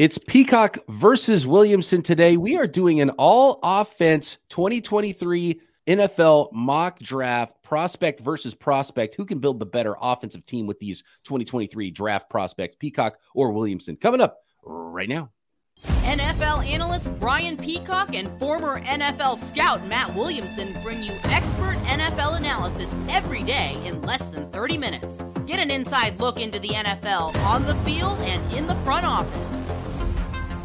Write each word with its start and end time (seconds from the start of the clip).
It's 0.00 0.16
Peacock 0.16 0.78
versus 0.88 1.46
Williamson 1.46 2.00
today. 2.00 2.38
We 2.38 2.56
are 2.56 2.66
doing 2.66 3.02
an 3.02 3.10
all 3.18 3.60
offense 3.62 4.38
2023 4.48 5.60
NFL 5.86 6.54
mock 6.54 6.98
draft 7.00 7.62
prospect 7.62 8.20
versus 8.20 8.54
prospect. 8.54 9.14
Who 9.16 9.26
can 9.26 9.40
build 9.40 9.58
the 9.58 9.66
better 9.66 9.94
offensive 10.00 10.46
team 10.46 10.66
with 10.66 10.80
these 10.80 11.02
2023 11.24 11.90
draft 11.90 12.30
prospects, 12.30 12.76
Peacock 12.76 13.18
or 13.34 13.52
Williamson? 13.52 13.96
Coming 13.96 14.22
up 14.22 14.38
right 14.64 15.06
now. 15.06 15.32
NFL 15.78 16.66
analyst 16.66 17.12
Brian 17.20 17.58
Peacock 17.58 18.14
and 18.14 18.30
former 18.40 18.80
NFL 18.80 19.38
scout 19.38 19.86
Matt 19.86 20.14
Williamson 20.14 20.74
bring 20.82 21.02
you 21.02 21.12
expert 21.24 21.76
NFL 21.84 22.38
analysis 22.38 22.90
every 23.10 23.42
day 23.42 23.78
in 23.84 24.00
less 24.00 24.24
than 24.28 24.50
30 24.50 24.78
minutes. 24.78 25.22
Get 25.46 25.58
an 25.58 25.70
inside 25.70 26.18
look 26.18 26.40
into 26.40 26.58
the 26.58 26.68
NFL 26.68 27.36
on 27.44 27.64
the 27.64 27.74
field 27.84 28.18
and 28.20 28.52
in 28.54 28.66
the 28.66 28.74
front 28.76 29.04
office 29.04 29.59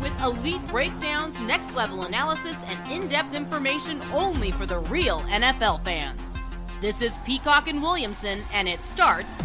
with 0.05 0.21
elite 0.21 0.61
breakdowns, 0.67 1.39
next 1.41 1.75
level 1.75 2.03
analysis, 2.03 2.55
and 2.67 2.91
in 2.91 3.07
depth 3.07 3.33
information 3.33 3.99
only 4.13 4.51
for 4.51 4.67
the 4.67 4.77
real 4.81 5.21
NFL 5.21 5.83
fans. 5.83 6.21
This 6.79 7.01
is 7.01 7.17
Peacock 7.25 7.67
and 7.67 7.81
Williamson, 7.81 8.39
and 8.53 8.67
it 8.67 8.79
starts 8.83 9.39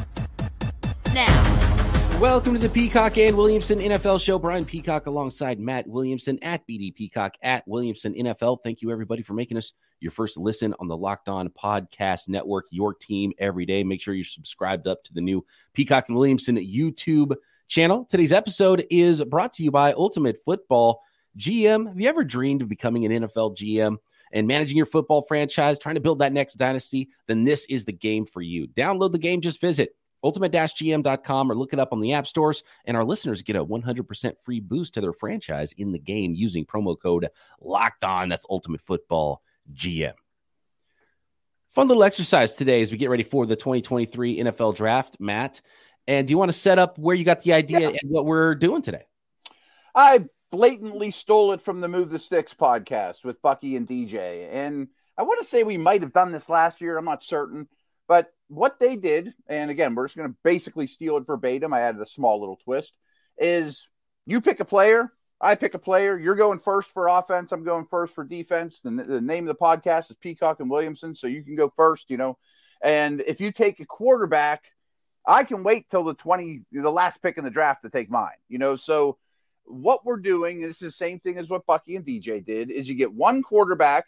now. 1.14 2.18
Welcome 2.20 2.52
to 2.52 2.58
the 2.58 2.68
Peacock 2.68 3.16
and 3.16 3.38
Williamson 3.38 3.78
NFL 3.78 4.20
show. 4.20 4.38
Brian 4.38 4.66
Peacock 4.66 5.06
alongside 5.06 5.58
Matt 5.58 5.86
Williamson 5.86 6.38
at 6.42 6.68
BD 6.68 6.94
Peacock 6.94 7.36
at 7.42 7.66
Williamson 7.66 8.12
NFL. 8.12 8.58
Thank 8.62 8.82
you, 8.82 8.90
everybody, 8.90 9.22
for 9.22 9.32
making 9.32 9.56
us 9.56 9.72
your 10.00 10.12
first 10.12 10.36
listen 10.36 10.74
on 10.78 10.88
the 10.88 10.96
Locked 10.96 11.30
On 11.30 11.48
Podcast 11.48 12.28
Network, 12.28 12.66
your 12.70 12.92
team 12.92 13.32
every 13.38 13.64
day. 13.64 13.82
Make 13.82 14.02
sure 14.02 14.12
you're 14.12 14.26
subscribed 14.26 14.86
up 14.86 15.02
to 15.04 15.14
the 15.14 15.22
new 15.22 15.42
Peacock 15.72 16.04
and 16.08 16.16
Williamson 16.18 16.56
YouTube 16.56 17.34
channel. 17.70 18.04
Today's 18.04 18.32
episode 18.32 18.84
is 18.90 19.22
brought 19.24 19.52
to 19.54 19.62
you 19.62 19.70
by 19.70 19.92
Ultimate 19.92 20.38
Football 20.44 21.00
GM. 21.38 21.86
Have 21.86 22.00
you 22.00 22.08
ever 22.08 22.24
dreamed 22.24 22.62
of 22.62 22.68
becoming 22.68 23.06
an 23.06 23.22
NFL 23.22 23.56
GM 23.56 23.96
and 24.32 24.48
managing 24.48 24.76
your 24.76 24.86
football 24.86 25.22
franchise, 25.22 25.78
trying 25.78 25.94
to 25.94 26.00
build 26.00 26.18
that 26.18 26.32
next 26.32 26.54
dynasty? 26.54 27.10
Then 27.28 27.44
this 27.44 27.64
is 27.66 27.84
the 27.84 27.92
game 27.92 28.26
for 28.26 28.42
you. 28.42 28.66
Download 28.66 29.12
the 29.12 29.18
game, 29.18 29.40
just 29.40 29.60
visit 29.60 29.94
ultimate-gm.com 30.22 31.50
or 31.50 31.54
look 31.54 31.72
it 31.72 31.78
up 31.78 31.92
on 31.92 32.00
the 32.00 32.12
app 32.12 32.26
stores 32.26 32.62
and 32.84 32.94
our 32.96 33.04
listeners 33.04 33.40
get 33.40 33.56
a 33.56 33.64
100% 33.64 34.32
free 34.44 34.60
boost 34.60 34.92
to 34.92 35.00
their 35.00 35.14
franchise 35.14 35.72
in 35.78 35.92
the 35.92 35.98
game 35.98 36.34
using 36.34 36.66
promo 36.66 36.94
code 37.00 37.26
locked 37.58 38.04
on 38.04 38.28
that's 38.28 38.44
ultimate 38.50 38.82
football 38.82 39.40
gm 39.72 40.12
fun 41.70 41.88
little 41.88 42.04
exercise 42.04 42.54
today 42.54 42.82
as 42.82 42.92
we 42.92 42.98
get 42.98 43.08
ready 43.08 43.22
for 43.22 43.46
the 43.46 43.56
2023 43.56 44.40
nfl 44.40 44.76
draft 44.76 45.16
matt 45.18 45.62
and 46.06 46.26
do 46.26 46.32
you 46.32 46.38
want 46.38 46.50
to 46.50 46.56
set 46.56 46.78
up 46.78 46.98
where 46.98 47.14
you 47.14 47.24
got 47.24 47.42
the 47.42 47.52
idea 47.52 47.80
yeah. 47.80 47.98
and 48.00 48.10
what 48.10 48.26
we're 48.26 48.54
doing 48.54 48.82
today? 48.82 49.04
I 49.94 50.24
blatantly 50.50 51.10
stole 51.10 51.52
it 51.52 51.62
from 51.62 51.80
the 51.80 51.88
Move 51.88 52.10
the 52.10 52.18
Sticks 52.18 52.54
podcast 52.54 53.24
with 53.24 53.42
Bucky 53.42 53.76
and 53.76 53.88
DJ. 53.88 54.48
And 54.50 54.88
I 55.16 55.22
want 55.22 55.40
to 55.40 55.46
say 55.46 55.62
we 55.62 55.78
might 55.78 56.02
have 56.02 56.12
done 56.12 56.32
this 56.32 56.48
last 56.48 56.80
year. 56.80 56.96
I'm 56.96 57.04
not 57.04 57.22
certain. 57.22 57.68
But 58.08 58.32
what 58.48 58.80
they 58.80 58.96
did, 58.96 59.32
and 59.46 59.70
again, 59.70 59.94
we're 59.94 60.06
just 60.06 60.16
going 60.16 60.30
to 60.30 60.36
basically 60.42 60.86
steal 60.86 61.16
it 61.16 61.26
verbatim. 61.26 61.72
I 61.72 61.82
added 61.82 62.00
a 62.00 62.06
small 62.06 62.40
little 62.40 62.56
twist 62.56 62.92
is 63.38 63.88
you 64.26 64.40
pick 64.40 64.60
a 64.60 64.64
player, 64.64 65.12
I 65.40 65.54
pick 65.54 65.74
a 65.74 65.78
player. 65.78 66.18
You're 66.18 66.34
going 66.34 66.58
first 66.58 66.90
for 66.92 67.08
offense. 67.08 67.52
I'm 67.52 67.64
going 67.64 67.86
first 67.86 68.14
for 68.14 68.24
defense. 68.24 68.80
The, 68.84 68.90
the 68.90 69.20
name 69.20 69.48
of 69.48 69.56
the 69.56 69.64
podcast 69.64 70.10
is 70.10 70.16
Peacock 70.20 70.60
and 70.60 70.70
Williamson, 70.70 71.14
so 71.14 71.26
you 71.26 71.42
can 71.42 71.54
go 71.54 71.72
first, 71.74 72.10
you 72.10 72.18
know. 72.18 72.36
And 72.82 73.22
if 73.26 73.40
you 73.40 73.52
take 73.52 73.80
a 73.80 73.86
quarterback 73.86 74.64
I 75.26 75.44
can 75.44 75.62
wait 75.62 75.88
till 75.90 76.04
the 76.04 76.14
20, 76.14 76.62
the 76.72 76.90
last 76.90 77.22
pick 77.22 77.38
in 77.38 77.44
the 77.44 77.50
draft 77.50 77.82
to 77.82 77.90
take 77.90 78.10
mine, 78.10 78.38
you 78.48 78.58
know. 78.58 78.76
So, 78.76 79.18
what 79.64 80.04
we're 80.04 80.16
doing, 80.16 80.60
this 80.60 80.76
is 80.76 80.78
the 80.78 80.90
same 80.90 81.20
thing 81.20 81.38
as 81.38 81.48
what 81.48 81.66
Bucky 81.66 81.96
and 81.96 82.04
DJ 82.04 82.44
did, 82.44 82.70
is 82.70 82.88
you 82.88 82.94
get 82.94 83.12
one 83.12 83.42
quarterback, 83.42 84.06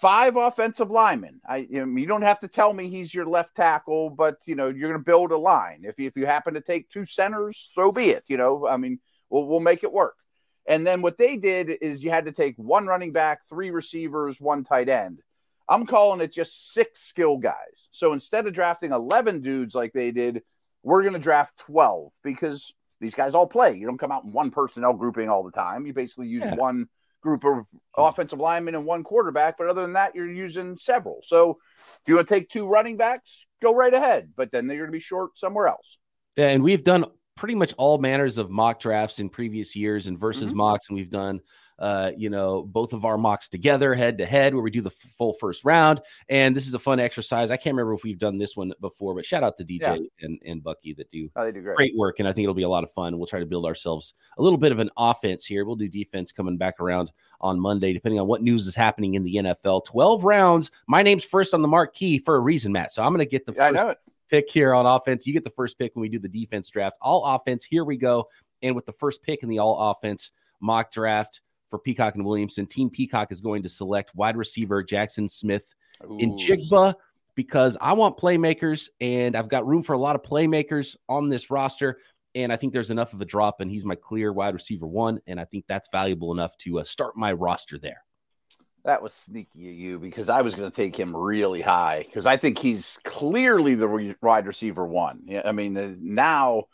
five 0.00 0.36
offensive 0.36 0.90
linemen. 0.90 1.40
I, 1.48 1.66
you, 1.70 1.86
you 1.96 2.06
don't 2.06 2.22
have 2.22 2.40
to 2.40 2.48
tell 2.48 2.72
me 2.72 2.90
he's 2.90 3.14
your 3.14 3.26
left 3.26 3.54
tackle, 3.54 4.10
but 4.10 4.38
you 4.44 4.54
know 4.54 4.68
you're 4.68 4.90
going 4.90 5.00
to 5.00 5.04
build 5.04 5.30
a 5.30 5.38
line. 5.38 5.82
If 5.84 5.98
you, 5.98 6.06
if 6.08 6.16
you 6.16 6.26
happen 6.26 6.54
to 6.54 6.60
take 6.60 6.90
two 6.90 7.06
centers, 7.06 7.70
so 7.72 7.92
be 7.92 8.10
it. 8.10 8.24
You 8.26 8.36
know, 8.36 8.66
I 8.66 8.76
mean, 8.76 8.98
we'll 9.30 9.46
we'll 9.46 9.60
make 9.60 9.84
it 9.84 9.92
work. 9.92 10.16
And 10.68 10.86
then 10.86 11.00
what 11.00 11.16
they 11.16 11.36
did 11.36 11.70
is 11.80 12.02
you 12.02 12.10
had 12.10 12.24
to 12.24 12.32
take 12.32 12.56
one 12.56 12.86
running 12.86 13.12
back, 13.12 13.48
three 13.48 13.70
receivers, 13.70 14.40
one 14.40 14.64
tight 14.64 14.88
end. 14.88 15.20
I'm 15.68 15.86
calling 15.86 16.20
it 16.20 16.32
just 16.32 16.72
six 16.72 17.02
skill 17.02 17.38
guys. 17.38 17.88
So 17.90 18.12
instead 18.12 18.46
of 18.46 18.54
drafting 18.54 18.92
11 18.92 19.42
dudes 19.42 19.74
like 19.74 19.92
they 19.92 20.12
did, 20.12 20.42
we're 20.82 21.02
going 21.02 21.14
to 21.14 21.18
draft 21.18 21.56
12 21.58 22.12
because 22.22 22.72
these 23.00 23.14
guys 23.14 23.34
all 23.34 23.46
play. 23.46 23.76
You 23.76 23.86
don't 23.86 23.98
come 23.98 24.12
out 24.12 24.24
in 24.24 24.32
one 24.32 24.50
personnel 24.50 24.92
grouping 24.92 25.28
all 25.28 25.42
the 25.42 25.50
time. 25.50 25.86
You 25.86 25.92
basically 25.92 26.28
use 26.28 26.44
yeah. 26.44 26.54
one 26.54 26.86
group 27.20 27.44
of 27.44 27.66
offensive 27.96 28.38
linemen 28.38 28.76
and 28.76 28.86
one 28.86 29.02
quarterback. 29.02 29.58
But 29.58 29.68
other 29.68 29.82
than 29.82 29.94
that, 29.94 30.14
you're 30.14 30.30
using 30.30 30.78
several. 30.80 31.20
So 31.24 31.58
if 32.02 32.08
you 32.08 32.14
want 32.14 32.28
to 32.28 32.34
take 32.34 32.48
two 32.48 32.66
running 32.66 32.96
backs, 32.96 33.46
go 33.60 33.74
right 33.74 33.92
ahead. 33.92 34.30
But 34.36 34.52
then 34.52 34.66
they're 34.66 34.78
going 34.78 34.88
to 34.88 34.92
be 34.92 35.00
short 35.00 35.36
somewhere 35.36 35.66
else. 35.66 35.98
Yeah, 36.36 36.48
and 36.48 36.62
we've 36.62 36.84
done 36.84 37.06
pretty 37.36 37.54
much 37.54 37.74
all 37.76 37.98
manners 37.98 38.38
of 38.38 38.50
mock 38.50 38.80
drafts 38.80 39.18
in 39.18 39.28
previous 39.28 39.74
years 39.74 40.06
and 40.06 40.18
versus 40.18 40.48
mm-hmm. 40.48 40.58
mocks, 40.58 40.88
and 40.88 40.96
we've 40.96 41.10
done 41.10 41.40
uh, 41.78 42.12
you 42.16 42.30
know, 42.30 42.62
both 42.62 42.92
of 42.92 43.04
our 43.04 43.18
mocks 43.18 43.48
together 43.48 43.94
head 43.94 44.18
to 44.18 44.26
head 44.26 44.54
where 44.54 44.62
we 44.62 44.70
do 44.70 44.80
the 44.80 44.90
f- 44.90 45.10
full 45.18 45.34
first 45.34 45.64
round. 45.64 46.00
And 46.28 46.56
this 46.56 46.66
is 46.66 46.74
a 46.74 46.78
fun 46.78 47.00
exercise. 47.00 47.50
I 47.50 47.56
can't 47.56 47.74
remember 47.74 47.94
if 47.94 48.02
we've 48.02 48.18
done 48.18 48.38
this 48.38 48.56
one 48.56 48.72
before, 48.80 49.14
but 49.14 49.26
shout 49.26 49.42
out 49.42 49.56
to 49.58 49.64
DJ 49.64 49.80
yeah. 49.80 49.96
and, 50.20 50.38
and 50.44 50.62
Bucky 50.62 50.94
that 50.94 51.10
do, 51.10 51.28
oh, 51.36 51.50
do 51.50 51.60
great. 51.60 51.76
great. 51.76 51.96
work. 51.96 52.18
And 52.18 52.28
I 52.28 52.32
think 52.32 52.44
it'll 52.44 52.54
be 52.54 52.62
a 52.62 52.68
lot 52.68 52.84
of 52.84 52.92
fun. 52.92 53.18
We'll 53.18 53.26
try 53.26 53.40
to 53.40 53.46
build 53.46 53.66
ourselves 53.66 54.14
a 54.38 54.42
little 54.42 54.58
bit 54.58 54.72
of 54.72 54.78
an 54.78 54.90
offense 54.96 55.44
here. 55.44 55.64
We'll 55.64 55.76
do 55.76 55.88
defense 55.88 56.32
coming 56.32 56.56
back 56.56 56.80
around 56.80 57.12
on 57.40 57.60
Monday, 57.60 57.92
depending 57.92 58.20
on 58.20 58.26
what 58.26 58.42
news 58.42 58.66
is 58.66 58.74
happening 58.74 59.14
in 59.14 59.22
the 59.22 59.34
NFL. 59.34 59.84
12 59.84 60.24
rounds. 60.24 60.70
My 60.86 61.02
name's 61.02 61.24
first 61.24 61.54
on 61.54 61.62
the 61.62 61.68
marquee 61.68 62.18
for 62.18 62.36
a 62.36 62.40
reason, 62.40 62.72
Matt. 62.72 62.92
So 62.92 63.02
I'm 63.02 63.12
going 63.12 63.24
to 63.24 63.30
get 63.30 63.46
the 63.46 63.52
yeah, 63.52 63.66
I 63.66 63.70
know 63.70 63.88
it 63.90 63.98
pick 64.28 64.50
here 64.50 64.74
on 64.74 64.86
offense. 64.86 65.26
You 65.26 65.32
get 65.32 65.44
the 65.44 65.50
first 65.50 65.78
pick 65.78 65.94
when 65.94 66.02
we 66.02 66.08
do 66.08 66.18
the 66.18 66.28
defense 66.28 66.68
draft. 66.68 66.96
All 67.00 67.24
offense. 67.24 67.64
Here 67.64 67.84
we 67.84 67.96
go. 67.96 68.28
And 68.62 68.74
with 68.74 68.86
the 68.86 68.92
first 68.92 69.22
pick 69.22 69.42
in 69.42 69.48
the 69.48 69.58
all 69.58 69.90
offense 69.90 70.30
mock 70.60 70.90
draft, 70.90 71.40
for 71.70 71.78
Peacock 71.78 72.14
and 72.14 72.24
Williamson. 72.24 72.66
Team 72.66 72.90
Peacock 72.90 73.32
is 73.32 73.40
going 73.40 73.62
to 73.62 73.68
select 73.68 74.14
wide 74.14 74.36
receiver 74.36 74.82
Jackson 74.82 75.28
Smith 75.28 75.74
Njigba 76.02 76.94
because 77.34 77.76
I 77.80 77.92
want 77.92 78.16
playmakers 78.16 78.88
and 79.00 79.36
I've 79.36 79.48
got 79.48 79.66
room 79.66 79.82
for 79.82 79.92
a 79.92 79.98
lot 79.98 80.16
of 80.16 80.22
playmakers 80.22 80.96
on 81.08 81.28
this 81.28 81.50
roster. 81.50 81.98
And 82.34 82.52
I 82.52 82.56
think 82.56 82.72
there's 82.72 82.90
enough 82.90 83.14
of 83.14 83.22
a 83.22 83.24
drop, 83.24 83.62
and 83.62 83.70
he's 83.70 83.84
my 83.84 83.94
clear 83.94 84.30
wide 84.30 84.52
receiver 84.52 84.86
one. 84.86 85.20
And 85.26 85.40
I 85.40 85.46
think 85.46 85.64
that's 85.66 85.88
valuable 85.90 86.32
enough 86.32 86.54
to 86.58 86.80
uh, 86.80 86.84
start 86.84 87.16
my 87.16 87.32
roster 87.32 87.78
there. 87.78 88.04
That 88.84 89.02
was 89.02 89.14
sneaky 89.14 89.70
of 89.70 89.74
you 89.74 89.98
because 89.98 90.28
I 90.28 90.42
was 90.42 90.54
going 90.54 90.70
to 90.70 90.76
take 90.76 90.94
him 90.94 91.16
really 91.16 91.62
high 91.62 92.04
because 92.04 92.26
I 92.26 92.36
think 92.36 92.58
he's 92.58 92.98
clearly 93.04 93.74
the 93.74 94.14
wide 94.20 94.46
receiver 94.46 94.86
one. 94.86 95.22
Yeah, 95.24 95.42
I 95.44 95.52
mean, 95.52 95.76
uh, 95.76 95.94
now 95.98 96.64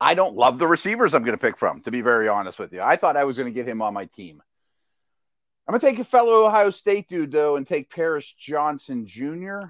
I 0.00 0.14
don't 0.14 0.34
love 0.34 0.58
the 0.58 0.66
receivers 0.66 1.14
I'm 1.14 1.24
going 1.24 1.36
to 1.36 1.38
pick 1.38 1.58
from, 1.58 1.82
to 1.82 1.90
be 1.90 2.00
very 2.00 2.28
honest 2.28 2.58
with 2.58 2.72
you. 2.72 2.80
I 2.80 2.96
thought 2.96 3.16
I 3.16 3.24
was 3.24 3.36
going 3.36 3.52
to 3.52 3.54
get 3.54 3.68
him 3.68 3.82
on 3.82 3.92
my 3.92 4.06
team. 4.06 4.42
I'm 5.68 5.72
going 5.72 5.80
to 5.80 5.86
take 5.86 5.98
a 5.98 6.04
fellow 6.04 6.46
Ohio 6.46 6.70
State 6.70 7.08
dude, 7.08 7.32
though, 7.32 7.56
and 7.56 7.66
take 7.66 7.90
Paris 7.90 8.32
Johnson 8.36 9.06
Jr. 9.06 9.60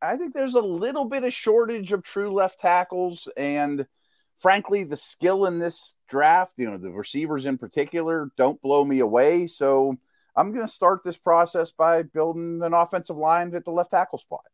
I 0.00 0.16
think 0.16 0.34
there's 0.34 0.54
a 0.54 0.60
little 0.60 1.04
bit 1.04 1.22
of 1.22 1.32
shortage 1.32 1.92
of 1.92 2.02
true 2.02 2.32
left 2.32 2.60
tackles. 2.60 3.28
And 3.36 3.86
frankly, 4.40 4.84
the 4.84 4.96
skill 4.96 5.46
in 5.46 5.58
this 5.58 5.94
draft, 6.08 6.54
you 6.56 6.68
know, 6.68 6.78
the 6.78 6.90
receivers 6.90 7.46
in 7.46 7.58
particular, 7.58 8.30
don't 8.36 8.60
blow 8.62 8.84
me 8.84 9.00
away. 9.00 9.46
So 9.46 9.96
I'm 10.34 10.52
going 10.52 10.66
to 10.66 10.72
start 10.72 11.02
this 11.04 11.18
process 11.18 11.70
by 11.70 12.02
building 12.02 12.62
an 12.62 12.74
offensive 12.74 13.16
line 13.16 13.54
at 13.54 13.64
the 13.64 13.70
left 13.70 13.90
tackle 13.90 14.18
spot. 14.18 14.44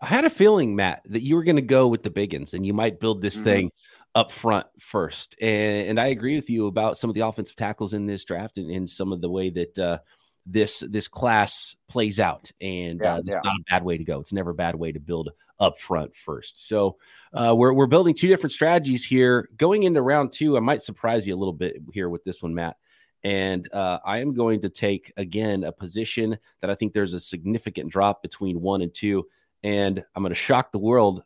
I 0.00 0.06
had 0.06 0.24
a 0.24 0.30
feeling, 0.30 0.74
Matt, 0.74 1.02
that 1.06 1.20
you 1.20 1.36
were 1.36 1.44
going 1.44 1.56
to 1.56 1.62
go 1.62 1.86
with 1.86 2.02
the 2.02 2.10
biggins 2.10 2.54
and 2.54 2.64
you 2.64 2.72
might 2.72 3.00
build 3.00 3.20
this 3.20 3.36
mm-hmm. 3.36 3.44
thing 3.44 3.70
up 4.14 4.32
front 4.32 4.66
first. 4.78 5.36
And, 5.40 5.88
and 5.88 6.00
I 6.00 6.08
agree 6.08 6.36
with 6.36 6.50
you 6.50 6.66
about 6.66 6.98
some 6.98 7.10
of 7.10 7.14
the 7.14 7.26
offensive 7.26 7.56
tackles 7.56 7.92
in 7.92 8.06
this 8.06 8.24
draft 8.24 8.58
and, 8.58 8.70
and 8.70 8.88
some 8.88 9.12
of 9.12 9.20
the 9.20 9.30
way 9.30 9.50
that 9.50 9.78
uh, 9.78 9.98
this 10.46 10.80
this 10.88 11.08
class 11.08 11.76
plays 11.88 12.18
out. 12.18 12.50
And 12.60 13.00
yeah, 13.00 13.14
uh, 13.14 13.18
it's 13.18 13.28
yeah. 13.28 13.40
not 13.44 13.56
a 13.56 13.70
bad 13.70 13.84
way 13.84 13.98
to 13.98 14.04
go. 14.04 14.20
It's 14.20 14.32
never 14.32 14.50
a 14.50 14.54
bad 14.54 14.74
way 14.74 14.92
to 14.92 15.00
build 15.00 15.30
up 15.58 15.78
front 15.78 16.16
first. 16.16 16.66
So 16.66 16.96
uh, 17.32 17.54
we're 17.56 17.72
we're 17.72 17.86
building 17.86 18.14
two 18.14 18.28
different 18.28 18.52
strategies 18.52 19.04
here. 19.04 19.48
Going 19.56 19.84
into 19.84 20.02
round 20.02 20.32
two, 20.32 20.56
I 20.56 20.60
might 20.60 20.82
surprise 20.82 21.26
you 21.26 21.34
a 21.34 21.38
little 21.38 21.52
bit 21.52 21.76
here 21.92 22.08
with 22.08 22.24
this 22.24 22.42
one, 22.42 22.54
Matt. 22.54 22.76
And 23.22 23.70
uh, 23.72 23.98
I 24.04 24.18
am 24.18 24.32
going 24.32 24.62
to 24.62 24.70
take 24.70 25.12
again 25.16 25.64
a 25.64 25.72
position 25.72 26.38
that 26.60 26.70
I 26.70 26.74
think 26.74 26.94
there's 26.94 27.14
a 27.14 27.20
significant 27.20 27.92
drop 27.92 28.22
between 28.22 28.60
one 28.62 28.80
and 28.80 28.92
two. 28.92 29.26
And 29.62 30.02
I'm 30.16 30.22
going 30.22 30.30
to 30.30 30.34
shock 30.34 30.72
the 30.72 30.78
world 30.78 31.22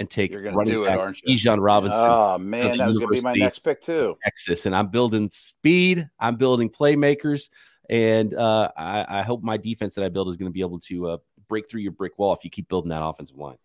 and 0.00 0.08
take 0.08 0.32
You're 0.32 0.50
running 0.50 0.72
do 0.72 0.84
back 0.86 0.94
it, 0.94 0.98
aren't 0.98 1.22
you? 1.22 1.36
Bijan 1.36 1.58
Robinson. 1.60 2.00
Oh 2.02 2.38
man, 2.38 2.78
that 2.78 2.88
was 2.88 2.98
going 2.98 3.08
to 3.08 3.14
be 3.14 3.20
my 3.20 3.34
next 3.34 3.60
pick 3.60 3.82
too. 3.82 4.16
Texas, 4.24 4.66
and 4.66 4.74
I'm 4.74 4.88
building 4.88 5.28
speed. 5.30 6.08
I'm 6.18 6.36
building 6.36 6.70
playmakers, 6.70 7.50
and 7.88 8.34
uh, 8.34 8.70
I, 8.76 9.20
I, 9.20 9.22
hope 9.22 9.42
my 9.42 9.58
defense 9.58 9.94
that 9.94 10.04
I 10.04 10.08
build 10.08 10.28
is 10.28 10.38
going 10.38 10.50
to 10.50 10.52
be 10.52 10.62
able 10.62 10.80
to 10.80 11.06
uh, 11.06 11.16
break 11.48 11.70
through 11.70 11.82
your 11.82 11.92
brick 11.92 12.18
wall 12.18 12.32
if 12.32 12.42
you 12.44 12.50
keep 12.50 12.66
building 12.68 12.88
that 12.88 13.04
offensive 13.04 13.36
line. 13.36 13.58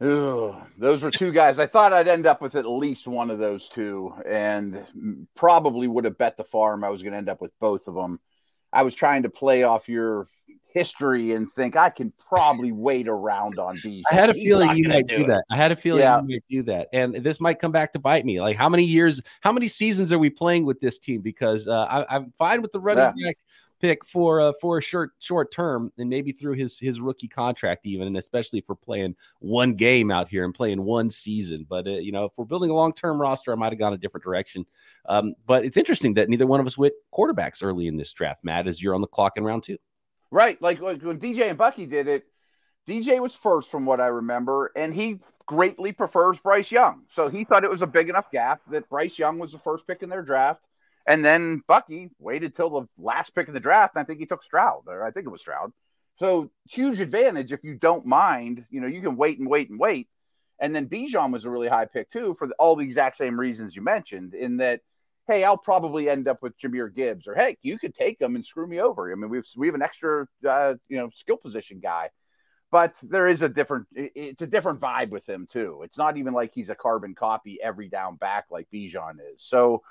Ugh, 0.00 0.60
those 0.78 1.02
were 1.02 1.10
two 1.10 1.30
guys. 1.30 1.58
I 1.58 1.66
thought 1.66 1.92
I'd 1.92 2.08
end 2.08 2.26
up 2.26 2.40
with 2.40 2.56
at 2.56 2.66
least 2.66 3.06
one 3.06 3.30
of 3.30 3.38
those 3.38 3.68
two, 3.68 4.14
and 4.26 5.28
probably 5.36 5.86
would 5.86 6.06
have 6.06 6.18
bet 6.18 6.38
the 6.38 6.44
farm 6.44 6.82
I 6.82 6.88
was 6.88 7.02
going 7.02 7.12
to 7.12 7.18
end 7.18 7.28
up 7.28 7.42
with 7.42 7.52
both 7.60 7.86
of 7.86 7.94
them. 7.94 8.18
I 8.72 8.82
was 8.82 8.94
trying 8.94 9.24
to 9.24 9.28
play 9.28 9.62
off 9.62 9.90
your 9.90 10.26
history 10.74 11.32
and 11.32 11.50
think 11.50 11.76
I 11.76 11.90
can 11.90 12.12
probably 12.18 12.72
wait 12.72 13.08
around 13.08 13.58
on 13.58 13.76
Bijan. 13.76 14.02
I 14.10 14.14
had 14.14 14.30
a 14.30 14.32
He's 14.32 14.44
feeling 14.44 14.76
you 14.76 14.88
might 14.88 15.06
do, 15.06 15.18
do 15.18 15.26
that. 15.26 15.44
I 15.50 15.56
had 15.56 15.72
a 15.72 15.76
feeling 15.76 16.00
yeah. 16.02 16.20
you 16.20 16.28
might 16.28 16.44
do 16.48 16.62
that, 16.64 16.88
and 16.92 17.14
this 17.16 17.40
might 17.40 17.58
come 17.58 17.72
back 17.72 17.92
to 17.92 17.98
bite 17.98 18.24
me. 18.24 18.40
Like 18.40 18.56
how 18.56 18.68
many 18.68 18.84
years, 18.84 19.20
how 19.40 19.52
many 19.52 19.68
seasons 19.68 20.12
are 20.12 20.18
we 20.18 20.30
playing 20.30 20.64
with 20.64 20.80
this 20.80 20.98
team? 20.98 21.20
Because 21.20 21.68
uh, 21.68 22.04
I, 22.08 22.16
am 22.16 22.32
fine 22.38 22.62
with 22.62 22.72
the 22.72 22.80
running 22.80 23.12
yeah. 23.16 23.28
back 23.28 23.36
pick 23.82 24.04
for 24.06 24.40
uh, 24.40 24.52
for 24.60 24.78
a 24.78 24.80
short 24.80 25.10
short 25.18 25.52
term, 25.52 25.92
and 25.98 26.08
maybe 26.08 26.32
through 26.32 26.54
his 26.54 26.78
his 26.78 27.00
rookie 27.00 27.28
contract 27.28 27.84
even, 27.84 28.06
and 28.06 28.16
especially 28.16 28.62
for 28.62 28.74
playing 28.74 29.14
one 29.40 29.74
game 29.74 30.10
out 30.10 30.28
here 30.28 30.44
and 30.44 30.54
playing 30.54 30.82
one 30.82 31.10
season. 31.10 31.66
But 31.68 31.86
uh, 31.86 31.90
you 31.90 32.12
know, 32.12 32.24
if 32.24 32.32
we're 32.36 32.46
building 32.46 32.70
a 32.70 32.74
long 32.74 32.94
term 32.94 33.20
roster, 33.20 33.52
I 33.52 33.56
might 33.56 33.72
have 33.72 33.78
gone 33.78 33.92
a 33.92 33.98
different 33.98 34.24
direction. 34.24 34.64
Um, 35.06 35.34
but 35.46 35.66
it's 35.66 35.76
interesting 35.76 36.14
that 36.14 36.30
neither 36.30 36.46
one 36.46 36.60
of 36.60 36.66
us 36.66 36.78
went 36.78 36.94
quarterbacks 37.12 37.62
early 37.62 37.88
in 37.88 37.96
this 37.96 38.12
draft. 38.12 38.44
Matt, 38.44 38.68
as 38.68 38.80
you're 38.80 38.94
on 38.94 39.02
the 39.02 39.06
clock 39.06 39.36
in 39.36 39.44
round 39.44 39.64
two. 39.64 39.76
Right. 40.32 40.60
Like, 40.62 40.80
like 40.80 41.02
when 41.02 41.20
DJ 41.20 41.50
and 41.50 41.58
Bucky 41.58 41.84
did 41.86 42.08
it, 42.08 42.24
DJ 42.88 43.20
was 43.20 43.34
first 43.34 43.70
from 43.70 43.84
what 43.84 44.00
I 44.00 44.06
remember, 44.06 44.72
and 44.74 44.92
he 44.92 45.20
greatly 45.46 45.92
prefers 45.92 46.38
Bryce 46.38 46.72
Young. 46.72 47.02
So 47.10 47.28
he 47.28 47.44
thought 47.44 47.64
it 47.64 47.70
was 47.70 47.82
a 47.82 47.86
big 47.86 48.08
enough 48.08 48.30
gap 48.30 48.62
that 48.70 48.88
Bryce 48.88 49.18
Young 49.18 49.38
was 49.38 49.52
the 49.52 49.58
first 49.58 49.86
pick 49.86 50.02
in 50.02 50.08
their 50.08 50.22
draft. 50.22 50.66
And 51.06 51.24
then 51.24 51.62
Bucky 51.68 52.10
waited 52.18 52.54
till 52.54 52.70
the 52.70 52.88
last 52.96 53.34
pick 53.34 53.46
in 53.46 53.54
the 53.54 53.60
draft. 53.60 53.94
And 53.94 54.02
I 54.02 54.04
think 54.06 54.20
he 54.20 54.26
took 54.26 54.42
Stroud, 54.42 54.84
or 54.86 55.04
I 55.04 55.10
think 55.10 55.26
it 55.26 55.30
was 55.30 55.42
Stroud. 55.42 55.72
So 56.18 56.50
huge 56.68 57.00
advantage 57.00 57.52
if 57.52 57.62
you 57.62 57.74
don't 57.74 58.06
mind. 58.06 58.64
You 58.70 58.80
know, 58.80 58.86
you 58.86 59.02
can 59.02 59.16
wait 59.16 59.38
and 59.38 59.48
wait 59.48 59.68
and 59.68 59.78
wait. 59.78 60.08
And 60.58 60.74
then 60.74 60.88
Bijan 60.88 61.32
was 61.32 61.44
a 61.44 61.50
really 61.50 61.68
high 61.68 61.86
pick 61.86 62.10
too 62.10 62.36
for 62.38 62.46
the, 62.46 62.54
all 62.58 62.76
the 62.76 62.84
exact 62.84 63.16
same 63.16 63.38
reasons 63.38 63.76
you 63.76 63.82
mentioned. 63.82 64.32
In 64.32 64.56
that 64.58 64.80
hey, 65.28 65.44
I'll 65.44 65.58
probably 65.58 66.08
end 66.08 66.28
up 66.28 66.42
with 66.42 66.58
Jahmyr 66.58 66.94
Gibbs, 66.94 67.26
or 67.26 67.34
hey, 67.34 67.56
you 67.62 67.78
could 67.78 67.94
take 67.94 68.20
him 68.20 68.34
and 68.34 68.44
screw 68.44 68.66
me 68.66 68.80
over. 68.80 69.10
I 69.10 69.14
mean, 69.14 69.30
we've 69.30 69.46
we 69.56 69.66
have 69.66 69.74
an 69.74 69.82
extra 69.82 70.26
uh, 70.48 70.74
you 70.88 70.98
know 70.98 71.10
skill 71.14 71.36
position 71.36 71.80
guy, 71.80 72.10
but 72.70 72.94
there 73.02 73.28
is 73.28 73.42
a 73.42 73.48
different 73.48 73.86
it's 73.94 74.42
a 74.42 74.46
different 74.46 74.80
vibe 74.80 75.10
with 75.10 75.28
him 75.28 75.46
too. 75.50 75.82
It's 75.84 75.98
not 75.98 76.16
even 76.16 76.32
like 76.32 76.52
he's 76.54 76.70
a 76.70 76.74
carbon 76.74 77.14
copy 77.14 77.58
every 77.62 77.88
down 77.88 78.16
back 78.16 78.46
like 78.50 78.68
Bijan 78.72 79.16
is. 79.34 79.42
So 79.42 79.82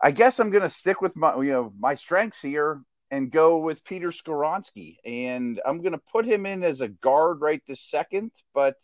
I 0.00 0.10
guess 0.10 0.40
I'm 0.40 0.50
gonna 0.50 0.70
stick 0.70 1.00
with 1.00 1.16
my 1.16 1.36
you 1.36 1.52
know 1.52 1.72
my 1.78 1.94
strengths 1.94 2.40
here 2.40 2.82
and 3.10 3.30
go 3.30 3.58
with 3.58 3.84
Peter 3.84 4.08
Skoronski, 4.08 4.96
and 5.04 5.60
I'm 5.66 5.82
gonna 5.82 6.00
put 6.10 6.24
him 6.24 6.46
in 6.46 6.62
as 6.64 6.80
a 6.80 6.88
guard 6.88 7.40
right 7.42 7.62
this 7.68 7.82
second, 7.82 8.32
but 8.54 8.76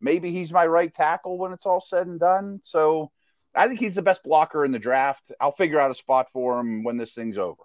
maybe 0.00 0.30
he's 0.30 0.52
my 0.52 0.66
right 0.66 0.92
tackle 0.92 1.38
when 1.38 1.52
it's 1.52 1.64
all 1.64 1.80
said 1.80 2.06
and 2.06 2.20
done. 2.20 2.60
So 2.64 3.10
I 3.54 3.68
think 3.68 3.80
he's 3.80 3.94
the 3.94 4.02
best 4.02 4.22
blocker 4.22 4.64
in 4.64 4.72
the 4.72 4.78
draft. 4.78 5.32
I'll 5.40 5.52
figure 5.52 5.80
out 5.80 5.90
a 5.90 5.94
spot 5.94 6.30
for 6.32 6.58
him 6.58 6.84
when 6.84 6.96
this 6.96 7.14
thing's 7.14 7.38
over. 7.38 7.62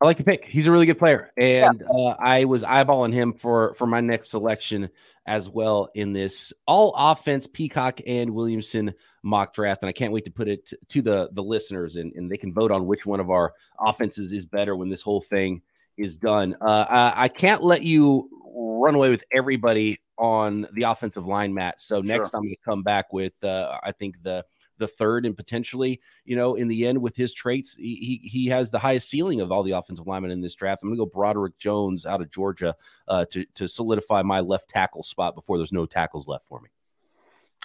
I 0.00 0.04
like 0.04 0.18
the 0.18 0.24
pick. 0.24 0.44
He's 0.44 0.66
a 0.66 0.72
really 0.72 0.84
good 0.84 0.98
player, 0.98 1.32
and 1.38 1.80
yeah. 1.80 2.08
uh, 2.10 2.16
I 2.18 2.44
was 2.44 2.64
eyeballing 2.64 3.14
him 3.14 3.32
for 3.32 3.74
for 3.74 3.86
my 3.86 4.02
next 4.02 4.30
selection 4.30 4.90
as 5.26 5.48
well 5.48 5.88
in 5.94 6.12
this 6.12 6.52
all 6.66 6.94
offense 6.96 7.46
Peacock 7.46 8.00
and 8.06 8.34
Williamson 8.34 8.92
mock 9.22 9.54
draft, 9.54 9.82
and 9.82 9.88
I 9.88 9.92
can't 9.92 10.12
wait 10.12 10.26
to 10.26 10.30
put 10.30 10.48
it 10.48 10.70
to 10.90 11.00
the 11.00 11.30
the 11.32 11.42
listeners, 11.42 11.96
and, 11.96 12.12
and 12.14 12.30
they 12.30 12.36
can 12.36 12.52
vote 12.52 12.72
on 12.72 12.86
which 12.86 13.06
one 13.06 13.20
of 13.20 13.30
our 13.30 13.54
offenses 13.80 14.32
is 14.32 14.44
better 14.44 14.76
when 14.76 14.90
this 14.90 15.00
whole 15.00 15.22
thing 15.22 15.62
is 15.96 16.18
done. 16.18 16.56
Uh, 16.60 16.84
I, 16.88 17.24
I 17.24 17.28
can't 17.28 17.64
let 17.64 17.82
you 17.82 18.28
run 18.54 18.94
away 18.94 19.08
with 19.08 19.24
everybody 19.32 19.98
on 20.18 20.66
the 20.72 20.84
offensive 20.84 21.26
line, 21.26 21.52
Matt. 21.52 21.80
So 21.80 22.00
next 22.00 22.30
sure. 22.30 22.38
I'm 22.38 22.42
going 22.42 22.54
to 22.54 22.60
come 22.64 22.82
back 22.82 23.12
with 23.12 23.42
uh, 23.44 23.78
I 23.82 23.92
think 23.92 24.22
the 24.22 24.44
the 24.78 24.88
third 24.88 25.24
and 25.26 25.36
potentially, 25.36 26.00
you 26.24 26.36
know, 26.36 26.54
in 26.54 26.68
the 26.68 26.86
end 26.86 27.00
with 27.00 27.16
his 27.16 27.32
traits, 27.32 27.74
he 27.76 28.20
he 28.22 28.46
has 28.48 28.70
the 28.70 28.78
highest 28.78 29.08
ceiling 29.08 29.40
of 29.40 29.50
all 29.50 29.62
the 29.62 29.72
offensive 29.72 30.06
linemen 30.06 30.30
in 30.30 30.40
this 30.40 30.54
draft. 30.54 30.82
I'm 30.82 30.88
going 30.88 30.98
to 30.98 31.04
go 31.04 31.10
Broderick 31.10 31.58
Jones 31.58 32.06
out 32.06 32.20
of 32.20 32.30
Georgia 32.30 32.74
uh, 33.08 33.24
to 33.26 33.44
to 33.54 33.68
solidify 33.68 34.22
my 34.22 34.40
left 34.40 34.68
tackle 34.68 35.02
spot 35.02 35.34
before 35.34 35.58
there's 35.58 35.72
no 35.72 35.86
tackles 35.86 36.28
left 36.28 36.46
for 36.46 36.60
me. 36.60 36.68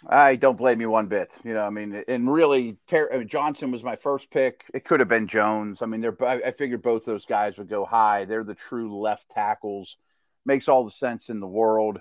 I 0.08 0.36
don't 0.36 0.58
blame 0.58 0.82
you 0.82 0.90
one 0.90 1.08
bit. 1.08 1.30
You 1.44 1.54
know, 1.54 1.64
I 1.64 1.70
mean, 1.70 2.04
and 2.08 2.32
really, 2.32 2.78
Johnson 3.28 3.72
was 3.72 3.84
my 3.84 3.96
first 3.96 4.32
pick. 4.32 4.66
It 4.74 4.84
could 4.84 5.00
have 5.00 5.10
been 5.10 5.28
Jones. 5.28 5.82
I 5.82 5.86
mean, 5.86 6.02
they're. 6.02 6.24
I 6.24 6.52
figured 6.52 6.82
both 6.82 7.06
those 7.06 7.26
guys 7.26 7.58
would 7.58 7.70
go 7.70 7.86
high. 7.86 8.26
They're 8.26 8.44
the 8.44 8.56
true 8.56 9.00
left 9.00 9.30
tackles. 9.32 9.98
Makes 10.44 10.68
all 10.68 10.84
the 10.84 10.92
sense 10.92 11.30
in 11.30 11.40
the 11.40 11.48
world. 11.48 12.00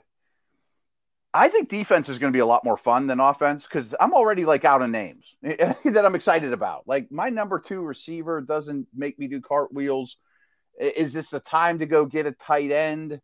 I 1.32 1.48
think 1.48 1.68
defense 1.68 2.08
is 2.08 2.18
going 2.18 2.32
to 2.32 2.36
be 2.36 2.40
a 2.40 2.46
lot 2.46 2.64
more 2.64 2.76
fun 2.76 3.06
than 3.06 3.20
offense 3.20 3.64
because 3.64 3.94
I'm 4.00 4.12
already 4.12 4.44
like 4.44 4.64
out 4.64 4.82
of 4.82 4.90
names 4.90 5.36
that 5.42 6.02
I'm 6.04 6.16
excited 6.16 6.52
about. 6.52 6.88
Like 6.88 7.12
my 7.12 7.30
number 7.30 7.60
two 7.60 7.82
receiver 7.82 8.40
doesn't 8.40 8.88
make 8.94 9.18
me 9.18 9.28
do 9.28 9.40
cartwheels. 9.40 10.16
Is 10.78 11.12
this 11.12 11.30
the 11.30 11.40
time 11.40 11.78
to 11.78 11.86
go 11.86 12.04
get 12.04 12.26
a 12.26 12.32
tight 12.32 12.72
end? 12.72 13.20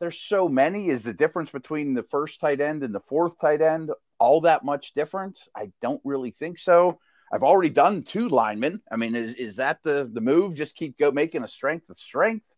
There's 0.00 0.18
so 0.18 0.48
many. 0.48 0.88
Is 0.88 1.02
the 1.02 1.12
difference 1.12 1.50
between 1.50 1.94
the 1.94 2.04
first 2.04 2.40
tight 2.40 2.60
end 2.60 2.82
and 2.82 2.94
the 2.94 3.00
fourth 3.00 3.38
tight 3.38 3.60
end 3.60 3.90
all 4.18 4.40
that 4.42 4.64
much 4.64 4.94
different? 4.94 5.38
I 5.54 5.72
don't 5.82 6.00
really 6.04 6.30
think 6.30 6.58
so. 6.58 6.98
I've 7.32 7.42
already 7.42 7.70
done 7.70 8.02
two 8.02 8.28
linemen. 8.28 8.80
I 8.90 8.96
mean, 8.96 9.14
is, 9.14 9.34
is 9.34 9.56
that 9.56 9.82
the 9.82 10.08
the 10.10 10.20
move? 10.20 10.54
Just 10.54 10.76
keep 10.76 10.98
go 10.98 11.10
making 11.10 11.44
a 11.44 11.48
strength 11.48 11.90
of 11.90 11.98
strength. 11.98 12.54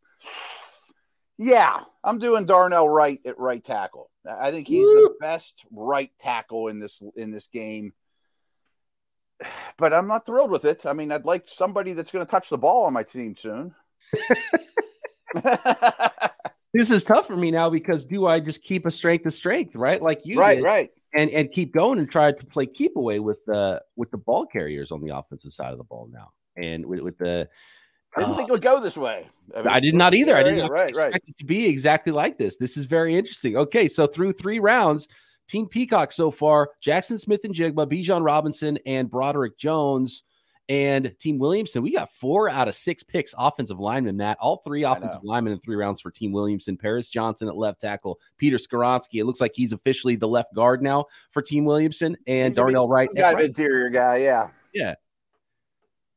Yeah, 1.39 1.81
I'm 2.03 2.19
doing 2.19 2.47
Darnell 2.47 2.89
Wright 2.89 3.21
at 3.25 3.39
right 3.39 3.63
tackle. 3.63 4.11
I 4.29 4.51
think 4.51 4.69
he's 4.69 4.87
Woo! 4.87 5.09
the 5.09 5.15
best 5.21 5.65
right 5.73 6.11
tackle 6.21 6.69
in 6.69 6.79
this 6.81 7.03
in 7.17 7.31
this 7.31 7.49
game. 7.49 7.93
But 9.77 9.93
I'm 9.93 10.07
not 10.07 10.25
thrilled 10.25 10.53
with 10.53 10.65
it. 10.65 10.87
I 10.87 10.93
mean, 10.93 11.11
I'd 11.11 11.25
like 11.25 11.49
somebody 11.49 11.95
that's 11.95 12.13
going 12.13 12.25
to 12.25 12.31
touch 12.31 12.49
the 12.49 12.57
ball 12.57 12.85
on 12.85 12.93
my 12.93 13.03
team 13.03 13.35
soon. 13.37 13.75
this 16.73 16.93
is 16.93 17.03
tough 17.03 17.27
for 17.27 17.37
me 17.37 17.51
now 17.51 17.69
because 17.69 18.05
do 18.05 18.25
I 18.27 18.39
just 18.39 18.63
keep 18.63 18.87
a 18.87 18.91
strength 18.91 19.27
of 19.27 19.35
strength, 19.35 19.75
right? 19.75 20.01
Like 20.01 20.25
you, 20.25 20.39
right, 20.39 20.55
did, 20.57 20.63
right, 20.63 20.91
and 21.15 21.29
and 21.31 21.51
keep 21.51 21.75
going 21.75 21.99
and 21.99 22.09
try 22.09 22.31
to 22.31 22.47
play 22.47 22.67
keep 22.67 22.95
away 22.97 23.19
with 23.19 23.45
the 23.47 23.83
with 23.97 24.13
the 24.13 24.19
ball 24.19 24.47
carriers 24.47 24.93
on 24.93 25.03
the 25.03 25.17
offensive 25.17 25.53
side 25.53 25.73
of 25.73 25.79
the 25.79 25.85
ball 25.85 26.09
now, 26.11 26.31
and 26.57 26.87
with, 26.87 27.01
with 27.01 27.19
the 27.19 27.49
I 28.16 28.20
didn't 28.20 28.34
uh, 28.34 28.37
think 28.37 28.49
it 28.49 28.52
would 28.52 28.62
go 28.62 28.81
this 28.81 28.96
way. 28.96 29.28
I, 29.55 29.58
mean, 29.58 29.69
I 29.69 29.81
did 29.81 29.94
not 29.94 30.14
either. 30.14 30.37
I 30.37 30.43
did 30.43 30.56
not 30.56 30.70
right, 30.70 30.88
expect 30.88 31.12
right. 31.12 31.22
it 31.26 31.37
to 31.37 31.44
be 31.44 31.66
exactly 31.66 32.12
like 32.12 32.38
this. 32.38 32.56
This 32.56 32.76
is 32.76 32.87
very 32.87 33.16
interesting. 33.16 33.56
Okay, 33.56 33.88
so 33.88 34.06
through 34.06 34.32
three 34.32 34.58
rounds, 34.58 35.08
Team 35.49 35.66
Peacock 35.66 36.12
so 36.12 36.31
far: 36.31 36.70
Jaxon 36.84 37.19
Smith-Njigba, 37.19 37.87
Bijan 37.87 38.25
Robinson, 38.25 38.78
and 38.87 39.11
Broderick 39.11 39.58
Jones. 39.58 40.22
And 40.70 41.14
Team 41.19 41.38
Williamson, 41.38 41.83
we 41.83 41.92
got 41.92 42.11
four 42.14 42.49
out 42.49 42.68
of 42.68 42.75
six 42.75 43.02
picks 43.02 43.35
offensive 43.37 43.78
linemen, 43.78 44.16
Matt. 44.16 44.38
All 44.40 44.62
three 44.64 44.83
offensive 44.85 45.23
linemen 45.23 45.52
in 45.52 45.59
three 45.59 45.76
rounds 45.76 46.00
for 46.00 46.11
Team 46.11 46.33
Williamson. 46.33 46.78
Paris 46.78 47.11
Johnson 47.11 47.49
at 47.49 47.56
left 47.56 47.83
tackle, 47.83 48.18
Peter 48.38 48.56
Skoronski. 48.56 49.21
It 49.21 49.25
looks 49.25 49.42
like 49.42 49.52
he's 49.54 49.75
officially 49.75 50.16
the 50.16 50.26
left 50.26 50.54
guard 50.54 50.83
now 50.83 51.04
for 51.33 51.42
Team 51.42 51.66
Williamson, 51.66 52.16
and 52.26 52.52
he's 52.52 52.56
Darnell 52.56 52.88
Wright. 52.88 53.11
Got 53.14 53.35
an 53.35 53.44
interior 53.44 53.90
guy, 53.90 54.16
yeah. 54.16 54.49
Yeah. 54.73 54.94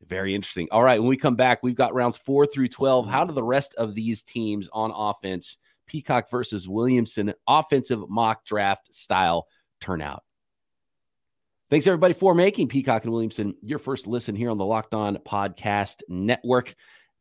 Very 0.08 0.34
interesting. 0.34 0.68
All 0.72 0.84
right, 0.84 1.00
when 1.00 1.10
we 1.10 1.18
come 1.18 1.36
back, 1.36 1.64
we've 1.64 1.76
got 1.76 1.94
rounds 1.94 2.18
four 2.18 2.46
through 2.46 2.70
12. 2.70 3.08
How 3.08 3.20
mm-hmm. 3.20 3.30
do 3.30 3.34
the 3.34 3.44
rest 3.44 3.76
of 3.76 3.94
these 3.94 4.24
teams 4.24 4.70
on 4.72 4.92
offense, 4.96 5.58
Peacock 5.86 6.30
versus 6.30 6.68
Williamson, 6.68 7.34
offensive 7.48 8.10
mock 8.10 8.46
draft 8.46 8.94
style, 8.94 9.48
turn 9.82 10.02
out? 10.02 10.24
Thanks, 11.70 11.86
everybody, 11.86 12.14
for 12.14 12.34
making 12.34 12.70
Peacock 12.70 13.04
and 13.04 13.12
Williamson 13.12 13.56
your 13.62 13.80
first 13.80 14.08
listen 14.08 14.36
here 14.36 14.50
on 14.50 14.58
the 14.58 14.66
Locked 14.66 14.94
On 14.94 15.18
Podcast 15.18 16.02
Network. 16.08 16.74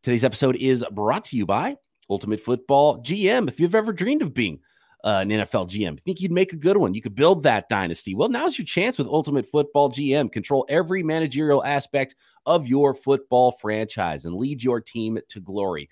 Today's 0.05 0.23
episode 0.23 0.55
is 0.55 0.85
brought 0.93 1.25
to 1.27 1.37
you 1.37 1.47
by 1.47 1.77
Ultimate 2.09 2.41
Football 2.41 3.03
GM. 3.03 3.49
If 3.49 3.59
you've 3.59 3.75
ever 3.75 3.93
dreamed 3.93 4.23
of 4.23 4.33
being 4.33 4.61
uh, 5.07 5.21
an 5.21 5.29
NFL 5.29 5.71
GM. 5.71 6.01
Think 6.01 6.21
you'd 6.21 6.33
make 6.33 6.53
a 6.53 6.57
good 6.57 6.77
one? 6.77 6.93
You 6.93 7.01
could 7.01 7.15
build 7.15 7.45
that 7.45 7.69
dynasty. 7.69 8.17
Well, 8.17 8.29
now's 8.29 8.59
your 8.59 8.67
chance 8.67 8.99
with 8.99 9.07
Ultimate 9.07 9.47
Football 9.49 9.93
GM. 9.93 10.33
Control 10.33 10.67
every 10.69 11.05
managerial 11.05 11.65
aspect 11.65 12.17
of 12.45 12.67
your 12.67 12.93
football 12.93 13.53
franchise 13.53 14.25
and 14.25 14.35
lead 14.35 14.65
your 14.65 14.81
team 14.81 15.19
to 15.29 15.41
glory. 15.41 15.89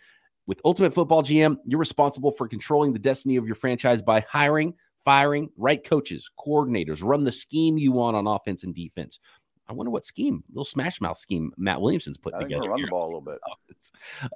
With 0.47 0.61
Ultimate 0.65 0.93
Football 0.93 1.23
GM, 1.23 1.59
you're 1.65 1.79
responsible 1.79 2.33
for 2.33 2.49
controlling 2.49 2.93
the 2.93 2.99
destiny 2.99 3.37
of 3.37 3.47
your 3.47 3.55
franchise 3.55 4.03
by 4.03 4.25
hiring, 4.29 4.75
firing 5.05 5.49
right 5.57 5.83
coaches, 5.83 6.29
coordinators, 6.37 7.03
run 7.03 7.23
the 7.23 7.33
scheme 7.33 7.79
you 7.79 7.93
want 7.93 8.17
on 8.17 8.27
offense 8.27 8.65
and 8.65 8.75
defense. 8.75 9.21
I 9.69 9.73
wonder 9.75 9.91
what 9.91 10.05
scheme, 10.05 10.43
little 10.51 10.65
smash 10.65 11.01
mouth 11.01 11.17
scheme 11.17 11.53
Matt 11.57 11.81
Williamson's 11.81 12.19
put 12.19 12.39
together. 12.39 12.69
Run 12.69 12.83
the 12.83 12.89
ball 12.89 13.05
a 13.05 13.07
little 13.07 13.21
bit. 13.21 13.39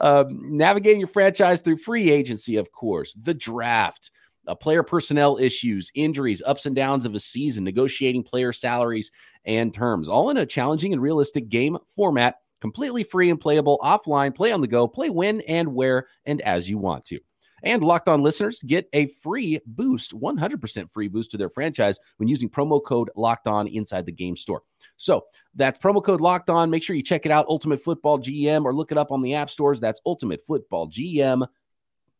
Um, 0.00 0.56
navigating 0.56 1.00
your 1.00 1.08
franchise 1.08 1.60
through 1.62 1.78
free 1.78 2.10
agency, 2.10 2.56
of 2.56 2.72
course, 2.72 3.14
the 3.20 3.34
draft, 3.34 4.10
uh, 4.48 4.54
player 4.54 4.82
personnel 4.82 5.38
issues, 5.38 5.90
injuries, 5.94 6.42
ups 6.44 6.66
and 6.66 6.74
downs 6.74 7.06
of 7.06 7.14
a 7.14 7.20
season, 7.20 7.64
negotiating 7.64 8.22
player 8.22 8.52
salaries 8.52 9.10
and 9.44 9.72
terms, 9.72 10.08
all 10.08 10.30
in 10.30 10.36
a 10.38 10.46
challenging 10.46 10.92
and 10.92 11.02
realistic 11.02 11.48
game 11.48 11.78
format, 11.94 12.36
completely 12.60 13.04
free 13.04 13.30
and 13.30 13.40
playable 13.40 13.78
offline, 13.82 14.34
play 14.34 14.50
on 14.50 14.60
the 14.60 14.66
go, 14.66 14.88
play 14.88 15.10
when 15.10 15.40
and 15.42 15.72
where 15.72 16.06
and 16.26 16.40
as 16.42 16.68
you 16.68 16.78
want 16.78 17.04
to. 17.04 17.20
And 17.62 17.82
Locked 17.82 18.08
On 18.08 18.22
listeners 18.22 18.62
get 18.62 18.88
a 18.92 19.06
free 19.22 19.58
boost, 19.66 20.12
100% 20.12 20.90
free 20.90 21.08
boost 21.08 21.30
to 21.32 21.36
their 21.36 21.50
franchise 21.50 21.98
when 22.16 22.28
using 22.28 22.48
promo 22.48 22.82
code 22.82 23.10
Locked 23.16 23.46
On 23.46 23.66
inside 23.66 24.06
the 24.06 24.12
game 24.12 24.36
store. 24.36 24.62
So 24.96 25.24
that's 25.54 25.78
promo 25.78 26.02
code 26.02 26.20
Locked 26.20 26.50
On. 26.50 26.70
Make 26.70 26.82
sure 26.82 26.96
you 26.96 27.02
check 27.02 27.26
it 27.26 27.32
out, 27.32 27.46
Ultimate 27.48 27.82
Football 27.82 28.20
GM, 28.20 28.64
or 28.64 28.74
look 28.74 28.92
it 28.92 28.98
up 28.98 29.10
on 29.10 29.22
the 29.22 29.34
app 29.34 29.50
stores. 29.50 29.80
That's 29.80 30.00
Ultimate 30.06 30.44
Football 30.46 30.88
GM, 30.88 31.46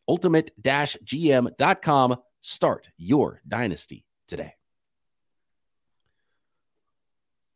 ultimate-gm.com. 0.09 2.17
Start 2.41 2.89
your 2.97 3.41
dynasty 3.47 4.05
today. 4.27 4.55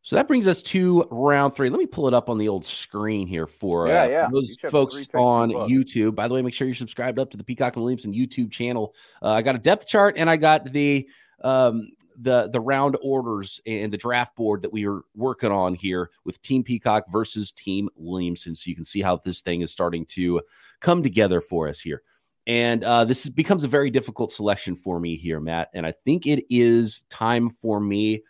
So 0.05 0.17
that 0.17 0.27
brings 0.27 0.49
us 0.49 0.63
to 0.63 1.07
round 1.13 1.55
three. 1.55 1.71
Let 1.71 1.79
me 1.79 1.87
pull 1.87 2.09
it 2.09 2.15
up 2.15 2.29
on 2.29 2.37
the 2.37 2.49
old 2.49 2.65
screen 2.65 3.29
here 3.29 3.47
for 3.47 3.87
yeah, 3.87 4.03
uh, 4.03 4.09
yeah. 4.09 4.29
those 4.33 4.57
folks 4.69 5.07
on 5.15 5.51
YouTube. 5.51 6.17
By 6.17 6.27
the 6.27 6.35
way, 6.35 6.43
make 6.43 6.55
sure 6.55 6.67
you're 6.67 6.75
subscribed 6.75 7.21
up 7.21 7.31
to 7.31 7.37
the 7.37 7.45
Peacock 7.45 7.77
and 7.77 7.85
Williamson 7.85 8.13
YouTube 8.13 8.51
channel. 8.51 8.95
Uh, 9.23 9.31
I 9.31 9.43
got 9.43 9.55
a 9.55 9.61
depth 9.61 9.87
chart 9.87 10.17
and 10.19 10.29
I 10.29 10.37
got 10.37 10.73
the 10.73 11.09
um, 11.45 11.91
the 12.17 12.51
the 12.53 12.61
round 12.61 12.97
orders 13.01 13.61
and 13.65 13.93
the 13.93 13.97
draft 13.97 14.35
board 14.35 14.63
that 14.63 14.73
we 14.73 14.87
are 14.87 15.03
working 15.15 15.53
on 15.53 15.75
here 15.75 16.11
with 16.25 16.43
Team 16.43 16.65
Peacock 16.65 17.05
versus 17.11 17.53
Team 17.53 17.89
Williamson, 17.95 18.57
so 18.57 18.69
you 18.69 18.75
can 18.75 18.85
see 18.85 19.03
how 19.03 19.17
this 19.17 19.41
thing 19.41 19.61
is 19.61 19.71
starting 19.71 20.05
to 20.07 20.41
come 20.81 21.05
together 21.05 21.41
for 21.41 21.69
us 21.69 21.81
here. 21.81 22.03
And 22.47 22.83
uh, 22.83 23.05
this 23.05 23.29
becomes 23.29 23.65
a 23.65 23.69
very 23.69 23.91
difficult 23.91 24.33
selection 24.33 24.77
for 24.77 24.99
me 24.99 25.17
here, 25.17 25.41
Matt. 25.41 25.71
And 25.75 25.87
I 25.87 25.93
think 26.05 26.27
it 26.27 26.45
is 26.51 27.03
time 27.09 27.51
for 27.51 27.79
me 27.81 28.23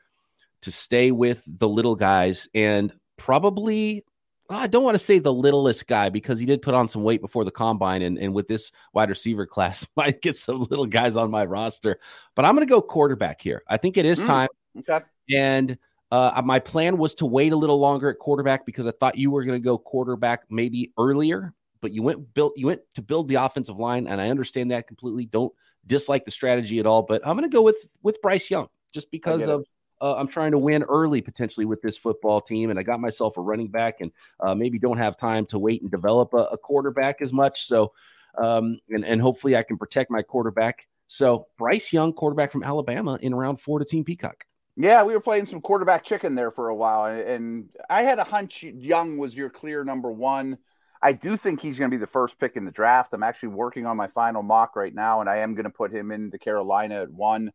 to 0.60 0.70
stay 0.70 1.10
with 1.10 1.42
the 1.46 1.68
little 1.68 1.96
guys 1.96 2.48
and 2.54 2.92
probably 3.16 4.04
I 4.50 4.66
don't 4.66 4.84
want 4.84 4.94
to 4.94 5.02
say 5.02 5.18
the 5.18 5.32
littlest 5.32 5.86
guy 5.86 6.08
because 6.08 6.38
he 6.38 6.46
did 6.46 6.62
put 6.62 6.74
on 6.74 6.88
some 6.88 7.02
weight 7.02 7.20
before 7.20 7.44
the 7.44 7.50
combine, 7.50 8.02
and, 8.02 8.18
and 8.18 8.34
with 8.34 8.48
this 8.48 8.70
wide 8.92 9.08
receiver 9.08 9.46
class, 9.46 9.86
might 9.96 10.20
get 10.20 10.36
some 10.36 10.66
little 10.70 10.86
guys 10.86 11.16
on 11.16 11.30
my 11.30 11.44
roster. 11.44 11.98
But 12.34 12.44
I'm 12.44 12.54
going 12.54 12.66
to 12.66 12.70
go 12.70 12.82
quarterback 12.82 13.40
here. 13.40 13.62
I 13.68 13.76
think 13.76 13.96
it 13.96 14.06
is 14.06 14.20
mm, 14.20 14.26
time. 14.26 14.48
Okay. 14.78 15.00
And 15.30 15.78
uh, 16.10 16.42
my 16.44 16.58
plan 16.58 16.98
was 16.98 17.14
to 17.16 17.26
wait 17.26 17.52
a 17.52 17.56
little 17.56 17.78
longer 17.78 18.10
at 18.10 18.18
quarterback 18.18 18.66
because 18.66 18.86
I 18.86 18.90
thought 18.90 19.16
you 19.16 19.30
were 19.30 19.44
going 19.44 19.60
to 19.60 19.64
go 19.64 19.78
quarterback 19.78 20.44
maybe 20.50 20.92
earlier, 20.98 21.54
but 21.82 21.92
you 21.92 22.02
went 22.02 22.32
built 22.32 22.54
you 22.56 22.66
went 22.68 22.80
to 22.94 23.02
build 23.02 23.28
the 23.28 23.34
offensive 23.34 23.78
line, 23.78 24.06
and 24.06 24.20
I 24.20 24.30
understand 24.30 24.70
that 24.70 24.86
completely. 24.86 25.26
Don't 25.26 25.52
dislike 25.86 26.24
the 26.24 26.30
strategy 26.30 26.78
at 26.78 26.86
all, 26.86 27.02
but 27.02 27.20
I'm 27.26 27.36
going 27.36 27.48
to 27.48 27.54
go 27.54 27.60
with 27.60 27.76
with 28.02 28.22
Bryce 28.22 28.48
Young 28.48 28.68
just 28.94 29.10
because 29.10 29.46
of. 29.46 29.66
Uh, 30.00 30.16
I'm 30.16 30.26
trying 30.26 30.50
to 30.50 30.58
win 30.58 30.82
early 30.82 31.20
potentially 31.20 31.64
with 31.64 31.80
this 31.80 31.96
football 31.96 32.40
team, 32.40 32.70
and 32.70 32.78
I 32.78 32.82
got 32.82 32.98
myself 32.98 33.36
a 33.36 33.40
running 33.40 33.68
back, 33.68 34.00
and 34.00 34.10
uh, 34.40 34.52
maybe 34.52 34.80
don't 34.80 34.98
have 34.98 35.16
time 35.16 35.46
to 35.46 35.60
wait 35.60 35.80
and 35.80 35.92
develop 35.92 36.34
a, 36.34 36.38
a 36.38 36.58
quarterback 36.58 37.22
as 37.22 37.32
much. 37.32 37.66
So, 37.66 37.92
um, 38.36 38.80
and 38.90 39.04
and 39.04 39.20
hopefully 39.20 39.56
I 39.56 39.62
can 39.62 39.78
protect 39.78 40.10
my 40.10 40.22
quarterback. 40.22 40.88
So 41.06 41.46
Bryce 41.56 41.92
Young, 41.92 42.12
quarterback 42.12 42.50
from 42.50 42.64
Alabama, 42.64 43.16
in 43.22 43.32
round 43.32 43.60
four 43.60 43.78
to 43.78 43.84
Team 43.84 44.02
Peacock. 44.02 44.44
Yeah, 44.76 45.04
we 45.04 45.12
were 45.12 45.20
playing 45.20 45.46
some 45.46 45.60
quarterback 45.60 46.02
chicken 46.02 46.34
there 46.34 46.50
for 46.50 46.70
a 46.70 46.74
while, 46.74 47.04
and 47.04 47.68
I 47.90 48.02
had 48.02 48.18
a 48.18 48.24
hunch 48.24 48.62
Young 48.62 49.18
was 49.18 49.36
your 49.36 49.50
clear 49.50 49.84
number 49.84 50.10
one. 50.10 50.58
I 51.02 51.12
do 51.12 51.36
think 51.36 51.60
he's 51.60 51.78
going 51.78 51.90
to 51.90 51.96
be 51.96 52.00
the 52.00 52.06
first 52.06 52.38
pick 52.38 52.56
in 52.56 52.64
the 52.64 52.70
draft. 52.70 53.12
I'm 53.12 53.24
actually 53.24 53.50
working 53.50 53.86
on 53.86 53.96
my 53.96 54.06
final 54.06 54.42
mock 54.42 54.76
right 54.76 54.94
now, 54.94 55.20
and 55.20 55.28
I 55.28 55.38
am 55.38 55.54
going 55.54 55.64
to 55.64 55.70
put 55.70 55.92
him 55.92 56.12
into 56.12 56.38
Carolina 56.38 57.02
at 57.02 57.10
one. 57.10 57.52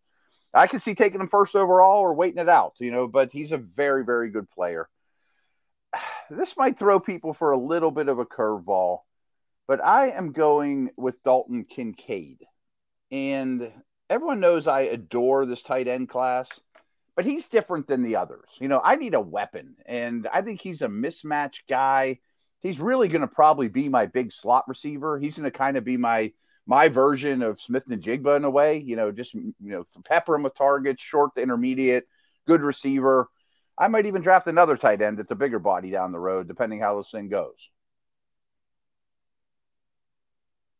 I 0.54 0.68
can 0.68 0.80
see 0.80 0.96
taking 0.96 1.22
him 1.22 1.28
first 1.28 1.56
overall 1.56 2.00
or 2.00 2.14
waiting 2.14 2.42
it 2.42 2.50
out, 2.50 2.74
you 2.80 2.92
know, 2.92 3.08
but 3.08 3.32
he's 3.32 3.52
a 3.54 3.58
very, 3.58 4.04
very 4.04 4.30
good 4.30 4.50
player. 4.50 4.90
This 6.30 6.58
might 6.58 6.78
throw 6.78 7.00
people 7.00 7.34
for 7.34 7.52
a 7.52 7.58
little 7.58 7.90
bit 7.90 8.10
of 8.10 8.20
a 8.20 8.26
curveball, 8.26 8.98
but 9.66 9.82
I 9.82 10.10
am 10.10 10.34
going 10.34 10.92
with 10.98 11.24
Dalton 11.24 11.64
Kincaid. 11.64 12.46
And 13.12 13.72
everyone 14.10 14.42
knows 14.42 14.68
I 14.68 14.82
adore 14.82 15.46
this 15.46 15.62
tight 15.62 15.88
end 15.88 16.10
class, 16.10 16.50
but 17.16 17.24
he's 17.24 17.48
different 17.48 17.88
than 17.88 18.04
the 18.04 18.18
others. 18.18 18.50
You 18.60 18.68
know, 18.68 18.82
I 18.84 18.98
need 18.98 19.14
a 19.14 19.22
weapon, 19.22 19.78
and 19.86 20.28
I 20.34 20.42
think 20.42 20.60
he's 20.60 20.82
a 20.82 20.90
mismatch 20.90 21.62
guy. 21.70 22.20
He's 22.68 22.82
really 22.82 23.08
going 23.08 23.22
to 23.22 23.28
probably 23.28 23.70
be 23.70 23.88
my 23.88 24.08
big 24.08 24.34
slot 24.34 24.66
receiver. 24.68 25.18
He's 25.18 25.38
going 25.38 25.50
to 25.50 25.58
kind 25.58 25.78
of 25.78 25.86
be 25.86 25.96
my 25.96 26.34
my 26.66 26.90
version 26.90 27.42
of 27.42 27.62
Smith-Njigba 27.62 28.36
in 28.36 28.44
a 28.44 28.50
way. 28.50 28.80
You 28.80 28.98
know, 28.98 29.10
just 29.10 29.34
you 29.34 29.54
know, 29.60 29.86
pepper 30.04 30.36
him 30.36 30.44
with 30.44 30.54
targets, 30.54 31.02
short 31.02 31.34
to 31.36 31.42
intermediate, 31.42 32.04
good 32.46 32.62
receiver. 32.62 33.30
I 33.78 33.88
might 33.88 34.06
even 34.06 34.22
draft 34.22 34.48
another 34.48 34.76
tight 34.76 35.02
end 35.02 35.18
that's 35.18 35.32
a 35.32 35.36
bigger 35.36 35.60
body 35.60 35.92
down 35.92 36.12
the 36.12 36.20
road, 36.20 36.50
depending 36.50 36.80
how 36.82 36.98
this 36.98 37.10
thing 37.10 37.30
goes. 37.30 37.70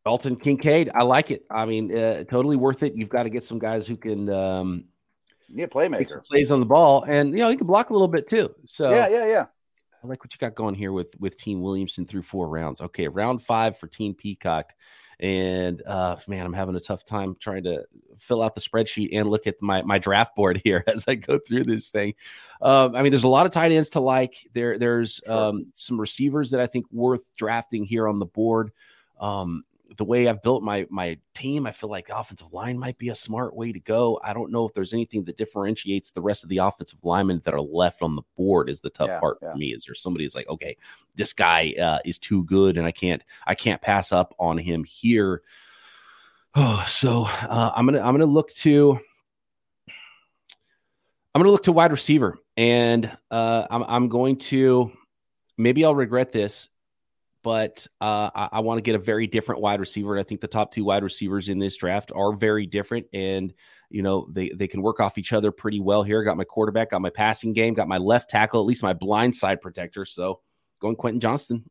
Dalton 0.04 0.36
Kincaid, 0.36 0.90
I 0.94 1.04
like 1.04 1.32
it. 1.32 1.46
I 1.50 1.66
mean, 1.66 1.98
uh, 1.98 2.26
totally 2.26 2.58
worth 2.58 2.84
it. 2.84 2.96
You've 2.96 3.10
got 3.10 3.24
to 3.24 3.30
get 3.30 3.46
some 3.46 3.60
guys 3.60 3.88
who 3.88 3.96
can 3.96 4.30
um, 4.30 4.86
yeah, 5.48 5.68
playmaker 5.68 6.26
plays 6.28 6.52
on 6.52 6.60
the 6.60 6.66
ball, 6.66 7.06
and 7.08 7.32
you 7.32 7.38
know 7.38 7.50
he 7.50 7.56
can 7.56 7.68
block 7.68 7.92
a 7.92 7.94
little 7.94 8.10
bit 8.10 8.28
too. 8.28 8.54
So 8.66 8.90
yeah, 8.90 9.08
yeah, 9.08 9.26
yeah. 9.26 9.46
I 10.08 10.10
like 10.10 10.24
what 10.24 10.34
you 10.34 10.38
got 10.38 10.56
going 10.56 10.74
here 10.74 10.94
with 10.94 11.20
with 11.20 11.36
Team 11.36 11.62
Williamson 11.62 12.06
through 12.06 12.22
four 12.22 12.48
rounds. 12.48 12.80
Okay, 12.80 13.10
round 13.10 13.44
five 13.44 13.78
for 13.78 13.88
Team 13.88 14.14
Peacock. 14.14 14.74
And 15.20 15.82
uh, 15.86 16.16
man, 16.28 16.46
I'm 16.46 16.54
having 16.54 16.76
a 16.76 16.80
tough 16.80 17.04
time 17.04 17.36
trying 17.40 17.64
to 17.64 17.84
fill 18.18 18.42
out 18.42 18.56
the 18.56 18.62
spreadsheet 18.62 19.10
and 19.12 19.30
look 19.30 19.48
at 19.48 19.56
my 19.62 19.82
my 19.82 19.98
draft 19.98 20.34
board 20.36 20.62
here 20.64 20.84
as 20.88 21.04
I 21.10 21.16
go 21.16 21.40
through 21.40 21.66
this 21.66 21.90
thing. 21.90 22.14
Um, 22.62 22.96
I 22.96 23.02
mean, 23.02 23.12
there's 23.12 23.26
a 23.26 23.28
lot 23.28 23.46
of 23.46 23.52
tight 23.52 23.74
ends 23.74 23.90
to 23.92 24.00
like. 24.00 24.48
There, 24.54 24.80
there's 24.80 25.20
um, 25.28 25.68
some 25.74 26.00
receivers 26.00 26.52
that 26.52 26.62
I 26.62 26.68
think 26.68 26.86
worth 26.90 27.36
drafting 27.36 27.84
here 27.84 28.08
on 28.08 28.20
the 28.20 28.26
board. 28.26 28.72
Um, 29.20 29.66
the 29.98 30.06
way 30.06 30.28
I've 30.28 30.42
built 30.42 30.64
my 30.64 30.86
my 30.90 31.18
team, 31.34 31.66
I 31.66 31.72
feel 31.72 31.90
like 31.90 32.08
the 32.08 32.18
offensive 32.18 32.54
line 32.54 32.78
might 32.78 32.98
be 32.98 33.10
a 33.10 33.16
smart 33.16 33.56
way 33.56 33.72
to 33.72 33.80
go. 33.80 34.20
I 34.24 34.34
don't 34.34 34.52
know 34.52 34.66
if 34.66 34.74
there's 34.74 34.94
anything 34.94 35.24
that 35.26 35.38
differentiates 35.38 36.12
the 36.12 36.22
rest 36.22 36.44
of 36.44 36.50
the 36.50 36.60
offensive 36.60 37.00
linemen 37.04 37.42
that 37.44 37.54
are 37.54 37.62
left 37.62 38.02
on 38.02 38.16
the 38.16 38.22
board. 38.36 38.70
Is 38.70 38.82
the 38.82 38.90
tough 38.90 39.10
yeah, 39.10 39.20
part 39.20 39.40
yeah. 39.42 39.52
for 39.52 39.58
me? 39.58 39.74
Is 39.74 39.86
there 39.86 39.96
somebody 39.96 40.26
is 40.26 40.36
like, 40.36 40.48
okay, 40.50 40.78
this 41.16 41.34
guy 41.34 41.74
uh, 41.80 42.00
is 42.06 42.20
too 42.20 42.44
good, 42.46 42.78
and 42.78 42.86
I 42.86 42.92
can't 42.92 43.24
I 43.46 43.56
can't 43.56 43.82
pass 43.82 44.12
up 44.12 44.36
on 44.40 44.58
him 44.58 44.84
here. 44.84 45.42
Oh, 46.56 46.84
so 46.88 47.26
uh, 47.26 47.72
I'm 47.76 47.86
gonna 47.86 48.00
I'm 48.00 48.14
gonna 48.14 48.26
look 48.26 48.52
to 48.54 49.00
I'm 51.34 51.42
gonna 51.42 51.52
look 51.52 51.64
to 51.64 51.72
wide 51.72 51.92
receiver, 51.92 52.38
and 52.56 53.12
uh, 53.32 53.68
I'm 53.70 53.84
I'm 53.84 54.10
going 54.10 54.38
to 54.38 54.92
maybe 55.58 55.84
I'll 55.84 55.96
regret 55.96 56.32
this 56.32 56.70
but 57.48 57.88
uh, 58.02 58.30
I, 58.36 58.50
I 58.52 58.60
want 58.60 58.78
to 58.78 58.82
get 58.82 58.96
a 58.96 59.00
very 59.00 59.26
different 59.26 59.62
wide 59.62 59.80
receiver. 59.80 60.14
And 60.14 60.20
I 60.20 60.28
think 60.28 60.42
the 60.42 60.50
top 60.50 60.70
two 60.70 60.84
wide 60.84 61.02
receivers 61.02 61.48
in 61.48 61.60
this 61.60 61.78
draft 61.78 62.12
are 62.14 62.36
very 62.36 62.66
different, 62.66 63.06
and 63.14 63.54
you 63.90 64.02
know 64.02 64.28
they 64.30 64.50
they 64.50 64.68
can 64.68 64.82
work 64.82 65.00
off 65.00 65.18
each 65.18 65.32
other 65.32 65.54
pretty 65.54 65.80
well 65.80 66.04
here. 66.04 66.22
Got 66.26 66.36
my 66.36 66.44
quarterback, 66.44 66.90
got 66.90 67.02
my 67.02 67.10
passing 67.10 67.54
game, 67.54 67.74
got 67.74 67.88
my 67.88 68.00
left 68.00 68.30
tackle, 68.30 68.60
at 68.60 68.66
least 68.66 68.84
my 68.84 68.92
blind 68.92 69.34
side 69.34 69.62
protector. 69.62 70.04
So 70.04 70.42
going 70.82 70.98
Quentin 70.98 71.22
Johnston. 71.22 71.64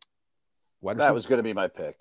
Wide 0.81 0.97
that 0.97 1.03
receiver. 1.03 1.15
was 1.15 1.27
going 1.27 1.39
to 1.41 1.43
be 1.43 1.53
my 1.53 1.69
pick 1.69 1.99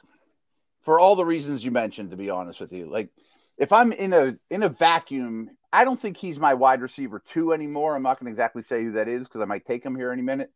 for 0.83 0.97
all 0.97 1.17
the 1.17 1.25
reasons 1.25 1.65
you 1.65 1.71
mentioned. 1.71 2.11
To 2.11 2.15
be 2.15 2.29
honest 2.29 2.61
with 2.61 2.71
you, 2.71 2.89
like 2.89 3.09
if 3.57 3.73
I'm 3.73 3.91
in 3.91 4.13
a 4.13 4.37
in 4.49 4.63
a 4.63 4.69
vacuum, 4.69 5.49
I 5.73 5.83
don't 5.83 5.99
think 5.99 6.15
he's 6.15 6.39
my 6.39 6.53
wide 6.53 6.79
receiver 6.79 7.21
two 7.27 7.51
anymore. 7.51 7.93
I'm 7.93 8.03
not 8.03 8.21
going 8.21 8.27
to 8.27 8.31
exactly 8.31 8.63
say 8.63 8.85
who 8.85 8.93
that 8.93 9.09
is 9.09 9.27
because 9.27 9.41
I 9.41 9.45
might 9.45 9.65
take 9.65 9.83
him 9.83 9.97
here 9.97 10.13
any 10.13 10.21
minute. 10.21 10.49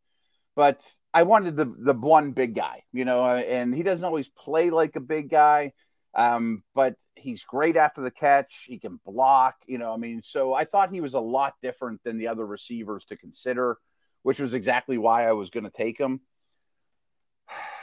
But 0.56 0.80
I 1.14 1.24
wanted 1.24 1.58
the 1.58 1.66
the 1.66 1.94
one 1.94 2.32
big 2.32 2.56
guy, 2.56 2.84
you 2.92 3.06
know, 3.06 3.24
uh, 3.24 3.42
and 3.48 3.76
he 3.76 3.84
doesn't 3.84 4.06
always 4.06 4.30
play 4.30 4.70
like 4.70 4.96
a 4.96 5.02
big 5.02 5.30
guy, 5.30 5.74
um, 6.14 6.64
but 6.76 6.96
he's 7.16 7.44
great 7.44 7.76
after 7.76 8.02
the 8.02 8.12
catch. 8.12 8.66
He 8.68 8.78
can 8.78 9.00
block, 9.06 9.56
you 9.66 9.78
know. 9.78 9.94
I 9.94 9.98
mean, 9.98 10.22
so 10.24 10.54
I 10.54 10.66
thought 10.66 10.92
he 10.92 11.02
was 11.02 11.16
a 11.16 11.20
lot 11.20 11.56
different 11.62 12.04
than 12.04 12.18
the 12.18 12.28
other 12.28 12.46
receivers 12.46 13.06
to 13.06 13.18
consider, 13.18 13.78
which 14.22 14.40
was 14.40 14.54
exactly 14.54 14.98
why 14.98 15.28
I 15.28 15.32
was 15.32 15.50
going 15.50 15.64
to 15.64 15.72
take 15.72 15.98
him. 15.98 16.22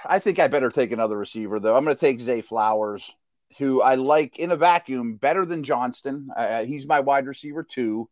I 0.04 0.20
think 0.20 0.38
I 0.38 0.46
better 0.46 0.70
take 0.70 0.92
another 0.92 1.18
receiver 1.18 1.58
though. 1.58 1.76
I'm 1.76 1.84
going 1.84 1.96
to 1.96 2.00
take 2.00 2.20
Zay 2.20 2.42
Flowers, 2.42 3.10
who 3.58 3.82
I 3.82 3.96
like 3.96 4.38
in 4.38 4.52
a 4.52 4.56
vacuum 4.56 5.16
better 5.16 5.44
than 5.44 5.64
Johnston. 5.64 6.28
Uh, 6.36 6.64
he's 6.64 6.86
my 6.86 7.00
wide 7.00 7.26
receiver 7.26 7.64
too 7.64 8.08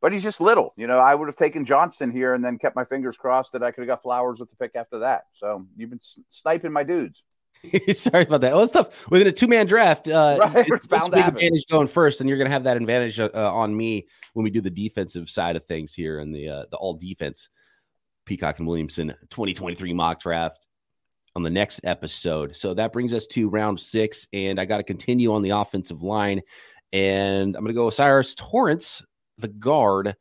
but 0.00 0.12
he's 0.12 0.22
just 0.22 0.40
little. 0.40 0.72
You 0.76 0.86
know, 0.86 0.98
I 0.98 1.14
would 1.14 1.28
have 1.28 1.36
taken 1.36 1.64
Johnston 1.64 2.10
here 2.10 2.34
and 2.34 2.44
then 2.44 2.58
kept 2.58 2.76
my 2.76 2.84
fingers 2.84 3.16
crossed 3.16 3.52
that 3.52 3.62
I 3.62 3.70
could 3.70 3.82
have 3.82 3.88
got 3.88 4.02
Flowers 4.02 4.40
with 4.40 4.50
the 4.50 4.56
pick 4.56 4.72
after 4.74 4.98
that. 5.00 5.24
So 5.32 5.66
you've 5.76 5.90
been 5.90 6.00
sniping 6.30 6.72
my 6.72 6.84
dudes. 6.84 7.22
Sorry 7.94 8.24
about 8.24 8.40
that. 8.40 8.54
Well, 8.54 8.62
it's 8.62 8.72
tough 8.72 9.10
within 9.10 9.26
a 9.26 9.32
two-man 9.32 9.66
draft. 9.66 10.08
Uh, 10.08 10.36
right, 10.40 10.66
it's, 10.68 10.86
it's 10.90 11.06
a 11.06 11.10
big 11.10 11.26
advantage 11.26 11.64
going 11.70 11.88
first, 11.88 12.20
and 12.20 12.28
you're 12.28 12.38
going 12.38 12.48
to 12.48 12.52
have 12.52 12.64
that 12.64 12.76
advantage 12.76 13.18
uh, 13.18 13.30
on 13.34 13.76
me 13.76 14.06
when 14.32 14.44
we 14.44 14.50
do 14.50 14.60
the 14.60 14.70
defensive 14.70 15.28
side 15.28 15.56
of 15.56 15.64
things 15.66 15.92
here 15.92 16.20
and 16.20 16.34
the 16.34 16.48
uh, 16.48 16.64
the 16.70 16.76
all 16.76 16.94
defense. 16.94 17.48
Peacock 18.24 18.58
and 18.60 18.68
Williamson 18.68 19.08
2023 19.30 19.92
mock 19.92 20.20
draft 20.20 20.68
on 21.34 21.42
the 21.42 21.50
next 21.50 21.80
episode. 21.84 22.54
So 22.54 22.74
that 22.74 22.92
brings 22.92 23.12
us 23.12 23.26
to 23.28 23.48
round 23.48 23.80
six, 23.80 24.26
and 24.32 24.60
I 24.60 24.64
got 24.64 24.76
to 24.76 24.82
continue 24.84 25.32
on 25.34 25.42
the 25.42 25.50
offensive 25.50 26.02
line, 26.02 26.42
and 26.92 27.56
I'm 27.56 27.62
going 27.64 27.74
to 27.74 27.78
go 27.78 27.86
O'Cyrus 27.86 28.34
Torrence 28.36 29.02
the 29.40 29.48
guard 29.48 30.16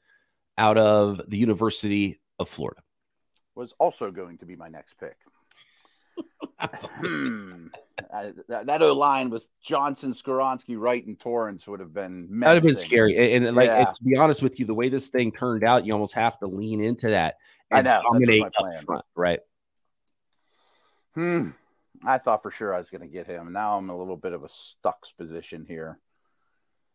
out 0.57 0.77
of 0.77 1.21
the 1.27 1.37
University 1.37 2.19
of 2.37 2.49
Florida. 2.49 2.81
Was 3.55 3.73
also 3.79 4.11
going 4.11 4.37
to 4.39 4.45
be 4.45 4.55
my 4.55 4.69
next 4.69 4.95
pick. 4.99 5.17
hmm. 6.59 7.67
That, 8.47 8.65
that 8.65 8.81
O 8.81 8.93
line 8.93 9.29
with 9.29 9.45
Johnson, 9.61 10.13
Skoronski, 10.13 10.77
Wright, 10.77 11.05
and 11.05 11.19
Torrence 11.19 11.67
would 11.67 11.79
have 11.79 11.93
been 11.93 12.39
that 12.39 12.47
would 12.47 12.55
have 12.55 12.63
been 12.63 12.75
scary. 12.75 13.35
And, 13.35 13.45
and, 13.45 13.55
like 13.57 13.67
Yeah. 13.67 13.85
to 13.85 14.03
be 14.03 14.17
honest 14.17 14.41
with 14.41 14.59
you, 14.59 14.65
the 14.65 14.73
way 14.73 14.89
this 14.89 15.09
thing 15.09 15.31
turned 15.31 15.63
out, 15.63 15.85
you 15.85 15.93
almost 15.93 16.13
have 16.13 16.37
to 16.39 16.47
lean 16.47 16.83
into 16.83 17.09
that 17.09 17.35
I 17.71 17.79
and 17.79 17.85
know, 17.85 18.01
dominate 18.11 18.43
up 18.43 18.53
plan. 18.53 18.83
front, 18.85 19.05
right? 19.15 19.39
Hmm. 21.15 21.49
I 22.05 22.17
thought 22.17 22.43
for 22.43 22.51
sure 22.51 22.73
I 22.73 22.79
was 22.79 22.89
going 22.89 23.01
to 23.01 23.07
get 23.07 23.27
him. 23.27 23.51
Now 23.51 23.77
I'm 23.77 23.85
in 23.85 23.89
a 23.89 23.97
little 23.97 24.15
bit 24.15 24.31
of 24.33 24.43
a 24.43 24.49
stuck's 24.49 25.11
position 25.11 25.65
here. 25.67 25.99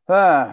Uh, 0.07 0.53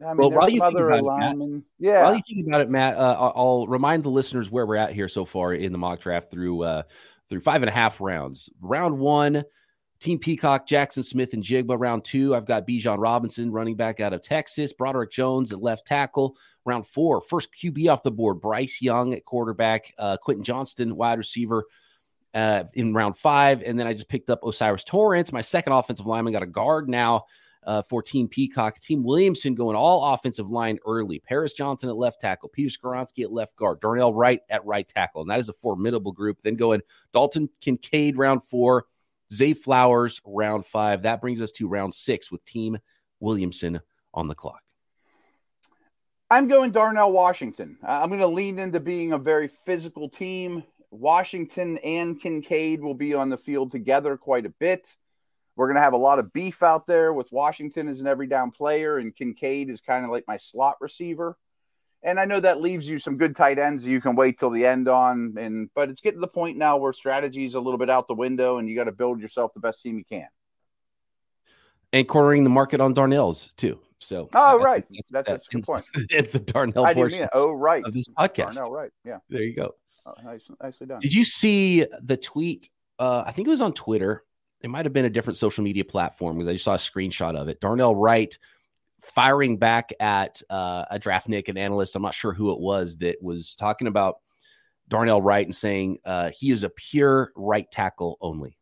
I 0.00 0.08
mean, 0.08 0.16
Well, 0.16 0.30
while 0.30 0.48
you 0.48 0.60
think 0.60 0.74
about 0.78 0.98
it, 0.98 1.04
Matt. 1.04 1.62
Yeah. 1.78 2.02
While 2.02 2.14
you 2.14 2.22
think 2.26 2.46
about 2.46 2.60
it, 2.60 2.70
Matt, 2.70 2.96
uh, 2.96 3.16
I'll, 3.18 3.32
I'll 3.34 3.66
remind 3.66 4.04
the 4.04 4.10
listeners 4.10 4.50
where 4.50 4.66
we're 4.66 4.76
at 4.76 4.92
here 4.92 5.08
so 5.08 5.24
far 5.24 5.52
in 5.54 5.72
the 5.72 5.78
mock 5.78 6.00
draft 6.00 6.30
through 6.30 6.62
uh, 6.62 6.82
through 7.28 7.40
five 7.40 7.62
and 7.62 7.68
a 7.68 7.72
half 7.72 8.00
rounds. 8.00 8.50
Round 8.60 8.98
one, 8.98 9.44
Team 10.00 10.18
Peacock, 10.18 10.66
Jaxon 10.66 11.04
Smith-Njigba. 11.04 11.78
Round 11.78 12.04
two, 12.04 12.34
I've 12.34 12.46
got 12.46 12.66
Bijan 12.66 12.98
Robinson, 12.98 13.50
running 13.50 13.76
back 13.76 14.00
out 14.00 14.12
of 14.12 14.22
Texas, 14.22 14.72
Broderick 14.72 15.10
Jones 15.12 15.52
at 15.52 15.62
left 15.62 15.86
tackle. 15.86 16.36
Round 16.64 16.86
four, 16.86 17.20
first 17.20 17.48
QB 17.52 17.92
off 17.92 18.02
the 18.02 18.10
board, 18.10 18.40
Bryce 18.40 18.80
Young 18.80 19.14
at 19.14 19.24
quarterback, 19.24 19.92
uh, 19.98 20.16
Quentin 20.16 20.44
Johnston, 20.44 20.96
wide 20.96 21.18
receiver. 21.18 21.64
Uh, 22.34 22.64
in 22.72 22.94
round 22.94 23.18
five, 23.18 23.60
and 23.62 23.78
then 23.78 23.86
I 23.86 23.92
just 23.92 24.08
picked 24.08 24.30
up 24.30 24.42
O'Cyrus 24.42 24.84
Torrence, 24.84 25.32
my 25.32 25.42
second 25.42 25.74
offensive 25.74 26.06
lineman. 26.06 26.32
Got 26.32 26.42
a 26.42 26.46
guard 26.46 26.88
now 26.88 27.26
uh, 27.64 27.82
for 27.82 28.02
Team 28.02 28.28
Peacock. 28.28 28.78
Team 28.80 29.02
Williamson 29.02 29.54
going 29.54 29.76
all 29.76 30.14
offensive 30.14 30.50
line 30.50 30.78
early. 30.86 31.18
Paris 31.20 31.52
Johnson 31.52 31.88
at 31.88 31.96
left 31.96 32.20
tackle. 32.20 32.48
Peter 32.48 32.70
Skoronski 32.70 33.24
at 33.24 33.32
left 33.32 33.56
guard. 33.56 33.80
Darnell 33.80 34.14
Wright 34.14 34.40
at 34.50 34.64
right 34.64 34.88
tackle. 34.88 35.22
And 35.22 35.30
that 35.30 35.40
is 35.40 35.48
a 35.48 35.54
formidable 35.54 36.12
group. 36.12 36.38
Then 36.42 36.56
going 36.56 36.82
Dalton 37.12 37.48
Kincaid 37.60 38.16
round 38.16 38.42
four. 38.44 38.86
Zay 39.32 39.54
Flowers 39.54 40.20
round 40.26 40.66
five. 40.66 41.02
That 41.02 41.20
brings 41.20 41.40
us 41.40 41.52
to 41.52 41.68
round 41.68 41.94
six 41.94 42.30
with 42.30 42.44
Team 42.44 42.78
Williamson 43.20 43.80
on 44.12 44.28
the 44.28 44.34
clock. 44.34 44.60
I'm 46.30 46.48
going 46.48 46.70
Darnell 46.70 47.12
Washington. 47.12 47.76
I'm 47.82 48.08
going 48.08 48.20
to 48.20 48.26
lean 48.26 48.58
into 48.58 48.80
being 48.80 49.12
a 49.12 49.18
very 49.18 49.48
physical 49.48 50.08
team. 50.08 50.64
Washington 50.90 51.78
and 51.78 52.20
Kincaid 52.20 52.82
will 52.82 52.94
be 52.94 53.14
on 53.14 53.30
the 53.30 53.36
field 53.38 53.70
together 53.70 54.16
quite 54.16 54.44
a 54.44 54.50
bit. 54.50 54.96
We're 55.56 55.66
going 55.66 55.76
to 55.76 55.82
have 55.82 55.92
a 55.92 55.98
lot 55.98 56.18
of 56.18 56.32
beef 56.32 56.62
out 56.62 56.86
there 56.86 57.12
with 57.12 57.30
Washington 57.30 57.88
as 57.88 58.00
an 58.00 58.06
every 58.06 58.26
down 58.26 58.50
player, 58.50 58.98
and 58.98 59.14
Kincaid 59.14 59.68
is 59.68 59.80
kind 59.80 60.04
of 60.04 60.10
like 60.10 60.24
my 60.26 60.38
slot 60.38 60.76
receiver. 60.80 61.36
And 62.02 62.18
I 62.18 62.24
know 62.24 62.40
that 62.40 62.60
leaves 62.60 62.88
you 62.88 62.98
some 62.98 63.16
good 63.16 63.36
tight 63.36 63.58
ends 63.60 63.84
you 63.84 64.00
can 64.00 64.16
wait 64.16 64.38
till 64.38 64.50
the 64.50 64.66
end 64.66 64.88
on. 64.88 65.34
And 65.38 65.70
but 65.74 65.88
it's 65.88 66.00
getting 66.00 66.18
to 66.18 66.20
the 66.22 66.26
point 66.28 66.56
now 66.56 66.76
where 66.76 66.92
strategy 66.92 67.44
is 67.44 67.54
a 67.54 67.60
little 67.60 67.78
bit 67.78 67.90
out 67.90 68.08
the 68.08 68.14
window, 68.14 68.58
and 68.58 68.68
you 68.68 68.74
got 68.74 68.84
to 68.84 68.92
build 68.92 69.20
yourself 69.20 69.52
the 69.54 69.60
best 69.60 69.82
team 69.82 69.98
you 69.98 70.04
can. 70.04 70.26
And 71.92 72.08
cornering 72.08 72.42
the 72.44 72.50
market 72.50 72.80
on 72.80 72.94
Darnell's 72.94 73.50
too. 73.56 73.78
So 74.00 74.28
Oh, 74.34 74.58
I 74.58 74.62
right. 74.62 74.88
think 74.88 75.04
That's, 75.10 75.28
that's 75.28 75.46
a 75.46 75.50
good 75.50 75.64
point. 75.64 75.84
It's 76.10 76.32
the 76.32 76.40
Darnell 76.40 76.84
I 76.84 76.94
portion 76.94 77.20
mean. 77.20 77.28
Oh, 77.32 77.52
right. 77.52 77.84
of 77.84 77.92
this 77.92 78.08
podcast. 78.08 78.54
Darnell, 78.54 78.72
right. 78.72 78.90
Yeah. 79.04 79.18
There 79.28 79.42
you 79.42 79.54
go. 79.54 79.74
Oh, 80.04 80.14
nice, 80.24 80.42
nicely 80.60 80.86
done. 80.88 80.98
Did 80.98 81.12
you 81.12 81.24
see 81.24 81.86
the 82.02 82.16
tweet? 82.16 82.70
Uh, 82.98 83.22
I 83.24 83.30
think 83.30 83.46
it 83.46 83.50
was 83.50 83.60
on 83.60 83.72
Twitter. 83.72 84.24
It 84.62 84.70
might 84.70 84.86
have 84.86 84.92
been 84.92 85.04
a 85.04 85.10
different 85.10 85.36
social 85.36 85.64
media 85.64 85.84
platform 85.84 86.38
because 86.38 86.48
I 86.48 86.52
just 86.52 86.64
saw 86.64 86.74
a 86.74 86.76
screenshot 86.76 87.36
of 87.36 87.48
it. 87.48 87.60
Darnell 87.60 87.94
Wright 87.94 88.36
firing 89.00 89.56
back 89.56 89.92
at 90.00 90.40
uh, 90.48 90.84
a 90.90 90.98
draftnik, 90.98 91.48
an 91.48 91.58
analyst. 91.58 91.96
I'm 91.96 92.02
not 92.02 92.14
sure 92.14 92.32
who 92.32 92.52
it 92.52 92.60
was 92.60 92.96
that 92.98 93.16
was 93.20 93.56
talking 93.56 93.88
about 93.88 94.16
Darnell 94.88 95.20
Wright 95.20 95.44
and 95.44 95.54
saying 95.54 95.98
uh, 96.04 96.30
he 96.30 96.50
is 96.50 96.64
a 96.64 96.70
pure 96.70 97.32
right 97.34 97.70
tackle 97.70 98.16
only. 98.20 98.56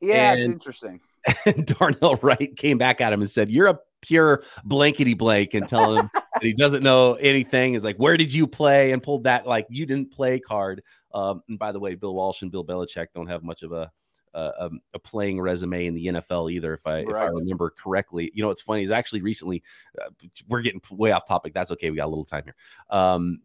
Yeah, 0.00 0.34
it's 0.34 0.46
interesting. 0.46 1.00
And 1.46 1.66
Darnell 1.78 2.16
Wright 2.16 2.54
came 2.56 2.78
back 2.78 3.00
at 3.00 3.12
him 3.12 3.20
and 3.20 3.30
said, 3.30 3.50
"You're 3.50 3.68
a 3.68 3.78
pure 4.02 4.44
blankety 4.64 5.14
blank," 5.14 5.54
and 5.54 5.66
telling 5.66 6.00
him 6.00 6.10
that 6.14 6.42
he 6.42 6.52
doesn't 6.52 6.82
know 6.82 7.14
anything. 7.14 7.74
Is 7.74 7.84
like, 7.84 7.96
"Where 7.96 8.16
did 8.16 8.32
you 8.32 8.46
play?" 8.46 8.92
And 8.92 9.02
pulled 9.02 9.24
that 9.24 9.46
like 9.46 9.66
you 9.70 9.86
didn't 9.86 10.12
play 10.12 10.38
card. 10.38 10.82
Um, 11.14 11.42
and 11.48 11.58
by 11.58 11.72
the 11.72 11.80
way, 11.80 11.94
Bill 11.94 12.14
Walsh 12.14 12.42
and 12.42 12.52
Bill 12.52 12.64
Belichick 12.64 13.06
don't 13.14 13.28
have 13.28 13.42
much 13.42 13.62
of 13.62 13.72
a 13.72 13.90
a, 14.34 14.64
um, 14.64 14.80
a 14.92 14.98
playing 14.98 15.40
resume 15.40 15.86
in 15.86 15.94
the 15.94 16.06
NFL 16.06 16.52
either, 16.52 16.74
if 16.74 16.86
I 16.86 16.98
if 16.98 17.14
I 17.14 17.26
remember 17.26 17.70
correctly. 17.70 18.30
You 18.34 18.42
know, 18.42 18.48
what's 18.48 18.60
funny 18.60 18.82
is 18.82 18.90
actually 18.90 19.22
recently 19.22 19.62
uh, 20.00 20.10
we're 20.48 20.62
getting 20.62 20.80
way 20.90 21.12
off 21.12 21.26
topic. 21.26 21.54
That's 21.54 21.70
okay. 21.72 21.90
We 21.90 21.96
got 21.96 22.06
a 22.06 22.08
little 22.08 22.24
time 22.24 22.44
here. 22.44 22.56
Um, 22.90 23.40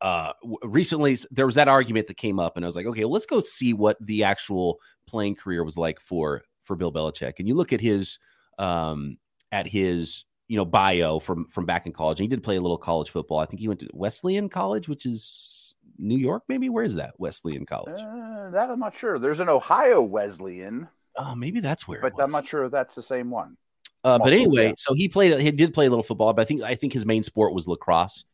uh 0.00 0.32
recently 0.62 1.16
there 1.30 1.46
was 1.46 1.54
that 1.56 1.68
argument 1.68 2.06
that 2.06 2.16
came 2.16 2.38
up 2.38 2.56
and 2.56 2.64
i 2.64 2.68
was 2.68 2.76
like 2.76 2.86
okay 2.86 3.04
well, 3.04 3.12
let's 3.12 3.26
go 3.26 3.40
see 3.40 3.72
what 3.72 3.96
the 4.00 4.22
actual 4.22 4.78
playing 5.06 5.34
career 5.34 5.64
was 5.64 5.76
like 5.76 6.00
for 6.00 6.42
for 6.62 6.76
bill 6.76 6.92
belichick 6.92 7.34
and 7.38 7.48
you 7.48 7.54
look 7.54 7.72
at 7.72 7.80
his 7.80 8.18
um 8.58 9.16
at 9.52 9.66
his 9.66 10.24
you 10.48 10.56
know 10.56 10.64
bio 10.64 11.18
from 11.18 11.48
from 11.48 11.66
back 11.66 11.86
in 11.86 11.92
college 11.92 12.20
and 12.20 12.24
he 12.24 12.28
did 12.28 12.42
play 12.42 12.56
a 12.56 12.60
little 12.60 12.78
college 12.78 13.10
football 13.10 13.38
i 13.38 13.46
think 13.46 13.60
he 13.60 13.68
went 13.68 13.80
to 13.80 13.88
wesleyan 13.92 14.48
college 14.48 14.88
which 14.88 15.06
is 15.06 15.65
new 15.98 16.18
york 16.18 16.42
maybe 16.48 16.68
where 16.68 16.84
is 16.84 16.94
that 16.96 17.14
wesleyan 17.18 17.64
college 17.66 18.00
Uh, 18.00 18.50
that 18.50 18.70
I'm 18.70 18.78
not 18.80 18.96
sure. 18.96 19.18
There's 19.18 19.40
an 19.40 19.48
Ohio 19.48 20.02
Wesleyan, 20.02 20.88
oh 21.16 21.34
maybe 21.34 21.60
that's 21.60 21.86
where 21.88 22.00
but. 22.00 22.12
I'm 22.20 22.30
not 22.30 22.46
sure 22.46 22.64
if 22.64 22.72
that's 22.72 22.94
the 22.94 23.02
same 23.02 23.30
one. 23.30 23.56
uh, 24.04 24.18
but 24.18 24.32
anyway 24.32 24.74
so 24.76 24.94
he 24.94 25.08
played 25.08 25.38
he 25.40 25.50
did 25.50 25.74
play 25.74 25.86
a 25.86 25.90
little 25.90 26.02
football 26.04 26.32
but 26.32 26.42
i 26.42 26.44
think 26.44 26.62
i 26.62 26.74
think 26.74 26.92
his 26.92 27.04
main 27.06 27.22
sport 27.22 27.52
was 27.54 27.66
lacrosse 27.66 28.24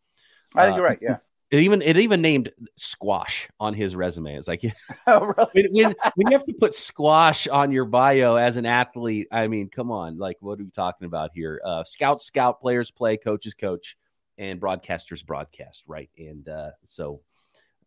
I 0.54 0.64
think 0.66 0.74
Uh, 0.74 0.76
you're 0.76 0.84
right. 0.86 0.98
Yeah. 1.00 1.16
it 1.50 1.60
even 1.60 1.80
it 1.82 1.96
even 1.96 2.20
named 2.20 2.50
squash 2.76 3.48
on 3.58 3.72
his 3.74 3.94
resume 3.96 4.34
it's 4.36 4.48
like 4.48 4.62
oh, 5.06 5.32
really? 5.36 5.50
when, 5.54 5.72
when 5.72 5.94
when 6.16 6.26
you 6.30 6.36
have 6.36 6.44
to 6.46 6.52
put 6.54 6.74
squash 6.74 7.46
on 7.48 7.72
your 7.72 7.84
bio 7.86 8.36
as 8.36 8.56
an 8.58 8.66
athlete, 8.66 9.28
I 9.32 9.48
mean, 9.48 9.68
come 9.70 9.90
on, 9.90 10.18
like 10.18 10.36
what 10.40 10.60
are 10.60 10.64
we 10.64 10.70
talking 10.70 11.06
about 11.06 11.30
here? 11.34 11.60
Uh, 11.64 11.84
scout, 11.84 12.20
scout, 12.20 12.60
players 12.60 12.90
play, 12.90 13.16
coaches 13.16 13.54
coach, 13.54 13.96
and 14.38 14.60
broadcasters 14.60 15.24
broadcast, 15.24 15.84
right? 15.86 16.10
And 16.18 16.48
uh, 16.48 16.70
so, 16.84 17.20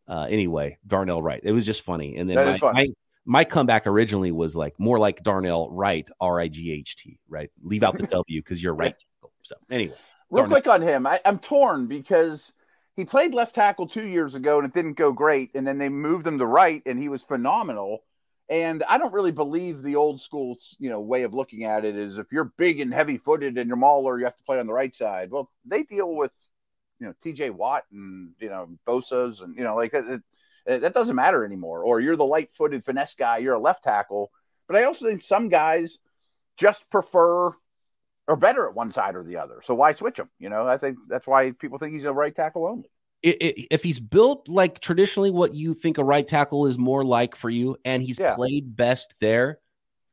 uh, 0.08 0.28
anyway, 0.30 0.78
Darnell 0.86 1.22
Wright. 1.22 1.42
It 1.44 1.52
was 1.52 1.66
just 1.66 1.82
funny, 1.82 2.18
and 2.18 2.30
then 2.30 2.60
my, 2.60 2.72
my 2.72 2.88
my 3.26 3.44
comeback 3.44 3.88
originally 3.88 4.32
was 4.32 4.56
like 4.56 4.80
more 4.80 5.00
like 5.00 5.24
Darnell 5.24 5.70
Wright, 5.72 6.08
R 6.22 6.40
I 6.40 6.48
G 6.48 6.72
H 6.72 6.96
T, 6.96 7.20
right? 7.28 7.50
Leave 7.64 7.84
out 7.84 7.98
the 7.98 8.08
W 8.08 8.42
because 8.42 8.62
you're 8.62 8.76
right. 8.76 8.96
So 9.42 9.56
anyway, 9.70 9.96
Real 10.30 10.44
Darnell. 10.44 10.62
quick 10.62 10.68
on 10.68 10.82
him, 10.82 11.08
I, 11.08 11.20
I'm 11.26 11.40
torn 11.40 11.88
because 11.88 12.52
he 12.96 13.06
played 13.06 13.34
left 13.34 13.56
tackle 13.56 13.88
two 13.88 14.08
years 14.08 14.36
ago 14.36 14.58
and 14.60 14.68
it 14.68 14.74
didn't 14.74 14.94
go 14.94 15.12
great, 15.12 15.52
and 15.56 15.66
then 15.66 15.78
they 15.78 15.90
moved 15.90 16.28
him 16.28 16.38
to 16.40 16.46
right, 16.46 16.82
and 16.86 17.00
he 17.00 17.10
was 17.10 17.24
phenomenal. 17.24 18.04
And 18.48 18.84
I 18.88 19.00
don't 19.00 19.14
really 19.14 19.32
believe 19.32 19.82
the 19.82 19.96
old 19.96 20.22
school, 20.22 20.58
you 20.78 20.92
know, 20.92 21.00
way 21.00 21.24
of 21.24 21.34
looking 21.34 21.64
at 21.64 21.84
it 21.84 21.96
is 21.96 22.20
if 22.20 22.32
you're 22.32 22.54
big 22.58 22.80
and 22.80 22.94
heavy 22.94 23.18
footed 23.18 23.58
and 23.58 23.68
you're 23.68 23.76
mauler, 23.76 24.20
you 24.20 24.26
have 24.26 24.38
to 24.38 24.44
play 24.44 24.60
on 24.60 24.68
the 24.68 24.74
right 24.74 24.94
side. 24.94 25.32
Well, 25.32 25.52
they 25.66 25.82
deal 25.82 26.14
with, 26.16 26.32
you 27.00 27.08
know, 27.08 27.14
T.J. 27.22 27.50
Watt 27.52 27.84
and 27.92 28.32
you 28.40 28.50
know 28.50 28.68
Bosa's 28.88 29.42
and 29.42 29.56
you 29.58 29.64
know 29.64 29.76
like 29.76 29.94
it, 29.94 30.22
it, 30.66 30.82
that 30.82 30.94
doesn't 30.94 31.16
matter 31.16 31.46
anymore. 31.46 31.84
Or 31.84 32.00
you're 32.00 32.16
the 32.16 32.26
light 32.26 32.50
footed 32.54 32.86
finesse 32.86 33.16
guy, 33.16 33.38
you're 33.40 33.54
a 33.54 33.60
left 33.60 33.84
tackle. 33.84 34.32
But 34.68 34.78
I 34.78 34.84
also 34.86 35.06
think 35.08 35.24
some 35.24 35.50
guys 35.50 36.00
just 36.58 36.90
prefer 36.90 37.52
or 38.28 38.36
better 38.36 38.68
at 38.68 38.74
one 38.74 38.92
side 38.92 39.16
or 39.16 39.24
the 39.24 39.38
other. 39.38 39.62
So 39.64 39.76
why 39.76 39.92
switch 39.92 40.18
him? 40.18 40.30
You 40.40 40.50
know, 40.50 40.66
I 40.68 40.78
think 40.78 40.98
that's 41.08 41.28
why 41.28 41.52
people 41.52 41.78
think 41.78 41.94
he's 41.94 42.06
a 42.06 42.14
right 42.14 42.36
tackle 42.36 42.66
only. 42.66 42.90
if 43.22 43.84
he's 43.84 44.00
built 44.00 44.48
like 44.48 44.80
traditionally 44.80 45.32
what 45.32 45.54
you 45.54 45.74
think 45.74 45.98
a 45.98 46.04
right 46.04 46.28
tackle 46.28 46.66
is 46.68 46.78
more 46.78 47.04
like 47.04 47.36
for 47.36 47.50
you, 47.50 47.78
and 47.86 48.02
he's 48.02 48.18
Yeah. 48.20 48.36
played 48.36 48.76
best 48.76 49.14
there, 49.22 49.60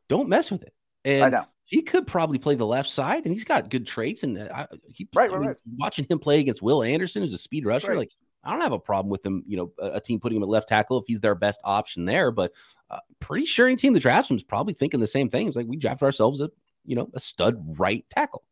don't 0.09 0.29
mess 0.29 0.51
with 0.51 0.63
it. 0.63 0.75
And 1.05 1.25
I 1.25 1.29
know. 1.31 1.47
He 1.65 1.83
could 1.83 2.07
probably 2.07 2.39
play 2.39 2.55
the 2.55 2.67
left 2.67 2.91
side, 2.91 3.25
and 3.25 3.33
he's 3.33 3.45
got 3.45 3.71
good 3.71 3.87
traits. 3.87 4.23
And 4.23 4.39
uh, 4.39 4.49
I, 4.55 4.67
he, 4.89 5.09
Right, 5.15 5.31
I 5.31 5.33
right, 5.35 5.41
mean, 5.41 5.49
right. 5.51 5.57
watching 5.79 6.07
him 6.09 6.19
play 6.19 6.41
against 6.41 6.63
Will 6.63 6.83
Anderson, 6.83 7.23
who's 7.23 7.33
a 7.33 7.39
speed 7.39 7.65
rusher, 7.67 7.89
Right. 7.89 7.99
like 7.99 8.11
I 8.45 8.51
don't 8.51 8.61
have 8.61 8.73
a 8.73 8.79
problem 8.79 9.11
with 9.11 9.25
him. 9.25 9.45
You 9.47 9.57
know, 9.57 9.73
a, 9.79 9.93
a 9.97 10.01
team 10.01 10.19
putting 10.21 10.37
him 10.37 10.43
at 10.43 10.49
left 10.49 10.69
tackle 10.69 10.99
if 10.99 11.05
he's 11.07 11.21
their 11.21 11.35
best 11.37 11.61
option 11.65 12.05
there. 12.05 12.31
But 12.31 12.53
uh, 12.91 12.99
pretty 13.21 13.47
sure 13.47 13.67
any 13.69 13.77
team 13.77 13.93
that 13.93 14.01
drafts 14.01 14.31
him 14.31 14.37
is 14.37 14.43
probably 14.43 14.75
thinking 14.75 15.01
the 15.01 15.07
same 15.07 15.29
thing. 15.31 15.47
It's 15.47 15.57
like 15.57 15.67
we 15.69 15.77
drafted 15.77 16.05
ourselves 16.07 16.41
a 16.41 16.51
you 16.85 16.97
know 16.97 17.09
a 17.15 17.21
stud 17.21 17.79
right 17.79 18.05
tackle. 18.11 18.43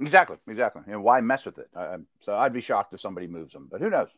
Exactly, 0.00 0.38
exactly. 0.48 0.82
And 0.88 1.04
why 1.04 1.20
mess 1.20 1.44
with 1.44 1.58
it? 1.58 1.68
I'm- 1.76 2.06
so 2.22 2.34
I'd 2.34 2.52
be 2.52 2.60
shocked 2.60 2.92
if 2.94 3.00
somebody 3.00 3.26
moves 3.28 3.54
him, 3.54 3.68
but 3.70 3.80
who 3.80 3.90
knows? 3.90 4.08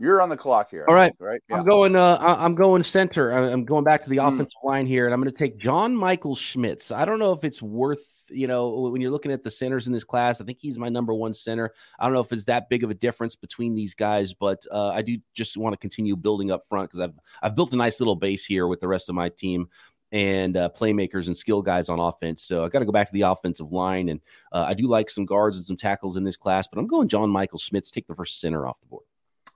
You're 0.00 0.22
on 0.22 0.28
the 0.28 0.36
clock 0.36 0.70
here. 0.70 0.84
All 0.88 0.94
right. 0.94 1.08
think, 1.10 1.20
right? 1.20 1.40
Yeah. 1.50 1.56
I'm 1.56 1.64
going. 1.66 1.96
Uh, 1.96 2.16
I'm 2.20 2.54
going 2.54 2.84
center. 2.84 3.32
I'm 3.32 3.64
going 3.64 3.84
back 3.84 4.04
to 4.04 4.10
the 4.10 4.18
Mm. 4.18 4.34
offensive 4.34 4.58
line 4.62 4.86
here, 4.86 5.06
and 5.06 5.14
I'm 5.14 5.20
going 5.20 5.32
to 5.32 5.36
take 5.38 5.58
John 5.58 5.96
Michael 5.96 6.36
Schmitz. 6.36 6.92
I 6.92 7.04
don't 7.04 7.18
know 7.18 7.32
if 7.32 7.42
it's 7.44 7.60
worth. 7.60 8.00
You 8.30 8.46
know, 8.46 8.68
when 8.90 9.00
you're 9.00 9.10
looking 9.10 9.32
at 9.32 9.42
the 9.42 9.50
centers 9.50 9.86
in 9.86 9.92
this 9.94 10.04
class, 10.04 10.40
I 10.40 10.44
think 10.44 10.58
he's 10.60 10.76
my 10.78 10.90
number 10.90 11.14
one 11.14 11.32
center. 11.32 11.72
I 11.98 12.04
don't 12.04 12.12
know 12.12 12.20
if 12.20 12.30
it's 12.30 12.44
that 12.44 12.68
big 12.68 12.84
of 12.84 12.90
a 12.90 12.94
difference 12.94 13.34
between 13.34 13.74
these 13.74 13.94
guys, 13.94 14.34
but 14.34 14.66
uh, 14.70 14.88
I 14.88 15.00
do 15.00 15.16
just 15.32 15.56
want 15.56 15.72
to 15.72 15.78
continue 15.78 16.14
building 16.14 16.50
up 16.50 16.66
front 16.68 16.90
because 16.90 17.00
I've 17.00 17.18
I've 17.42 17.54
built 17.56 17.72
a 17.72 17.76
nice 17.76 18.00
little 18.00 18.16
base 18.16 18.44
here 18.44 18.66
with 18.66 18.80
the 18.80 18.88
rest 18.88 19.08
of 19.08 19.14
my 19.14 19.30
team 19.30 19.68
and 20.12 20.56
uh, 20.58 20.68
playmakers 20.76 21.26
and 21.26 21.36
skill 21.36 21.60
guys 21.62 21.88
on 21.88 21.98
offense. 22.00 22.42
So 22.42 22.64
I 22.64 22.68
got 22.68 22.78
to 22.80 22.84
go 22.84 22.92
back 22.92 23.06
to 23.08 23.12
the 23.14 23.22
offensive 23.22 23.72
line, 23.72 24.10
and 24.10 24.20
uh, 24.52 24.64
I 24.68 24.74
do 24.74 24.86
like 24.88 25.08
some 25.10 25.24
guards 25.24 25.56
and 25.56 25.64
some 25.64 25.76
tackles 25.78 26.16
in 26.18 26.22
this 26.24 26.36
class, 26.36 26.68
but 26.68 26.78
I'm 26.78 26.86
going 26.86 27.08
John 27.08 27.30
Michael 27.30 27.58
Schmitz. 27.58 27.90
Take 27.90 28.06
the 28.06 28.14
first 28.14 28.40
center 28.40 28.66
off 28.68 28.78
the 28.80 28.86
board. 28.86 29.04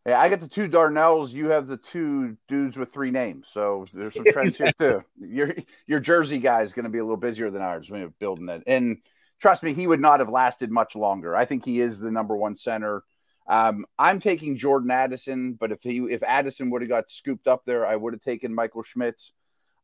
Yeah, 0.07 0.21
I 0.21 0.29
got 0.29 0.41
the 0.41 0.49
two 0.49 0.69
Darnells. 0.69 1.33
You 1.33 1.51
have 1.51 1.69
the 1.69 1.77
two 1.77 2.37
dudes 2.49 2.77
with 2.77 2.93
three 2.93 3.13
names. 3.13 3.49
So 3.53 3.87
there's 3.93 4.15
some 4.15 4.25
trends 4.25 4.57
here 4.57 4.73
too. 4.79 5.05
Your 5.21 5.55
your 5.87 6.01
Jersey 6.01 6.39
guy 6.39 6.63
is 6.63 6.73
going 6.73 6.85
to 6.85 6.91
be 6.91 6.99
a 6.99 7.05
little 7.05 7.17
busier 7.17 7.51
than 7.51 7.63
ours 7.63 7.89
when 7.89 8.01
you're 8.01 8.11
building 8.19 8.47
that. 8.47 8.65
And 8.67 8.99
trust 9.41 9.63
me, 9.63 9.75
he 9.75 9.87
would 9.87 10.01
not 10.01 10.19
have 10.19 10.29
lasted 10.29 10.71
much 10.71 10.97
longer. 10.97 11.37
I 11.37 11.45
think 11.45 11.65
he 11.65 11.81
is 11.81 12.01
the 12.01 12.11
number 12.11 12.37
one 12.37 12.57
center. 12.57 13.05
Um, 13.47 13.87
I'm 13.99 14.19
taking 14.19 14.57
Jordan 14.57 14.91
Addison, 14.91 15.55
but 15.55 15.71
if 15.71 15.83
he 15.83 15.99
if 15.99 16.23
Addison 16.25 16.71
would 16.71 16.83
have 16.83 16.89
got 16.89 17.11
scooped 17.11 17.47
up 17.47 17.63
there, 17.65 17.87
I 17.87 17.95
would 17.95 18.13
have 18.13 18.23
taken 18.23 18.55
Michael 18.55 18.83
Schmitz. 18.83 19.33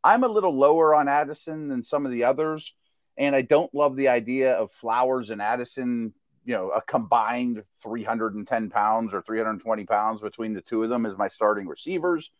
I'm 0.02 0.24
a 0.24 0.28
little 0.28 0.56
lower 0.56 0.94
on 0.94 1.08
Addison 1.08 1.68
than 1.68 1.82
some 1.82 2.06
of 2.06 2.12
the 2.12 2.24
others, 2.24 2.72
and 3.16 3.36
I 3.36 3.42
don't 3.42 3.72
love 3.74 3.96
the 3.96 4.08
idea 4.08 4.54
of 4.54 4.72
Flowers 4.72 5.30
and 5.30 5.42
Addison. 5.42 6.14
You 6.48 6.54
know, 6.54 6.70
a 6.70 6.80
combined 6.80 7.62
310 7.82 8.70
pounds 8.70 9.12
or 9.12 9.20
320 9.20 9.84
pounds 9.84 10.22
between 10.22 10.54
the 10.54 10.62
two 10.62 10.82
of 10.82 10.88
them 10.88 11.04
as 11.04 11.14
my 11.14 11.28
starting 11.28 11.66
receivers. 11.68 12.30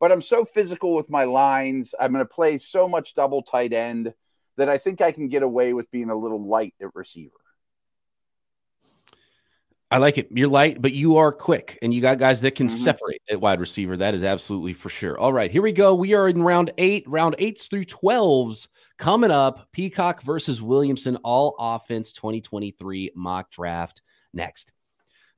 But 0.00 0.10
I'm 0.10 0.22
so 0.22 0.46
physical 0.46 0.94
with 0.94 1.10
my 1.10 1.24
lines. 1.24 1.94
I'm 2.00 2.10
going 2.10 2.24
to 2.24 2.34
play 2.34 2.56
so 2.56 2.88
much 2.88 3.14
double 3.14 3.42
tight 3.42 3.74
end 3.74 4.14
that 4.56 4.70
I 4.70 4.78
think 4.78 5.02
I 5.02 5.12
can 5.12 5.28
get 5.28 5.42
away 5.42 5.74
with 5.74 5.90
being 5.90 6.08
a 6.08 6.16
little 6.16 6.42
light 6.42 6.72
at 6.80 6.94
receiver. 6.94 7.36
I 9.92 9.98
like 9.98 10.18
it. 10.18 10.28
You're 10.30 10.48
light, 10.48 10.80
but 10.80 10.92
you 10.92 11.16
are 11.16 11.32
quick, 11.32 11.76
and 11.82 11.92
you 11.92 12.00
got 12.00 12.18
guys 12.18 12.40
that 12.42 12.54
can 12.54 12.68
mm-hmm. 12.68 12.76
separate 12.76 13.22
at 13.28 13.40
wide 13.40 13.58
receiver. 13.58 13.96
That 13.96 14.14
is 14.14 14.22
absolutely 14.22 14.72
for 14.72 14.88
sure. 14.88 15.18
All 15.18 15.32
right, 15.32 15.50
here 15.50 15.62
we 15.62 15.72
go. 15.72 15.96
We 15.96 16.14
are 16.14 16.28
in 16.28 16.42
round 16.42 16.72
eight, 16.78 17.08
round 17.08 17.34
eights 17.38 17.66
through 17.66 17.86
12s 17.86 18.68
coming 18.98 19.32
up. 19.32 19.66
Peacock 19.72 20.22
versus 20.22 20.62
Williamson, 20.62 21.16
all 21.24 21.56
offense 21.58 22.12
2023 22.12 23.10
mock 23.16 23.50
draft 23.50 24.00
next. 24.32 24.70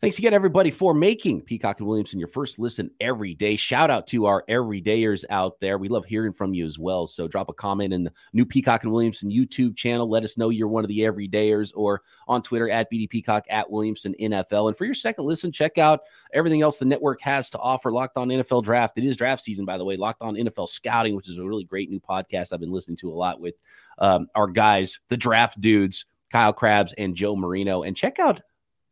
Thanks 0.03 0.19
again, 0.19 0.35
everybody, 0.35 0.73
for 0.73 0.95
making 0.95 1.43
Peacock 1.43 1.79
and 1.79 1.87
Williamson 1.87 2.19
your 2.19 2.27
first 2.27 2.59
listen 2.59 2.91
every 3.01 3.35
day. 3.35 3.55
Shout 3.55 3.89
out 3.89 4.09
to 4.09 4.27
our 4.27 4.43
everydayers 4.49 5.25
out 5.31 5.61
there. 5.61 5.79
We 5.79 5.89
love 5.89 6.05
hearing 6.05 6.33
from 6.33 6.55
you 6.55 6.67
as 6.67 6.77
well. 6.77 7.07
So 7.07 7.29
drop 7.29 7.49
a 7.49 7.53
comment 7.53 7.93
in 7.95 8.03
the 8.03 8.13
new 8.33 8.45
Peacock 8.45 8.83
and 8.83 8.93
Williamson 8.93 9.31
YouTube 9.31 9.77
channel. 9.77 10.11
Let 10.11 10.25
us 10.25 10.37
know 10.37 10.51
you're 10.51 10.67
one 10.67 10.83
of 10.83 10.89
the 10.89 10.99
everydayers 10.99 11.71
or 11.77 12.03
on 12.27 12.43
Twitter 12.43 12.69
at 12.69 12.91
BD 12.91 13.09
Peacock 13.09 13.45
at 13.49 13.71
Williamson 13.71 14.13
NFL. 14.21 14.67
And 14.67 14.77
for 14.77 14.87
your 14.87 14.95
second 14.95 15.25
listen, 15.25 15.53
check 15.53 15.79
out 15.79 16.01
everything 16.35 16.63
else 16.63 16.81
the 16.81 16.85
network 16.85 17.21
has 17.21 17.49
to 17.51 17.59
offer. 17.61 17.93
Locked 17.93 18.17
on 18.17 18.27
NFL 18.27 18.65
Draft. 18.65 18.99
It 18.99 19.05
is 19.05 19.17
draft 19.17 19.43
season, 19.43 19.65
by 19.65 19.79
the 19.79 19.85
way. 19.85 19.97
Locked 19.97 20.23
on 20.23 20.35
NFL 20.35 20.69
Scouting, 20.69 21.15
which 21.15 21.29
is 21.29 21.39
a 21.39 21.45
really 21.45 21.63
great 21.63 21.91
new 21.91 22.01
podcast 22.01 22.53
I've 22.53 22.59
been 22.59 22.73
listening 22.73 22.97
to 22.97 23.13
a 23.13 23.15
lot 23.15 23.41
with 23.41 23.55
um, 23.99 24.27
our 24.35 24.49
guys, 24.49 24.99
the 25.11 25.17
draft 25.17 25.61
dudes, 25.61 26.07
Kyle 26.33 26.53
Crabbs 26.53 26.93
and 26.99 27.15
Joe 27.15 27.37
Marino. 27.37 27.85
And 27.85 27.97
check 27.97 28.19
out 28.19 28.41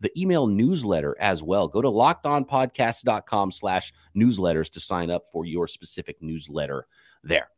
the 0.00 0.10
email 0.20 0.46
newsletter 0.46 1.16
as 1.20 1.42
well. 1.42 1.68
Go 1.68 1.82
to 1.82 1.88
lockedonpodcast.com 1.88 3.52
slash 3.52 3.92
newsletters 4.16 4.70
to 4.70 4.80
sign 4.80 5.10
up 5.10 5.24
for 5.32 5.44
your 5.44 5.68
specific 5.68 6.20
newsletter 6.20 6.86
there. 7.22 7.48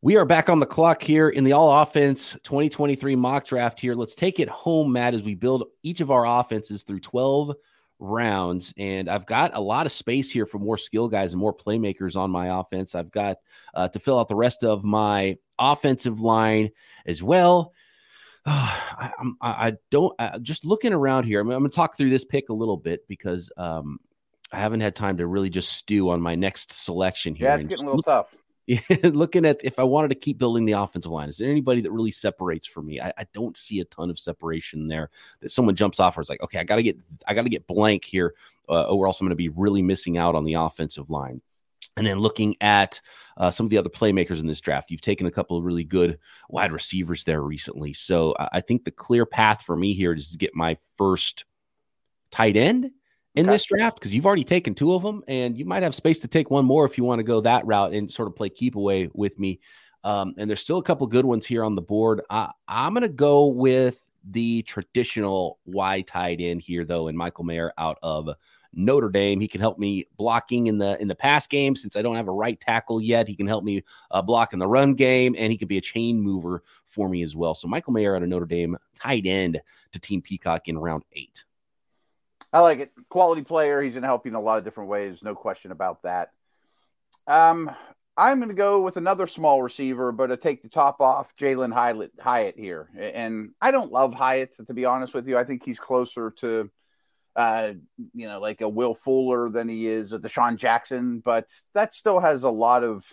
We 0.00 0.16
are 0.16 0.24
back 0.24 0.48
on 0.48 0.60
the 0.60 0.66
clock 0.66 1.02
here 1.02 1.28
in 1.28 1.42
the 1.42 1.52
all 1.52 1.82
offense 1.82 2.36
2023 2.44 3.16
mock 3.16 3.46
draft 3.46 3.80
here. 3.80 3.94
Let's 3.94 4.14
take 4.14 4.38
it 4.38 4.48
home, 4.48 4.92
Matt, 4.92 5.14
as 5.14 5.22
we 5.22 5.34
build 5.34 5.64
each 5.82 6.00
of 6.00 6.12
our 6.12 6.24
offenses 6.24 6.84
through 6.84 7.00
12 7.00 7.56
rounds. 7.98 8.72
And 8.76 9.08
I've 9.08 9.26
got 9.26 9.56
a 9.56 9.60
lot 9.60 9.86
of 9.86 9.92
space 9.92 10.30
here 10.30 10.46
for 10.46 10.60
more 10.60 10.78
skill 10.78 11.08
guys 11.08 11.32
and 11.32 11.40
more 11.40 11.52
playmakers 11.52 12.14
on 12.16 12.30
my 12.30 12.60
offense. 12.60 12.94
I've 12.94 13.10
got 13.10 13.38
uh, 13.74 13.88
to 13.88 13.98
fill 13.98 14.20
out 14.20 14.28
the 14.28 14.36
rest 14.36 14.62
of 14.62 14.84
my 14.84 15.36
offensive 15.58 16.20
line 16.20 16.70
as 17.04 17.20
well. 17.20 17.72
I, 18.46 19.12
I, 19.40 19.72
don't 19.90 20.14
I, 20.18 20.38
just 20.38 20.64
looking 20.64 20.92
around 20.92 21.24
here. 21.24 21.40
I'm, 21.40 21.50
I'm 21.50 21.60
going 21.60 21.70
to 21.70 21.74
talk 21.74 21.96
through 21.96 22.10
this 22.10 22.24
pick 22.24 22.48
a 22.48 22.54
little 22.54 22.76
bit 22.76 23.06
because 23.08 23.50
um, 23.56 23.98
I 24.52 24.58
haven't 24.58 24.80
had 24.80 24.96
time 24.96 25.18
to 25.18 25.26
really 25.26 25.50
just 25.50 25.72
stew 25.72 26.10
on 26.10 26.20
my 26.20 26.34
next 26.34 26.72
selection 26.72 27.34
here. 27.34 27.48
Yeah, 27.48 27.56
it's 27.56 27.66
getting 27.66 27.84
a 27.86 27.90
little 27.92 27.96
look, 27.96 28.06
tough. 28.06 28.34
looking 29.02 29.46
at 29.46 29.60
if 29.64 29.78
I 29.78 29.82
wanted 29.82 30.08
to 30.08 30.14
keep 30.14 30.38
building 30.38 30.64
the 30.64 30.72
offensive 30.72 31.10
line, 31.10 31.28
is 31.28 31.38
there 31.38 31.50
anybody 31.50 31.80
that 31.82 31.90
really 31.90 32.10
separates 32.10 32.66
for 32.66 32.82
me? 32.82 33.00
I, 33.00 33.12
I 33.16 33.26
don't 33.32 33.56
see 33.56 33.80
a 33.80 33.84
ton 33.86 34.10
of 34.10 34.18
separation 34.18 34.88
there. 34.88 35.10
That 35.40 35.50
someone 35.50 35.74
jumps 35.74 36.00
off 36.00 36.18
or 36.18 36.20
is 36.20 36.28
like, 36.28 36.42
okay, 36.42 36.58
I 36.58 36.64
got 36.64 36.76
to 36.76 36.82
get 36.82 36.98
I 37.26 37.34
got 37.34 37.42
to 37.42 37.48
get 37.48 37.66
blank 37.66 38.04
here, 38.04 38.34
uh, 38.68 38.84
or 38.84 39.06
else 39.06 39.20
I'm 39.20 39.26
going 39.26 39.30
to 39.30 39.36
be 39.36 39.48
really 39.48 39.82
missing 39.82 40.18
out 40.18 40.34
on 40.34 40.44
the 40.44 40.54
offensive 40.54 41.08
line. 41.08 41.40
And 41.98 42.06
then 42.06 42.18
looking 42.18 42.56
at 42.60 43.00
uh, 43.36 43.50
some 43.50 43.66
of 43.66 43.70
the 43.70 43.78
other 43.78 43.88
playmakers 43.88 44.40
in 44.40 44.46
this 44.46 44.60
draft, 44.60 44.90
you've 44.90 45.00
taken 45.00 45.26
a 45.26 45.30
couple 45.30 45.56
of 45.56 45.64
really 45.64 45.84
good 45.84 46.18
wide 46.48 46.72
receivers 46.72 47.24
there 47.24 47.42
recently. 47.42 47.92
So 47.92 48.34
I 48.38 48.60
think 48.60 48.84
the 48.84 48.90
clear 48.90 49.26
path 49.26 49.62
for 49.62 49.76
me 49.76 49.92
here 49.92 50.12
is 50.12 50.32
to 50.32 50.38
get 50.38 50.54
my 50.54 50.76
first 50.96 51.44
tight 52.30 52.56
end 52.56 52.90
in 53.34 53.46
okay. 53.46 53.54
this 53.54 53.66
draft 53.66 53.96
because 53.96 54.14
you've 54.14 54.26
already 54.26 54.44
taken 54.44 54.74
two 54.74 54.94
of 54.94 55.02
them, 55.02 55.22
and 55.28 55.56
you 55.56 55.64
might 55.64 55.82
have 55.82 55.94
space 55.94 56.20
to 56.20 56.28
take 56.28 56.50
one 56.50 56.64
more 56.64 56.84
if 56.84 56.98
you 56.98 57.04
want 57.04 57.20
to 57.20 57.24
go 57.24 57.40
that 57.40 57.66
route 57.66 57.92
and 57.92 58.10
sort 58.10 58.28
of 58.28 58.34
play 58.34 58.48
keep 58.48 58.74
away 58.74 59.08
with 59.14 59.38
me. 59.38 59.60
Um, 60.04 60.34
and 60.38 60.48
there's 60.48 60.60
still 60.60 60.78
a 60.78 60.82
couple 60.82 61.06
good 61.06 61.24
ones 61.24 61.46
here 61.46 61.64
on 61.64 61.74
the 61.74 61.82
board. 61.82 62.22
I, 62.30 62.50
I'm 62.66 62.94
going 62.94 63.02
to 63.02 63.08
go 63.08 63.46
with 63.46 64.00
the 64.24 64.62
traditional 64.62 65.58
Y 65.64 66.02
tight 66.02 66.40
end 66.40 66.62
here, 66.62 66.84
though, 66.84 67.08
and 67.08 67.16
Michael 67.16 67.44
Mayer 67.44 67.72
out 67.78 67.98
of 68.02 68.30
Notre 68.74 69.08
Dame. 69.08 69.40
He 69.40 69.48
can 69.48 69.60
help 69.60 69.78
me 69.78 70.06
blocking 70.16 70.66
in 70.66 70.78
the 70.78 71.00
in 71.00 71.08
the 71.08 71.14
pass 71.14 71.46
game 71.46 71.74
since 71.74 71.96
I 71.96 72.02
don't 72.02 72.16
have 72.16 72.28
a 72.28 72.32
right 72.32 72.60
tackle 72.60 73.00
yet. 73.00 73.28
He 73.28 73.36
can 73.36 73.46
help 73.46 73.64
me 73.64 73.84
uh, 74.10 74.22
block 74.22 74.52
in 74.52 74.58
the 74.58 74.66
run 74.66 74.94
game, 74.94 75.34
and 75.38 75.50
he 75.50 75.58
can 75.58 75.68
be 75.68 75.78
a 75.78 75.82
chain 75.82 76.20
mover 76.20 76.62
for 76.86 77.08
me 77.08 77.22
as 77.22 77.34
well. 77.34 77.54
So 77.54 77.68
Michael 77.68 77.92
Mayer 77.92 78.14
out 78.14 78.22
of 78.22 78.28
Notre 78.28 78.46
Dame, 78.46 78.76
tight 78.94 79.26
end 79.26 79.60
to 79.92 79.98
Team 79.98 80.22
Peacock 80.22 80.68
in 80.68 80.78
round 80.78 81.04
eight. 81.12 81.44
I 82.52 82.60
like 82.60 82.78
it. 82.78 82.92
Quality 83.10 83.42
player. 83.42 83.82
He's 83.82 83.94
going 83.94 84.02
to 84.02 84.08
help 84.08 84.24
you 84.24 84.30
in 84.30 84.34
a 84.34 84.40
lot 84.40 84.58
of 84.58 84.64
different 84.64 84.88
ways. 84.88 85.22
No 85.22 85.34
question 85.34 85.70
about 85.70 86.02
that. 86.02 86.30
Um, 87.26 87.70
I'm 88.16 88.38
going 88.38 88.48
to 88.48 88.54
go 88.54 88.80
with 88.80 88.96
another 88.96 89.26
small 89.26 89.62
receiver, 89.62 90.12
but 90.12 90.28
to 90.28 90.36
take 90.36 90.62
the 90.62 90.68
top 90.68 91.00
off 91.00 91.36
Jalin 91.36 91.72
Hyatt 91.72 92.58
here. 92.58 92.88
And 92.98 93.50
I 93.60 93.70
don't 93.70 93.92
love 93.92 94.14
Hyatt, 94.14 94.56
to 94.66 94.74
be 94.74 94.86
honest 94.86 95.14
with 95.14 95.28
you. 95.28 95.36
I 95.36 95.44
think 95.44 95.62
he's 95.64 95.78
closer 95.78 96.32
to 96.40 96.70
uh, 97.38 97.72
you 98.14 98.26
know, 98.26 98.40
like 98.40 98.60
a 98.62 98.68
Will 98.68 98.96
Fuller 98.96 99.48
than 99.48 99.68
he 99.68 99.86
is 99.86 100.12
a 100.12 100.18
DeSean 100.18 100.56
Jackson, 100.56 101.20
but 101.20 101.46
that 101.72 101.94
still 101.94 102.18
has 102.18 102.42
a 102.42 102.50
lot 102.50 102.82
of, 102.82 103.04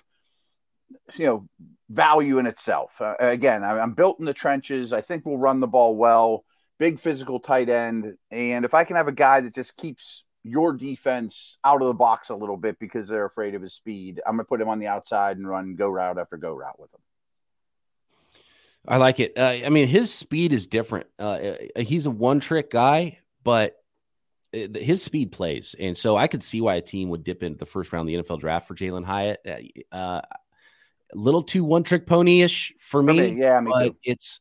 you 1.15 1.27
know, 1.27 1.47
value 1.89 2.39
in 2.39 2.47
itself. 2.47 2.99
Uh, 2.99 3.13
again, 3.19 3.63
I'm 3.63 3.93
built 3.93 4.19
in 4.19 4.25
the 4.25 4.33
trenches. 4.33 4.93
I 4.93 5.01
think 5.01 5.27
we'll 5.27 5.37
run 5.37 5.59
the 5.59 5.67
ball 5.67 5.95
well. 5.95 6.43
Big 6.79 6.99
physical 6.99 7.39
tight 7.39 7.69
end, 7.69 8.17
and 8.31 8.65
if 8.65 8.73
I 8.73 8.83
can 8.83 8.95
have 8.95 9.07
a 9.07 9.13
guy 9.13 9.41
that 9.41 9.53
just 9.53 9.77
keeps 9.77 10.23
your 10.43 10.73
defense 10.73 11.57
out 11.63 11.81
of 11.81 11.87
the 11.87 11.93
box 11.93 12.29
a 12.29 12.35
little 12.35 12.57
bit 12.57 12.79
because 12.79 13.07
they're 13.07 13.25
afraid 13.25 13.53
of 13.53 13.61
his 13.61 13.75
speed, 13.75 14.19
I'm 14.25 14.33
gonna 14.33 14.43
put 14.43 14.59
him 14.59 14.69
on 14.69 14.79
the 14.79 14.87
outside 14.87 15.37
and 15.37 15.47
run 15.47 15.75
go 15.75 15.87
route 15.87 16.17
after 16.17 16.35
go 16.35 16.51
route 16.51 16.79
with 16.79 16.93
him. 16.93 16.99
I 18.87 18.97
like 18.97 19.19
it. 19.19 19.33
Uh, 19.37 19.65
I 19.65 19.69
mean, 19.69 19.87
his 19.87 20.11
speed 20.11 20.51
is 20.51 20.65
different. 20.67 21.07
Uh, 21.17 21.53
he's 21.77 22.07
a 22.07 22.11
one 22.11 22.39
trick 22.39 22.71
guy, 22.71 23.19
but 23.43 23.77
his 24.55 25.03
speed 25.03 25.31
plays, 25.31 25.75
and 25.79 25.97
so 25.97 26.15
I 26.15 26.27
could 26.27 26.43
see 26.43 26.61
why 26.61 26.75
a 26.75 26.81
team 26.81 27.09
would 27.09 27.23
dip 27.23 27.43
into 27.43 27.57
the 27.57 27.65
first 27.65 27.91
round 27.91 28.09
of 28.09 28.25
the 28.25 28.33
NFL 28.33 28.39
draft 28.39 28.67
for 28.67 28.75
Jalin 28.75 29.05
Hyatt. 29.05 29.39
Uh, 29.45 29.95
uh, 29.95 30.21
a 31.13 31.17
little 31.17 31.43
too 31.43 31.63
one 31.63 31.83
trick 31.83 32.05
pony 32.05 32.41
ish 32.41 32.73
for 32.79 33.01
me. 33.03 33.33
me 33.33 33.41
yeah, 33.41 33.59
me 33.59 33.71
but 33.71 33.87
too. 33.89 33.95
it's 34.03 34.39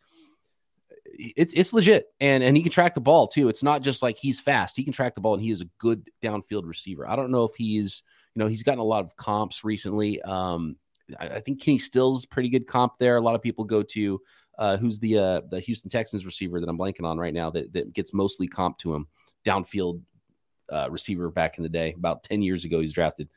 it's 1.18 1.54
it's 1.54 1.72
legit, 1.72 2.06
and 2.20 2.42
and 2.42 2.56
he 2.56 2.62
can 2.62 2.72
track 2.72 2.94
the 2.94 3.00
ball 3.00 3.26
too. 3.26 3.48
It's 3.48 3.62
not 3.62 3.82
just 3.82 4.02
like 4.02 4.16
he's 4.16 4.40
fast; 4.40 4.76
he 4.76 4.84
can 4.84 4.92
track 4.92 5.14
the 5.14 5.20
ball, 5.20 5.34
and 5.34 5.42
he 5.42 5.50
is 5.50 5.60
a 5.60 5.68
good 5.78 6.08
downfield 6.22 6.64
receiver. 6.64 7.08
I 7.08 7.16
don't 7.16 7.30
know 7.30 7.44
if 7.44 7.54
he's 7.56 8.02
you 8.34 8.40
know 8.40 8.46
he's 8.46 8.62
gotten 8.62 8.80
a 8.80 8.84
lot 8.84 9.04
of 9.04 9.16
comps 9.16 9.64
recently. 9.64 10.22
Um, 10.22 10.76
I, 11.18 11.28
I 11.28 11.40
think 11.40 11.60
Kenny 11.60 11.78
Stills 11.78 12.26
pretty 12.26 12.48
good 12.48 12.66
comp 12.66 12.94
there. 12.98 13.16
A 13.16 13.20
lot 13.20 13.34
of 13.34 13.42
people 13.42 13.64
go 13.64 13.82
to 13.82 14.20
uh, 14.58 14.76
who's 14.76 14.98
the 14.98 15.18
uh, 15.18 15.40
the 15.50 15.60
Houston 15.60 15.90
Texans 15.90 16.24
receiver 16.26 16.60
that 16.60 16.68
I'm 16.68 16.78
blanking 16.78 17.04
on 17.04 17.18
right 17.18 17.34
now 17.34 17.50
that, 17.50 17.72
that 17.72 17.92
gets 17.92 18.14
mostly 18.14 18.46
comp 18.46 18.78
to 18.78 18.94
him 18.94 19.06
downfield 19.44 20.02
uh, 20.70 20.88
receiver 20.90 21.30
back 21.30 21.58
in 21.58 21.62
the 21.62 21.68
day. 21.68 21.94
About 21.96 22.22
10 22.24 22.42
years 22.42 22.64
ago, 22.64 22.80
he's 22.80 22.92
drafted. 22.92 23.28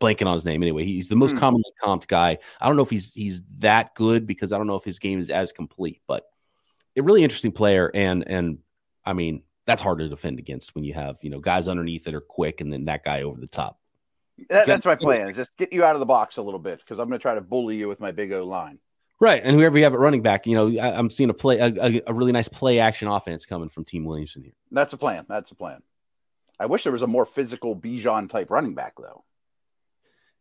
Blanking 0.00 0.26
on 0.26 0.34
his 0.34 0.44
name 0.44 0.62
anyway. 0.62 0.84
He's 0.84 1.08
the 1.08 1.16
most 1.16 1.34
mm. 1.34 1.38
commonly 1.38 1.70
comped 1.80 2.08
guy. 2.08 2.38
I 2.60 2.66
don't 2.66 2.74
know 2.74 2.82
if 2.82 2.90
he's 2.90 3.12
he's 3.12 3.40
that 3.58 3.94
good 3.94 4.26
because 4.26 4.52
I 4.52 4.58
don't 4.58 4.66
know 4.66 4.74
if 4.74 4.82
his 4.82 4.98
game 4.98 5.20
is 5.20 5.30
as 5.30 5.52
complete, 5.52 6.00
but 6.08 6.24
a 6.96 7.02
really 7.02 7.22
interesting 7.22 7.52
player. 7.52 7.88
And 7.94 8.26
and 8.26 8.58
I 9.04 9.12
mean 9.12 9.44
that's 9.64 9.80
hard 9.80 9.98
to 10.00 10.08
defend 10.08 10.40
against 10.40 10.74
when 10.74 10.82
you 10.82 10.94
have 10.94 11.18
you 11.22 11.30
know 11.30 11.38
guys 11.38 11.68
underneath 11.68 12.04
that 12.04 12.14
are 12.14 12.20
quick 12.20 12.60
and 12.60 12.72
then 12.72 12.86
that 12.86 13.04
guy 13.04 13.22
over 13.22 13.40
the 13.40 13.46
top. 13.46 13.78
That, 14.48 14.66
that's 14.66 14.84
my 14.84 14.96
plan. 14.96 15.28
Is 15.30 15.36
just 15.36 15.56
get 15.56 15.72
you 15.72 15.84
out 15.84 15.94
of 15.94 16.00
the 16.00 16.06
box 16.06 16.36
a 16.36 16.42
little 16.42 16.58
bit 16.58 16.80
because 16.80 16.98
I'm 16.98 17.08
going 17.08 17.18
to 17.18 17.22
try 17.22 17.34
to 17.34 17.40
bully 17.40 17.76
you 17.76 17.86
with 17.86 18.00
my 18.00 18.10
big 18.10 18.32
O 18.32 18.44
line. 18.44 18.80
Right, 19.22 19.40
and 19.44 19.54
whoever 19.54 19.78
you 19.78 19.84
have 19.84 19.94
at 19.94 20.00
running 20.00 20.22
back, 20.22 20.48
you 20.48 20.56
know, 20.56 20.66
I, 20.80 20.98
am 20.98 21.08
seeing 21.08 21.30
a 21.30 21.32
play, 21.32 21.60
a, 21.60 22.02
a, 22.08 22.12
really 22.12 22.32
nice 22.32 22.48
play 22.48 22.80
action 22.80 23.06
offense 23.06 23.46
coming 23.46 23.68
from 23.68 23.84
Team 23.84 24.04
Williamson 24.04 24.42
here. 24.42 24.54
That's 24.72 24.94
a 24.94 24.96
plan. 24.96 25.26
That's 25.28 25.52
a 25.52 25.54
plan. 25.54 25.80
I 26.58 26.66
wish 26.66 26.82
there 26.82 26.90
was 26.90 27.02
a 27.02 27.06
more 27.06 27.24
physical 27.24 27.76
Bijan 27.76 28.28
type 28.28 28.50
running 28.50 28.74
back, 28.74 28.94
though. 28.98 29.22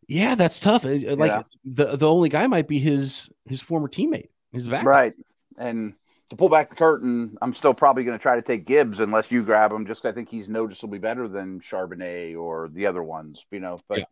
Yeah, 0.07 0.33
that's 0.33 0.59
tough. 0.59 0.83
Like 0.83 1.03
yeah. 1.03 1.43
the 1.63 1.95
the 1.95 2.09
only 2.09 2.29
guy 2.29 2.47
might 2.47 2.67
be 2.67 2.79
his 2.79 3.29
his 3.45 3.61
former 3.61 3.87
teammate, 3.87 4.29
his 4.51 4.67
back. 4.67 4.83
Right, 4.83 5.13
and 5.59 5.93
to 6.31 6.35
pull 6.35 6.49
back 6.49 6.71
the 6.71 6.75
curtain, 6.75 7.37
I'm 7.39 7.53
still 7.53 7.75
probably 7.75 8.03
going 8.03 8.17
to 8.17 8.21
try 8.21 8.35
to 8.35 8.41
take 8.41 8.65
Gibbs 8.65 8.99
unless 8.99 9.29
you 9.29 9.43
grab 9.43 9.71
him. 9.71 9.85
Just 9.85 10.07
I 10.07 10.11
think 10.11 10.27
he's 10.27 10.49
noticeably 10.49 10.97
better 10.97 11.27
than 11.27 11.59
Charbonnet 11.59 12.35
or 12.35 12.67
the 12.73 12.87
other 12.87 13.03
ones, 13.03 13.45
you 13.51 13.59
know. 13.59 13.77
But 13.87 13.99
Yeah. 13.99 14.05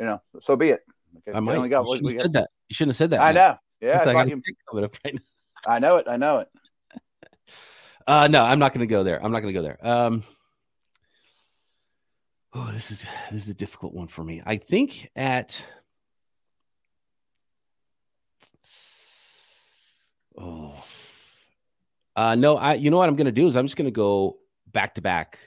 you 0.00 0.06
know, 0.06 0.22
so 0.42 0.56
be 0.56 0.70
it. 0.70 0.84
Okay. 1.18 1.36
I 1.36 1.40
might. 1.40 1.54
only 1.54 1.68
got 1.68 1.86
you, 1.86 1.94
shouldn't 1.94 2.14
got. 2.14 2.22
said 2.22 2.32
that. 2.32 2.50
you 2.68 2.74
shouldn't 2.74 2.90
have 2.90 2.96
said 2.96 3.10
that. 3.10 3.20
I 3.20 3.26
man. 3.26 3.34
know. 3.34 3.58
Yeah, 3.80 4.00
I, 4.00 4.04
like, 4.04 4.16
thought 4.16 4.22
I'm 4.22 4.28
you- 4.28 4.84
up 4.84 4.96
right 5.04 5.14
now. 5.14 5.20
I 5.66 5.78
know 5.78 5.96
it. 5.96 6.06
I 6.08 6.16
know 6.16 6.38
it. 6.38 6.48
Uh, 8.06 8.26
no, 8.26 8.42
I'm 8.42 8.58
not 8.58 8.72
going 8.72 8.80
to 8.80 8.90
go 8.90 9.04
there. 9.04 9.22
I'm 9.22 9.32
not 9.32 9.40
going 9.40 9.52
to 9.52 9.60
go 9.60 9.62
there. 9.62 9.86
Um, 9.86 10.22
oh, 12.54 12.70
this 12.72 12.90
is 12.90 13.04
this 13.30 13.42
is 13.42 13.50
a 13.50 13.54
difficult 13.54 13.92
one 13.92 14.06
for 14.06 14.24
me. 14.24 14.40
I 14.46 14.56
think 14.56 15.10
at 15.14 15.62
oh, 20.38 20.72
uh, 22.16 22.34
no, 22.34 22.56
I 22.56 22.74
you 22.74 22.90
know 22.90 22.96
what 22.96 23.10
I'm 23.10 23.16
going 23.16 23.26
to 23.26 23.30
do 23.32 23.46
is 23.46 23.58
I'm 23.58 23.66
just 23.66 23.76
going 23.76 23.84
to 23.84 23.90
go 23.90 24.38
back 24.72 24.94
to 24.94 25.02
back 25.02 25.38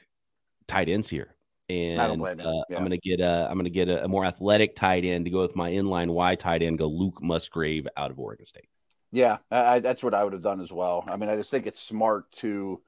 tight 0.68 0.88
ends 0.88 1.10
here, 1.10 1.34
and 1.72 2.02
I 2.02 2.08
don't 2.08 2.20
blame 2.20 2.40
uh, 2.40 2.52
yeah. 2.70 2.78
I'm 2.78 2.86
going 2.86 2.92
to 2.92 2.98
get 2.98 3.20
a 3.20 3.48
I'm 3.50 3.54
going 3.54 3.66
to 3.66 3.70
get 3.70 3.88
a, 3.90 4.04
a 4.04 4.08
more 4.08 4.26
athletic 4.26 4.76
tight 4.76 5.06
end 5.06 5.26
to 5.26 5.32
go 5.32 5.42
with 5.42 5.56
my 5.56 5.72
inline 5.72 6.10
Y 6.10 6.36
tight 6.36 6.62
end. 6.62 6.78
Go 6.78 6.88
Luke 6.88 7.22
Musgrave 7.22 7.88
out 7.98 8.12
of 8.12 8.20
Oregon 8.20 8.46
State. 8.46 8.70
Yeah, 9.12 9.38
I, 9.50 9.80
that's 9.80 10.04
what 10.04 10.14
I 10.14 10.24
would 10.24 10.34
have 10.34 10.42
done 10.42 10.62
as 10.62 10.72
well. 10.72 11.04
I 11.10 11.18
mean, 11.18 11.30
I 11.30 11.36
just 11.36 11.52
think 11.52 11.68
it's 11.68 11.82
smart 11.82 12.32
to. 12.38 12.82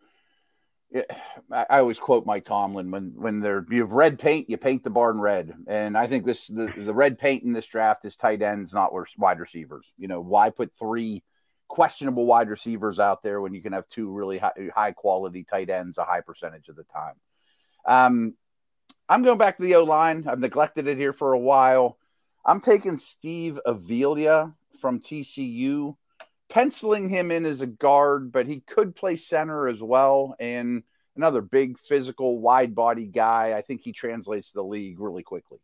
It, 0.89 1.09
I 1.51 1.79
always 1.79 1.97
quote 1.97 2.25
Mike 2.25 2.45
Tomlin 2.45 2.91
when 2.91 3.13
when 3.15 3.39
there 3.39 3.65
you 3.69 3.81
have 3.81 3.91
red 3.91 4.19
paint, 4.19 4.49
you 4.49 4.57
paint 4.57 4.83
the 4.83 4.89
barn 4.89 5.19
red, 5.19 5.53
and 5.67 5.97
I 5.97 6.07
think 6.07 6.23
this 6.23 6.47
the, 6.47 6.71
the 6.77 6.93
red 6.93 7.17
paint 7.17 7.43
in 7.43 7.51
this 7.51 7.65
draft 7.65 8.05
is 8.05 8.15
tight 8.15 8.41
ends, 8.41 8.73
not 8.73 8.93
wide 9.17 9.39
receivers. 9.39 9.91
You 9.97 10.07
know, 10.07 10.21
why 10.21 10.49
put 10.49 10.71
three 10.77 11.23
questionable 11.67 12.27
wide 12.27 12.49
receivers 12.49 12.99
out 12.99 13.23
there 13.23 13.41
when 13.41 13.55
you 13.55 13.61
can 13.61 13.73
have 13.73 13.89
two 13.89 14.11
really 14.11 14.37
high, 14.37 14.69
high 14.73 14.91
quality 14.91 15.43
tight 15.43 15.71
ends 15.71 15.97
a 15.97 16.05
high 16.05 16.21
percentage 16.21 16.69
of 16.69 16.75
the 16.75 16.83
time? 16.83 17.15
Um, 17.85 18.35
I'm 19.13 19.21
going 19.21 19.37
back 19.37 19.57
to 19.57 19.63
the 19.63 19.75
O 19.75 19.83
line. 19.83 20.25
I've 20.27 20.39
neglected 20.39 20.87
it 20.87 20.97
here 20.97 21.13
for 21.13 21.33
a 21.33 21.39
while. 21.39 21.99
I'm 22.43 22.59
taking 22.59 22.97
Steve 22.97 23.59
Avila 23.63 24.55
from 24.81 25.01
TCU 25.01 25.95
penciling 26.49 27.09
him 27.09 27.29
in 27.29 27.45
as 27.45 27.61
a 27.61 27.67
guard, 27.67 28.31
but 28.31 28.47
he 28.47 28.61
could 28.61 28.95
play 28.95 29.15
center 29.15 29.67
as 29.67 29.83
well. 29.83 30.35
And 30.39 30.81
another 31.15 31.43
big 31.43 31.77
physical, 31.77 32.39
wide 32.39 32.73
body 32.73 33.05
guy. 33.05 33.53
I 33.55 33.61
think 33.61 33.81
he 33.81 33.91
translates 33.91 34.47
to 34.49 34.55
the 34.55 34.63
league 34.63 34.99
really 34.99 35.21
quickly. 35.21 35.59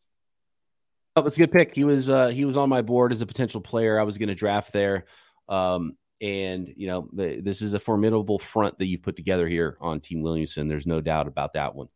Oh, 1.15 1.23
that's 1.23 1.35
a 1.35 1.39
good 1.39 1.51
pick. 1.51 1.75
He 1.75 1.83
was 1.83 2.07
uh, 2.07 2.27
he 2.27 2.45
was 2.45 2.55
on 2.55 2.69
my 2.69 2.83
board 2.83 3.12
as 3.12 3.23
a 3.23 3.25
potential 3.25 3.62
player. 3.62 3.99
I 3.99 4.03
was 4.03 4.19
going 4.19 4.29
to 4.29 4.35
draft 4.35 4.73
there, 4.73 5.05
um, 5.47 5.97
and 6.21 6.71
you 6.77 6.85
know 6.85 7.09
this 7.12 7.63
is 7.63 7.73
a 7.73 7.79
formidable 7.79 8.38
front 8.38 8.77
that 8.77 8.85
you've 8.85 9.01
put 9.01 9.15
together 9.15 9.47
here 9.47 9.75
on 9.81 10.01
Team 10.01 10.21
Williamson. 10.21 10.67
There's 10.67 10.85
no 10.85 11.01
doubt 11.01 11.27
about 11.27 11.53
that 11.53 11.73
one. 11.73 11.89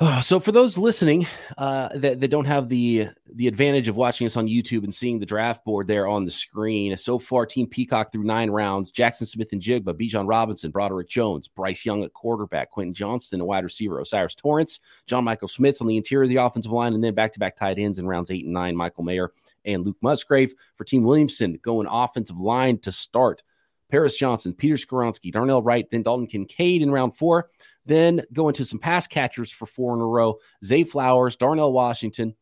Uh, 0.00 0.20
so 0.20 0.40
for 0.40 0.50
those 0.50 0.76
listening 0.76 1.24
uh, 1.56 1.88
that, 1.94 2.18
that 2.18 2.28
don't 2.28 2.46
have 2.46 2.68
the 2.68 3.08
the 3.34 3.46
advantage 3.46 3.86
of 3.86 3.94
watching 3.94 4.26
us 4.26 4.36
on 4.36 4.48
YouTube 4.48 4.82
and 4.82 4.92
seeing 4.92 5.20
the 5.20 5.26
draft 5.26 5.64
board 5.64 5.86
there 5.86 6.08
on 6.08 6.24
the 6.24 6.30
screen, 6.32 6.96
so 6.96 7.16
far 7.16 7.46
Team 7.46 7.68
Peacock 7.68 8.10
through 8.10 8.24
nine 8.24 8.50
rounds: 8.50 8.90
Jaxon 8.90 9.26
Smith-Njigba, 9.26 9.94
Bijan 9.94 10.28
Robinson, 10.28 10.72
Broderick 10.72 11.08
Jones, 11.08 11.46
Bryce 11.46 11.86
Young 11.86 12.02
at 12.02 12.12
quarterback, 12.12 12.72
Quentin 12.72 12.92
Johnston 12.92 13.40
a 13.40 13.44
wide 13.44 13.62
receiver, 13.62 14.00
O'Cyrus 14.00 14.34
Torrence, 14.34 14.80
John 15.06 15.22
Michael 15.22 15.46
Schmitz 15.46 15.80
on 15.80 15.86
the 15.86 15.96
interior 15.96 16.24
of 16.24 16.28
the 16.28 16.36
offensive 16.36 16.72
line, 16.72 16.94
and 16.94 17.02
then 17.02 17.14
back 17.14 17.32
to 17.34 17.38
back 17.38 17.54
tight 17.54 17.78
ends 17.78 18.00
in 18.00 18.06
rounds 18.08 18.32
eight 18.32 18.44
and 18.44 18.52
nine: 18.52 18.74
Michael 18.74 19.04
Mayer 19.04 19.32
and 19.64 19.86
Luke 19.86 19.98
Musgrave 20.02 20.54
for 20.74 20.82
Team 20.82 21.04
Williamson 21.04 21.56
going 21.62 21.86
offensive 21.88 22.38
line 22.38 22.78
to 22.78 22.90
start. 22.90 23.44
Paris 23.90 24.16
Johnson, 24.16 24.54
Peter 24.54 24.74
Skoronski, 24.74 25.30
Darnell 25.30 25.62
Wright, 25.62 25.88
then 25.88 26.02
Dalton 26.02 26.26
Kincaid 26.26 26.82
in 26.82 26.90
round 26.90 27.16
four. 27.16 27.50
Then 27.86 28.22
go 28.32 28.48
into 28.48 28.64
some 28.64 28.78
pass 28.78 29.06
catchers 29.06 29.50
for 29.50 29.66
four 29.66 29.94
in 29.94 30.00
a 30.00 30.06
row. 30.06 30.38
Zay 30.64 30.84
Flowers, 30.84 31.36
Darnell 31.36 31.72
Washington, 31.72 32.34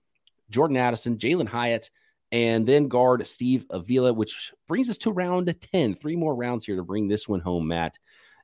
Jordan 0.51 0.77
Addison, 0.77 1.19
Jalin 1.19 1.49
Hyatt, 1.49 1.91
and 2.31 2.67
then 2.67 2.89
guard 2.89 3.27
Steve 3.27 3.67
Avila, 3.71 4.13
which 4.13 4.53
brings 4.69 4.89
us 4.89 4.99
to 4.99 5.11
round 5.11 5.55
10. 5.73 5.95
Three 5.95 6.17
more 6.17 6.35
rounds 6.35 6.65
here 6.65 6.77
to 6.77 6.85
bring 6.85 7.09
this 7.09 7.29
one 7.29 7.41
home, 7.41 7.69
Matt. 7.69 7.99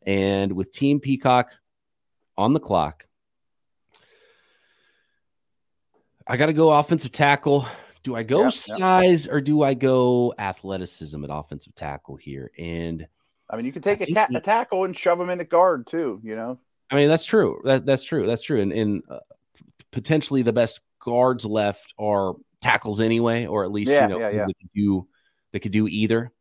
And 0.05 0.53
with 0.53 0.73
Team 0.73 1.01
Peacock 1.01 1.51
on 2.37 2.53
the 2.53 2.61
clock, 2.61 3.07
I 6.27 6.37
got 6.37 6.47
to 6.47 6.53
go 6.53 6.71
offensive 6.71 7.13
tackle. 7.13 7.67
Do 8.03 8.15
I 8.15 8.23
go 8.23 8.41
Yeah, 8.41 8.45
yeah. 8.45 8.51
size 8.51 9.29
or 9.29 9.41
do 9.41 9.63
I 9.63 9.75
go 9.75 10.35
athleticism 10.39 11.25
at 11.25 11.31
offensive 11.33 11.75
tackle 11.75 12.17
here? 12.17 12.51
And 12.59 13.07
I 13.49 13.57
mean, 13.57 13.65
you 13.65 13.73
can 13.73 13.83
take 13.83 14.03
a, 14.03 14.07
cat, 14.07 14.35
a 14.35 14.41
tackle 14.41 14.85
and 14.85 14.97
shove 14.97 15.19
him 15.19 15.31
in 15.31 15.41
at 15.41 15.49
guard 15.49 15.87
too. 15.87 16.21
You 16.23 16.37
know, 16.37 16.59
I 16.91 16.97
mean, 16.97 17.09
that's 17.09 17.25
true. 17.25 17.61
That 17.65 17.85
that's 17.85 18.05
true. 18.05 18.27
That's 18.27 18.43
true. 18.43 18.61
And, 18.61 18.73
and 18.73 19.03
uh, 19.11 19.19
potentially 19.93 20.43
the 20.43 20.53
best 20.53 20.81
guards 21.01 21.45
left 21.45 21.95
are 21.99 22.35
tackles 22.61 23.01
anyway, 23.01 23.47
or 23.47 23.65
at 23.65 23.71
least 23.71 23.91
Yeah, 23.91 24.05
you 24.05 24.09
know 24.15 24.19
yeah, 24.19 24.31
yeah. 24.31 24.47
they 24.47 24.55
could 24.55 24.71
do 24.75 25.07
they 25.53 25.59
could 25.61 25.73
do 25.73 25.87
either. 25.89 26.33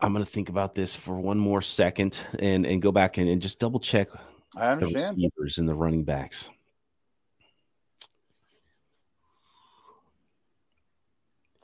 I'm 0.00 0.12
gonna 0.12 0.24
think 0.24 0.48
about 0.48 0.74
this 0.74 0.96
for 0.96 1.18
one 1.20 1.38
more 1.38 1.62
second 1.62 2.20
and 2.38 2.64
and 2.66 2.80
go 2.80 2.90
back 2.90 3.18
and, 3.18 3.28
and 3.28 3.40
just 3.42 3.58
double 3.60 3.80
check 3.80 4.08
I 4.56 4.66
the 4.66 4.70
understand. 4.86 5.16
receivers 5.16 5.58
and 5.58 5.68
the 5.68 5.74
running 5.74 6.04
backs. 6.04 6.48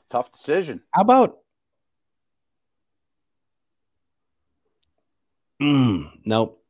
Tough 0.09 0.31
decision. 0.31 0.81
How 0.91 1.01
about? 1.01 1.39
Mm, 5.61 6.11
nope. 6.25 6.63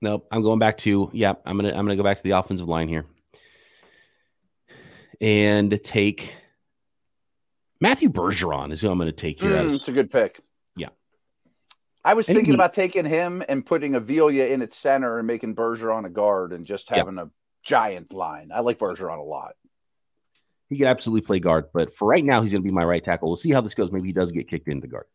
Nope. 0.00 0.28
I'm 0.30 0.42
going 0.42 0.58
back 0.60 0.78
to 0.78 1.10
yeah. 1.12 1.34
I'm 1.44 1.56
gonna 1.56 1.70
I'm 1.70 1.84
gonna 1.84 1.96
go 1.96 2.02
back 2.04 2.18
to 2.18 2.22
the 2.22 2.32
offensive 2.32 2.68
line 2.68 2.88
here, 2.88 3.04
and 5.20 5.82
take 5.82 6.34
Matthew 7.80 8.08
Bergeron 8.08 8.72
is 8.72 8.80
who 8.80 8.90
I'm 8.90 8.98
going 8.98 9.08
to 9.08 9.12
take 9.12 9.40
here. 9.40 9.50
Mm, 9.50 9.74
it's 9.74 9.88
a 9.88 9.92
good 9.92 10.10
pick. 10.10 10.34
Yeah. 10.76 10.88
I 12.04 12.14
was 12.14 12.28
And 12.28 12.36
thinking 12.36 12.52
he- 12.54 12.56
about 12.56 12.74
taking 12.74 13.04
him 13.04 13.42
and 13.48 13.64
putting 13.64 13.94
Avila 13.94 14.32
in 14.32 14.62
at 14.62 14.72
center 14.74 15.18
and 15.18 15.26
making 15.26 15.54
Bergeron 15.54 16.04
a 16.04 16.08
guard 16.10 16.52
and 16.52 16.66
just 16.66 16.90
Yeah. 16.90 16.96
having 16.98 17.18
a 17.18 17.30
giant 17.64 18.12
line. 18.12 18.50
I 18.52 18.60
like 18.60 18.78
Bergeron 18.78 19.18
a 19.18 19.22
lot. 19.22 19.54
he 20.70 20.76
could 20.76 20.86
absolutely 20.88 21.24
play 21.26 21.38
guard, 21.40 21.66
but 21.72 21.94
for 21.96 22.06
right 22.08 22.24
now, 22.24 22.42
he's 22.42 22.52
going 22.52 22.62
to 22.62 22.68
be 22.68 22.72
my 22.74 22.84
right 22.84 23.02
tackle. 23.02 23.28
We'll 23.28 23.36
see 23.38 23.52
how 23.52 23.60
this 23.62 23.74
goes. 23.74 23.90
Maybe 23.90 24.08
he 24.08 24.12
does 24.12 24.32
get 24.32 24.48
kicked 24.48 24.68
into 24.68 24.86
guard. 24.86 25.06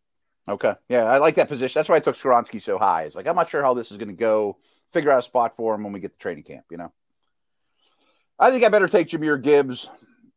Okay. 0.48 0.74
Yeah, 0.90 1.06
I 1.06 1.18
like 1.20 1.36
that 1.36 1.48
position. 1.48 1.80
That's 1.80 1.90
why 1.90 1.96
I 1.96 2.02
took 2.02 2.16
Skoronski 2.16 2.62
so 2.62 2.78
high. 2.78 3.04
It's 3.04 3.16
like 3.16 3.28
I'm 3.28 3.36
not 3.36 3.50
sure 3.50 3.64
how 3.64 3.74
this 3.74 3.92
is 3.92 3.98
going 3.98 4.10
to 4.10 4.14
go. 4.14 4.58
Figure 4.92 5.12
out 5.12 5.20
a 5.20 5.24
spot 5.24 5.56
for 5.56 5.74
him 5.74 5.84
when 5.84 5.94
we 5.94 6.00
get 6.00 6.14
to 6.14 6.20
training 6.20 6.44
camp. 6.44 6.66
You 6.70 6.78
know. 6.78 6.94
I 8.38 8.52
think 8.52 8.64
I 8.64 8.70
better 8.70 8.88
take 8.88 9.08
Jahmyr 9.08 9.42
Gibbs. 9.42 9.90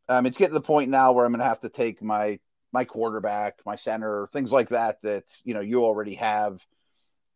Um, 0.09 0.27
it's 0.27 0.39
getting 0.39 0.53
to 0.53 0.61
the 0.61 0.65
point 0.67 0.91
now 0.91 1.13
where 1.13 1.25
I'm 1.25 1.33
going 1.33 1.41
to 1.41 1.47
have 1.47 1.61
to 1.61 1.69
take 1.69 2.03
my 2.03 2.39
my 2.73 2.85
quarterback, 2.85 3.61
my 3.65 3.77
center, 3.77 4.29
things 4.33 4.53
like 4.53 4.69
that 4.69 5.01
that 5.03 5.25
you 5.45 5.55
know 5.55 5.61
you 5.61 5.85
already 5.85 6.15
have. 6.15 6.65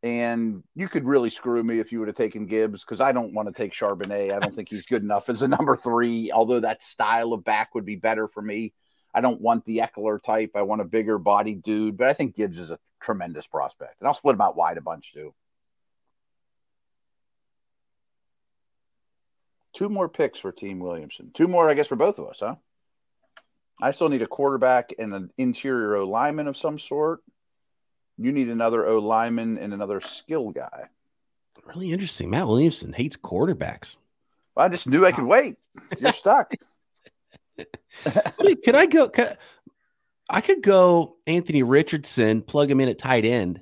And 0.02 0.62
you 0.74 0.88
could 0.88 1.04
really 1.04 1.28
screw 1.28 1.62
me 1.62 1.78
if 1.78 1.92
you 1.92 1.98
would 1.98 2.08
have 2.08 2.16
taken 2.16 2.46
Gibbs 2.46 2.82
because 2.82 3.02
I 3.02 3.12
don't 3.12 3.34
want 3.34 3.48
to 3.48 3.54
take 3.54 3.74
Charbonnet. 3.74 4.32
I 4.32 4.38
don't 4.38 4.54
think 4.54 4.70
he's 4.70 4.86
good 4.86 5.02
enough 5.02 5.28
as 5.28 5.42
a 5.42 5.48
number 5.48 5.76
three. 5.76 6.30
Although 6.32 6.60
that 6.60 6.82
style 6.82 7.32
of 7.32 7.44
back 7.44 7.74
would 7.74 7.84
be 7.84 7.96
better 7.96 8.26
for 8.26 8.40
me. 8.40 8.72
I 9.14 9.20
don't 9.20 9.40
want 9.40 9.64
the 9.64 9.78
Ekeler 9.78 10.22
type. 10.22 10.52
I 10.54 10.62
want 10.62 10.80
a 10.80 10.84
bigger 10.84 11.18
body 11.18 11.54
dude, 11.54 11.96
but 11.96 12.06
I 12.06 12.12
think 12.12 12.36
Gibbs 12.36 12.58
is 12.58 12.70
a 12.70 12.78
tremendous 13.00 13.46
prospect. 13.46 13.96
And 14.00 14.06
I'll 14.06 14.14
split 14.14 14.34
him 14.34 14.40
out 14.40 14.56
wide 14.56 14.76
a 14.76 14.80
bunch 14.82 15.12
too. 15.12 15.34
Two 19.72 19.88
more 19.88 20.08
picks 20.08 20.38
for 20.38 20.52
Team 20.52 20.78
Williamson. 20.78 21.30
Two 21.32 21.48
more, 21.48 21.68
I 21.68 21.74
guess, 21.74 21.86
for 21.86 21.96
both 21.96 22.18
of 22.18 22.28
us, 22.28 22.40
huh? 22.40 22.56
I 23.80 23.92
still 23.92 24.08
need 24.08 24.22
a 24.22 24.26
quarterback 24.26 24.92
and 24.98 25.14
an 25.14 25.32
interior 25.38 25.96
O 25.96 26.04
lineman 26.04 26.48
of 26.48 26.56
some 26.56 26.78
sort. 26.78 27.20
You 28.18 28.32
need 28.32 28.48
another 28.48 28.86
O 28.86 28.98
lineman 28.98 29.58
and 29.58 29.72
another 29.72 30.00
skill 30.00 30.50
guy. 30.50 30.88
Really 31.64 31.92
interesting. 31.92 32.30
Matt 32.30 32.46
Williamson 32.46 32.92
hates 32.92 33.16
quarterbacks. 33.16 33.96
I 34.56 34.68
just 34.68 34.86
knew 34.86 35.06
I 35.06 35.12
could 35.12 35.24
wait. 35.24 35.56
You're 35.98 36.12
stuck. 36.12 36.52
Could 38.04 38.74
I 38.74 38.86
go? 38.86 39.08
Could, 39.08 39.36
I 40.28 40.40
could 40.40 40.62
go 40.62 41.16
Anthony 41.26 41.62
Richardson, 41.62 42.42
plug 42.42 42.70
him 42.70 42.80
in 42.80 42.88
at 42.88 42.98
tight 42.98 43.24
end, 43.24 43.60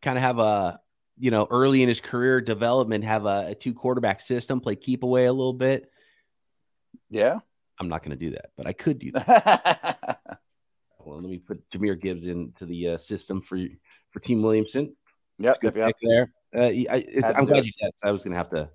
kind 0.00 0.16
of 0.16 0.22
have 0.22 0.38
a, 0.38 0.80
you 1.18 1.30
know, 1.32 1.46
early 1.50 1.82
in 1.82 1.88
his 1.88 2.00
career 2.00 2.40
development, 2.40 3.04
have 3.04 3.26
a, 3.26 3.48
a 3.48 3.54
two 3.54 3.74
quarterback 3.74 4.20
system, 4.20 4.60
play 4.60 4.76
keep 4.76 5.02
away 5.02 5.24
a 5.24 5.32
little 5.32 5.52
bit. 5.52 5.90
Yeah. 7.10 7.40
I'm 7.80 7.88
not 7.88 8.02
going 8.02 8.16
to 8.16 8.24
do 8.24 8.30
that, 8.32 8.50
but 8.56 8.66
I 8.66 8.72
could 8.72 8.98
do 8.98 9.12
that. 9.12 10.20
Well, 11.00 11.22
let 11.22 11.30
me 11.30 11.38
put 11.38 11.62
Jahmyr 11.70 11.98
Gibbs 11.98 12.26
into 12.26 12.66
the 12.66 12.88
uh, 12.88 12.98
system 12.98 13.40
for 13.40 13.58
for 14.10 14.20
Team 14.20 14.42
Williamson. 14.42 14.94
Yep. 15.38 15.60
Good 15.62 15.76
Yep. 15.76 15.94
there. 16.02 16.32
Uh, 16.54 16.66
I, 16.66 17.04
I'm 17.34 17.46
glad 17.46 17.64
you 17.64 17.72
said. 17.80 17.92
'cause 17.92 18.06
I 18.06 18.10
was 18.10 18.24
going 18.24 18.32
to 18.32 18.36
have 18.38 18.50
to. 18.50 18.68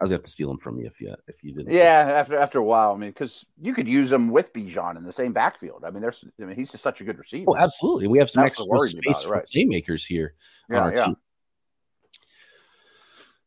I 0.00 0.04
was 0.04 0.10
gonna 0.10 0.18
have 0.18 0.24
to 0.24 0.30
steal 0.30 0.50
him 0.50 0.56
from 0.56 0.78
you 0.78 0.86
if 0.86 0.98
you 0.98 1.14
if 1.26 1.44
you 1.44 1.52
didn't. 1.52 1.72
Yeah, 1.72 2.06
after 2.16 2.38
after 2.38 2.58
a 2.58 2.64
while, 2.64 2.94
I 2.94 2.96
mean, 2.96 3.10
because 3.10 3.44
you 3.60 3.74
could 3.74 3.86
use 3.86 4.10
him 4.10 4.30
with 4.30 4.50
Bijan 4.54 4.96
in 4.96 5.04
the 5.04 5.12
same 5.12 5.34
backfield. 5.34 5.84
I 5.84 5.90
mean, 5.90 6.00
there's, 6.00 6.24
I 6.40 6.44
mean, 6.46 6.56
he's 6.56 6.70
just 6.70 6.82
such 6.82 7.02
a 7.02 7.04
good 7.04 7.18
receiver. 7.18 7.50
Oh, 7.50 7.56
absolutely. 7.56 8.08
We 8.08 8.18
have 8.18 8.30
some 8.30 8.42
That's 8.42 8.52
extra 8.52 8.64
what 8.64 8.78
worried 8.78 8.94
me 8.94 9.02
space 9.02 9.24
about 9.24 9.42
it, 9.42 9.48
for 9.48 9.58
playmakers 9.58 10.06
here 10.06 10.32
on 10.70 10.76
Yeah, 10.76 10.82
our 10.82 10.94
yeah. 10.94 11.04
team. 11.04 11.16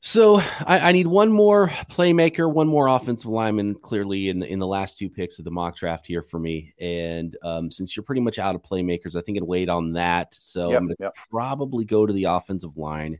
So 0.05 0.35
I, 0.67 0.79
I 0.79 0.91
need 0.91 1.07
one 1.07 1.31
more 1.31 1.69
playmaker, 1.89 2.51
one 2.51 2.67
more 2.67 2.87
offensive 2.87 3.29
lineman. 3.29 3.73
Clearly, 3.75 4.29
in 4.29 4.37
the, 4.39 4.45
in 4.45 4.59
the 4.59 4.67
last 4.67 4.97
two 4.97 5.09
picks 5.09 5.39
of 5.39 5.45
the 5.45 5.51
mock 5.51 5.77
draft 5.77 6.05
here 6.05 6.21
for 6.21 6.39
me, 6.39 6.73
and 6.77 7.35
um, 7.41 7.71
since 7.71 7.95
you're 7.95 8.03
pretty 8.03 8.21
much 8.21 8.37
out 8.37 8.53
of 8.53 8.61
playmakers, 8.61 9.15
I 9.15 9.21
think 9.21 9.37
I'd 9.37 9.43
wait 9.43 9.69
on 9.69 9.93
that. 9.93 10.35
So 10.35 10.69
Yep, 10.71 10.77
I'm 10.77 10.85
going 10.87 10.97
to 10.97 11.03
yep. 11.03 11.15
probably 11.31 11.85
go 11.85 12.05
to 12.05 12.13
the 12.13 12.25
offensive 12.25 12.77
line 12.77 13.17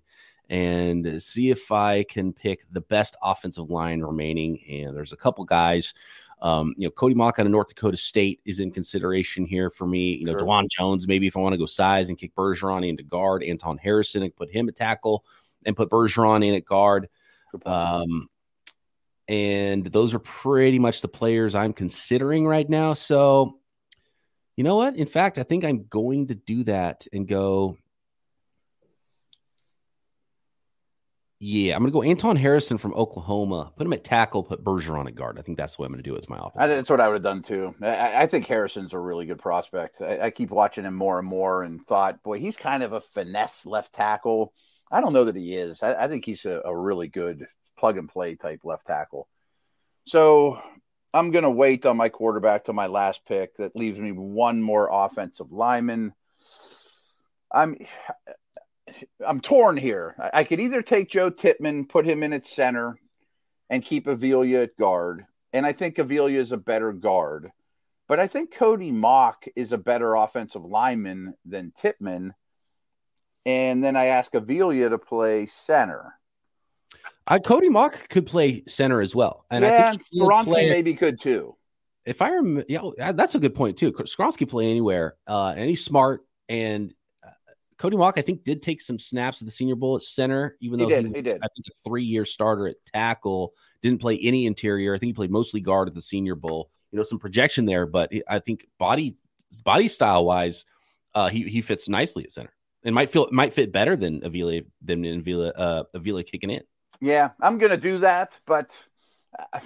and 0.49 1.21
see 1.21 1.49
if 1.49 1.71
I 1.71 2.03
can 2.03 2.33
pick 2.33 2.65
the 2.71 2.81
best 2.81 3.15
offensive 3.23 3.69
line 3.69 4.01
remaining. 4.01 4.59
And 4.69 4.95
there's 4.95 5.13
a 5.13 5.17
couple 5.17 5.45
guys. 5.45 5.93
Um, 6.41 6.73
you 6.77 6.85
know, 6.85 6.91
Cody 6.91 7.15
Mauch 7.15 7.39
out 7.39 7.45
of 7.45 7.51
North 7.51 7.69
Dakota 7.69 7.95
State 7.95 8.41
is 8.43 8.59
in 8.59 8.69
consideration 8.71 9.45
here 9.45 9.69
for 9.69 9.87
me. 9.87 10.15
You 10.15 10.25
know, 10.25 10.33
Sure. 10.33 10.41
Dawand 10.41 10.69
Jones, 10.69 11.07
maybe 11.07 11.25
if 11.25 11.37
I 11.37 11.39
want 11.39 11.53
to 11.53 11.57
go 11.57 11.65
size 11.65 12.09
and 12.09 12.17
kick 12.17 12.35
Bergeron 12.35 12.87
into 12.87 13.03
guard, 13.03 13.43
Anton 13.43 13.77
Harrison 13.77 14.23
and 14.23 14.35
put 14.35 14.51
him 14.51 14.67
at 14.67 14.75
tackle 14.75 15.23
and 15.65 15.75
put 15.75 15.89
Bergeron 15.89 16.45
in 16.45 16.53
at 16.53 16.65
guard. 16.65 17.07
Um, 17.65 18.29
and 19.29 19.85
those 19.85 20.13
are 20.13 20.19
pretty 20.19 20.79
much 20.79 21.01
the 21.01 21.07
players 21.07 21.55
I'm 21.55 21.71
considering 21.71 22.45
right 22.45 22.69
now. 22.69 22.93
So, 22.93 23.59
you 24.57 24.65
know 24.65 24.75
what? 24.75 24.97
In 24.97 25.07
fact, 25.07 25.37
I 25.37 25.43
think 25.43 25.63
I'm 25.63 25.85
going 25.85 26.27
to 26.27 26.35
do 26.35 26.63
that 26.65 27.07
and 27.13 27.25
go. 27.27 27.77
Yeah, 31.45 31.75
I'm 31.75 31.81
going 31.81 31.91
to 31.91 31.93
go 31.93 32.03
Anton 32.03 32.37
Harrison 32.37 32.77
from 32.77 32.93
Oklahoma. 32.93 33.73
Put 33.75 33.85
him 33.85 33.91
at 33.91 34.05
tackle. 34.05 34.43
Put 34.43 34.63
Bergeron 34.63 35.07
at 35.07 35.15
guard. 35.15 35.37
I 35.37 35.41
think 35.41 35.57
that's 35.57 35.77
what 35.77 35.87
I'm 35.87 35.91
going 35.91 36.01
to 36.01 36.09
do 36.09 36.13
with 36.13 36.29
my 36.29 36.37
offense. 36.37 36.53
I, 36.55 36.67
that's 36.67 36.89
what 36.89 37.01
I 37.01 37.09
would 37.09 37.15
have 37.15 37.23
done 37.23 37.41
too. 37.41 37.75
I, 37.81 38.23
I 38.23 38.27
think 38.27 38.47
Harrison's 38.47 38.93
a 38.93 38.97
really 38.97 39.25
good 39.25 39.39
prospect. 39.39 39.99
I, 39.99 40.19
I 40.19 40.29
keep 40.29 40.51
watching 40.51 40.85
him 40.85 40.95
more 40.95 41.19
and 41.19 41.27
more, 41.27 41.63
and 41.63 41.85
thought, 41.85 42.23
boy, 42.23 42.39
he's 42.39 42.55
kind 42.55 42.81
of 42.81 42.93
a 42.93 43.01
finesse 43.01 43.65
left 43.65 43.91
tackle. 43.91 44.53
I 44.89 45.01
don't 45.01 45.11
know 45.11 45.25
that 45.25 45.35
he 45.35 45.53
is. 45.53 45.83
I, 45.83 46.05
I 46.05 46.07
think 46.07 46.23
he's 46.23 46.45
a, 46.45 46.61
a 46.63 46.73
really 46.73 47.09
good 47.09 47.45
plug 47.77 47.97
and 47.97 48.07
play 48.07 48.35
type 48.35 48.61
left 48.63 48.87
tackle. 48.87 49.27
So 50.07 50.61
I'm 51.13 51.31
going 51.31 51.43
to 51.43 51.49
wait 51.49 51.85
on 51.85 51.97
my 51.97 52.07
quarterback 52.07 52.63
to 52.65 52.73
my 52.73 52.87
last 52.87 53.19
pick. 53.27 53.57
That 53.57 53.75
leaves 53.75 53.99
me 53.99 54.13
one 54.13 54.61
more 54.61 54.87
offensive 54.89 55.51
lineman. 55.51 56.13
I'm 57.51 57.75
I'm 59.25 59.41
torn 59.41 59.77
here. 59.77 60.15
I, 60.19 60.39
I 60.39 60.43
could 60.43 60.59
either 60.59 60.81
take 60.81 61.09
Joe 61.09 61.29
Tippmann, 61.29 61.87
put 61.87 62.05
him 62.05 62.23
in 62.23 62.33
at 62.33 62.45
center, 62.45 62.97
and 63.69 63.83
keep 63.83 64.07
Avila 64.07 64.47
at 64.61 64.77
guard. 64.77 65.25
And 65.51 65.65
I 65.65 65.71
think 65.73 65.97
Avila 65.97 66.31
is 66.31 66.51
a 66.51 66.57
better 66.57 66.93
guard. 66.93 67.51
But 68.07 68.19
I 68.19 68.27
think 68.27 68.53
Cody 68.53 68.91
Mauch 68.91 69.47
is 69.55 69.71
a 69.71 69.77
better 69.77 70.15
offensive 70.15 70.63
lineman 70.65 71.35
than 71.45 71.71
Tippmann. 71.79 72.33
And 73.45 73.83
then 73.83 73.95
I 73.95 74.05
ask 74.05 74.33
Avila 74.35 74.89
to 74.89 74.97
play 74.97 75.45
center. 75.45 76.13
Uh, 77.25 77.39
Cody 77.39 77.69
Mauch 77.69 78.07
could 78.09 78.25
play 78.25 78.63
center 78.67 78.99
as 79.01 79.15
well, 79.15 79.45
and 79.49 79.65
I 79.65 79.91
think 79.91 80.03
Skoronski 80.13 80.43
play- 80.43 80.69
maybe 80.69 80.93
could 80.93 81.21
too. 81.21 81.55
if 82.05 82.21
I 82.21 82.29
remember, 82.31 82.65
yeah, 82.67 83.13
that's 83.13 83.35
a 83.35 83.39
good 83.39 83.55
point 83.55 83.77
too. 83.77 83.93
Skoronski 83.93 84.47
play 84.47 84.69
anywhere, 84.69 85.15
uh, 85.25 85.53
and 85.55 85.69
he's 85.69 85.83
smart. 85.83 86.25
And 86.49 86.93
Cody 87.77 87.97
Mauch, 87.97 88.17
I 88.17 88.21
think, 88.21 88.43
did 88.43 88.61
take 88.61 88.81
some 88.81 88.99
snaps 88.99 89.41
at 89.41 89.45
the 89.45 89.51
Senior 89.51 89.75
Bowl 89.75 89.95
at 89.95 90.03
center, 90.03 90.57
even 90.59 90.79
though 90.79 90.87
He 90.87 90.93
did, 90.93 91.05
was, 91.05 91.15
he 91.15 91.21
did. 91.21 91.35
I 91.41 91.47
think, 91.55 91.67
a 91.67 91.89
three-year 91.89 92.25
starter 92.25 92.67
at 92.67 92.75
tackle. 92.85 93.53
Didn't 93.81 94.01
play 94.01 94.17
any 94.19 94.45
interior. 94.45 94.95
I 94.95 94.97
think 94.97 95.09
he 95.09 95.13
played 95.13 95.31
mostly 95.31 95.61
guard 95.61 95.87
at 95.87 95.93
the 95.93 96.01
Senior 96.01 96.35
Bowl. 96.35 96.69
You 96.91 96.97
know, 96.97 97.03
some 97.03 97.19
projection 97.19 97.65
there, 97.65 97.85
but 97.85 98.11
I 98.29 98.39
think 98.39 98.67
body 98.77 99.17
body 99.63 99.87
style 99.87 100.25
wise, 100.25 100.65
uh, 101.15 101.27
he 101.27 101.43
he 101.43 101.61
fits 101.61 101.89
nicely 101.89 102.23
at 102.23 102.31
center, 102.31 102.53
and 102.83 102.93
might 102.93 103.09
feel 103.09 103.27
might 103.31 103.53
fit 103.53 103.71
better 103.71 103.95
than 103.95 104.23
Avila 104.23 104.61
than 104.81 105.03
Avila 105.03 105.47
uh, 105.49 105.83
Avila 105.95 106.23
kicking 106.23 106.51
in. 106.51 106.61
Yeah, 107.01 107.31
I'm 107.41 107.57
going 107.57 107.71
to 107.71 107.77
do 107.77 107.97
that, 107.97 108.39
but 108.45 108.69
uh, 109.37 109.59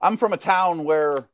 I'm 0.00 0.16
from 0.16 0.32
a 0.32 0.36
town 0.36 0.84
where 0.84 1.28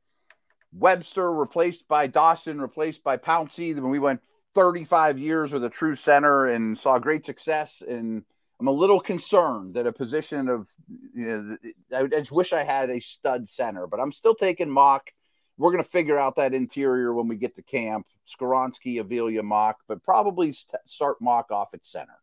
Webster 0.73 1.31
replaced 1.31 1.87
by 1.89 2.07
Dawson, 2.07 2.59
replaced 2.61 3.05
by 3.05 3.19
Pouncey. 3.19 3.75
When 3.75 3.91
we 3.91 3.99
went 3.99 4.23
35 4.55 5.19
years 5.19 5.53
with 5.53 5.65
a 5.65 5.71
true 5.71 5.95
center 5.95 6.47
and 6.47 6.79
saw 6.79 6.99
great 6.99 7.25
success, 7.25 7.83
and 7.87 8.25
I'm 8.61 8.69
a 8.69 8.73
little 8.73 9.01
concerned 9.01 9.75
that 9.75 9.87
a 9.87 9.93
position 9.93 10.49
of, 10.49 10.69
you 11.15 11.59
know, 11.91 11.99
I 11.99 12.07
just 12.07 12.33
wish 12.33 12.53
I 12.53 12.63
had 12.63 12.89
a 12.89 13.01
stud 13.01 13.49
center, 13.49 13.87
but 13.87 14.01
I'm 14.01 14.13
still 14.13 14.35
taking 14.35 14.71
Mauch. 14.71 15.13
We're 15.59 15.73
going 15.73 15.85
to 15.85 15.91
figure 15.91 16.19
out 16.19 16.37
that 16.37 16.55
interior 16.55 17.13
when 17.13 17.29
we 17.29 17.37
get 17.37 17.57
to 17.57 17.63
camp. 17.63 18.07
Skoronski, 18.29 19.01
Avila, 19.01 19.43
Mauch, 19.43 19.77
but 19.87 20.03
probably 20.03 20.53
st- 20.53 20.81
start 20.87 21.21
Mauch 21.21 21.51
off 21.51 21.75
at 21.75 21.85
center. 21.85 22.19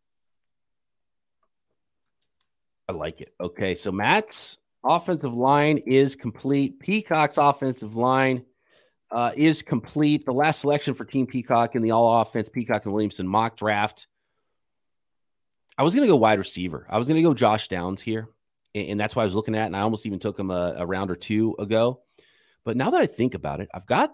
I 2.88 2.92
like 2.92 3.20
it. 3.20 3.32
Okay, 3.40 3.76
so 3.76 3.92
Matt's 3.92 4.58
offensive 4.84 5.34
line 5.34 5.78
is 5.78 6.16
complete. 6.16 6.80
Peacock's 6.80 7.38
offensive 7.38 7.94
line 7.94 8.44
uh, 9.12 9.30
is 9.36 9.62
complete. 9.62 10.24
The 10.24 10.32
last 10.32 10.60
selection 10.60 10.94
for 10.94 11.04
Team 11.04 11.26
Peacock 11.26 11.74
in 11.76 11.82
the 11.82 11.90
all 11.90 12.20
offense 12.22 12.48
Peacock 12.48 12.84
and 12.84 12.94
Williamson 12.94 13.28
mock 13.28 13.56
draft. 13.56 14.06
I 15.76 15.82
was 15.82 15.94
going 15.94 16.06
to 16.06 16.12
go 16.12 16.16
wide 16.16 16.38
receiver. 16.38 16.86
I 16.88 16.98
was 16.98 17.08
going 17.08 17.16
to 17.16 17.22
go 17.28 17.34
Josh 17.34 17.68
Downs 17.68 18.00
here, 18.02 18.28
and, 18.74 18.90
and 18.90 19.00
that's 19.00 19.14
why 19.16 19.22
I 19.22 19.26
was 19.26 19.34
looking 19.34 19.54
at. 19.54 19.66
And 19.66 19.76
I 19.76 19.80
almost 19.80 20.06
even 20.06 20.18
took 20.18 20.38
him 20.38 20.50
a, 20.50 20.74
a 20.78 20.86
round 20.86 21.10
or 21.10 21.16
two 21.16 21.54
ago. 21.58 22.00
But 22.64 22.76
now 22.76 22.90
that 22.90 23.00
I 23.00 23.06
think 23.06 23.34
about 23.34 23.60
it, 23.60 23.68
I've 23.74 23.86
got 23.86 24.12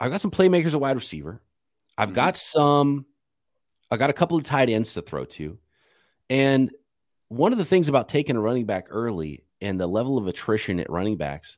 I've 0.00 0.10
got 0.10 0.20
some 0.20 0.30
playmakers 0.30 0.74
at 0.74 0.80
wide 0.80 0.96
receiver. 0.96 1.40
I've 1.96 2.10
Mhm. 2.10 2.14
got 2.14 2.36
some. 2.36 3.06
I 3.90 3.96
got 3.96 4.10
a 4.10 4.14
couple 4.14 4.36
of 4.36 4.44
tight 4.44 4.68
ends 4.68 4.94
to 4.94 5.02
throw 5.02 5.24
to. 5.24 5.58
And 6.30 6.70
one 7.28 7.52
of 7.52 7.58
the 7.58 7.64
things 7.64 7.88
about 7.88 8.08
taking 8.08 8.36
a 8.36 8.40
running 8.40 8.66
back 8.66 8.86
early 8.90 9.44
and 9.60 9.80
the 9.80 9.86
level 9.86 10.18
of 10.18 10.26
attrition 10.26 10.78
at 10.78 10.90
running 10.90 11.16
backs, 11.16 11.56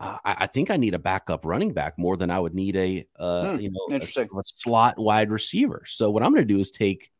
uh, 0.00 0.16
I, 0.24 0.36
I 0.40 0.46
think 0.46 0.70
I 0.70 0.76
need 0.76 0.94
a 0.94 0.98
backup 0.98 1.44
running 1.44 1.72
back 1.72 1.98
more 1.98 2.16
than 2.16 2.30
I 2.30 2.40
would 2.40 2.54
need 2.54 2.76
a 2.76 3.06
uh, 3.18 3.52
Hmm, 3.52 3.60
you 3.60 3.70
know 3.70 3.86
a, 3.90 3.94
interesting. 3.94 4.28
a 4.36 4.42
slot 4.42 4.98
wide 4.98 5.30
receiver. 5.30 5.84
So 5.86 6.10
what 6.10 6.22
I'm 6.22 6.32
going 6.32 6.46
to 6.46 6.54
do 6.54 6.60
is 6.60 6.70
take 6.70 7.10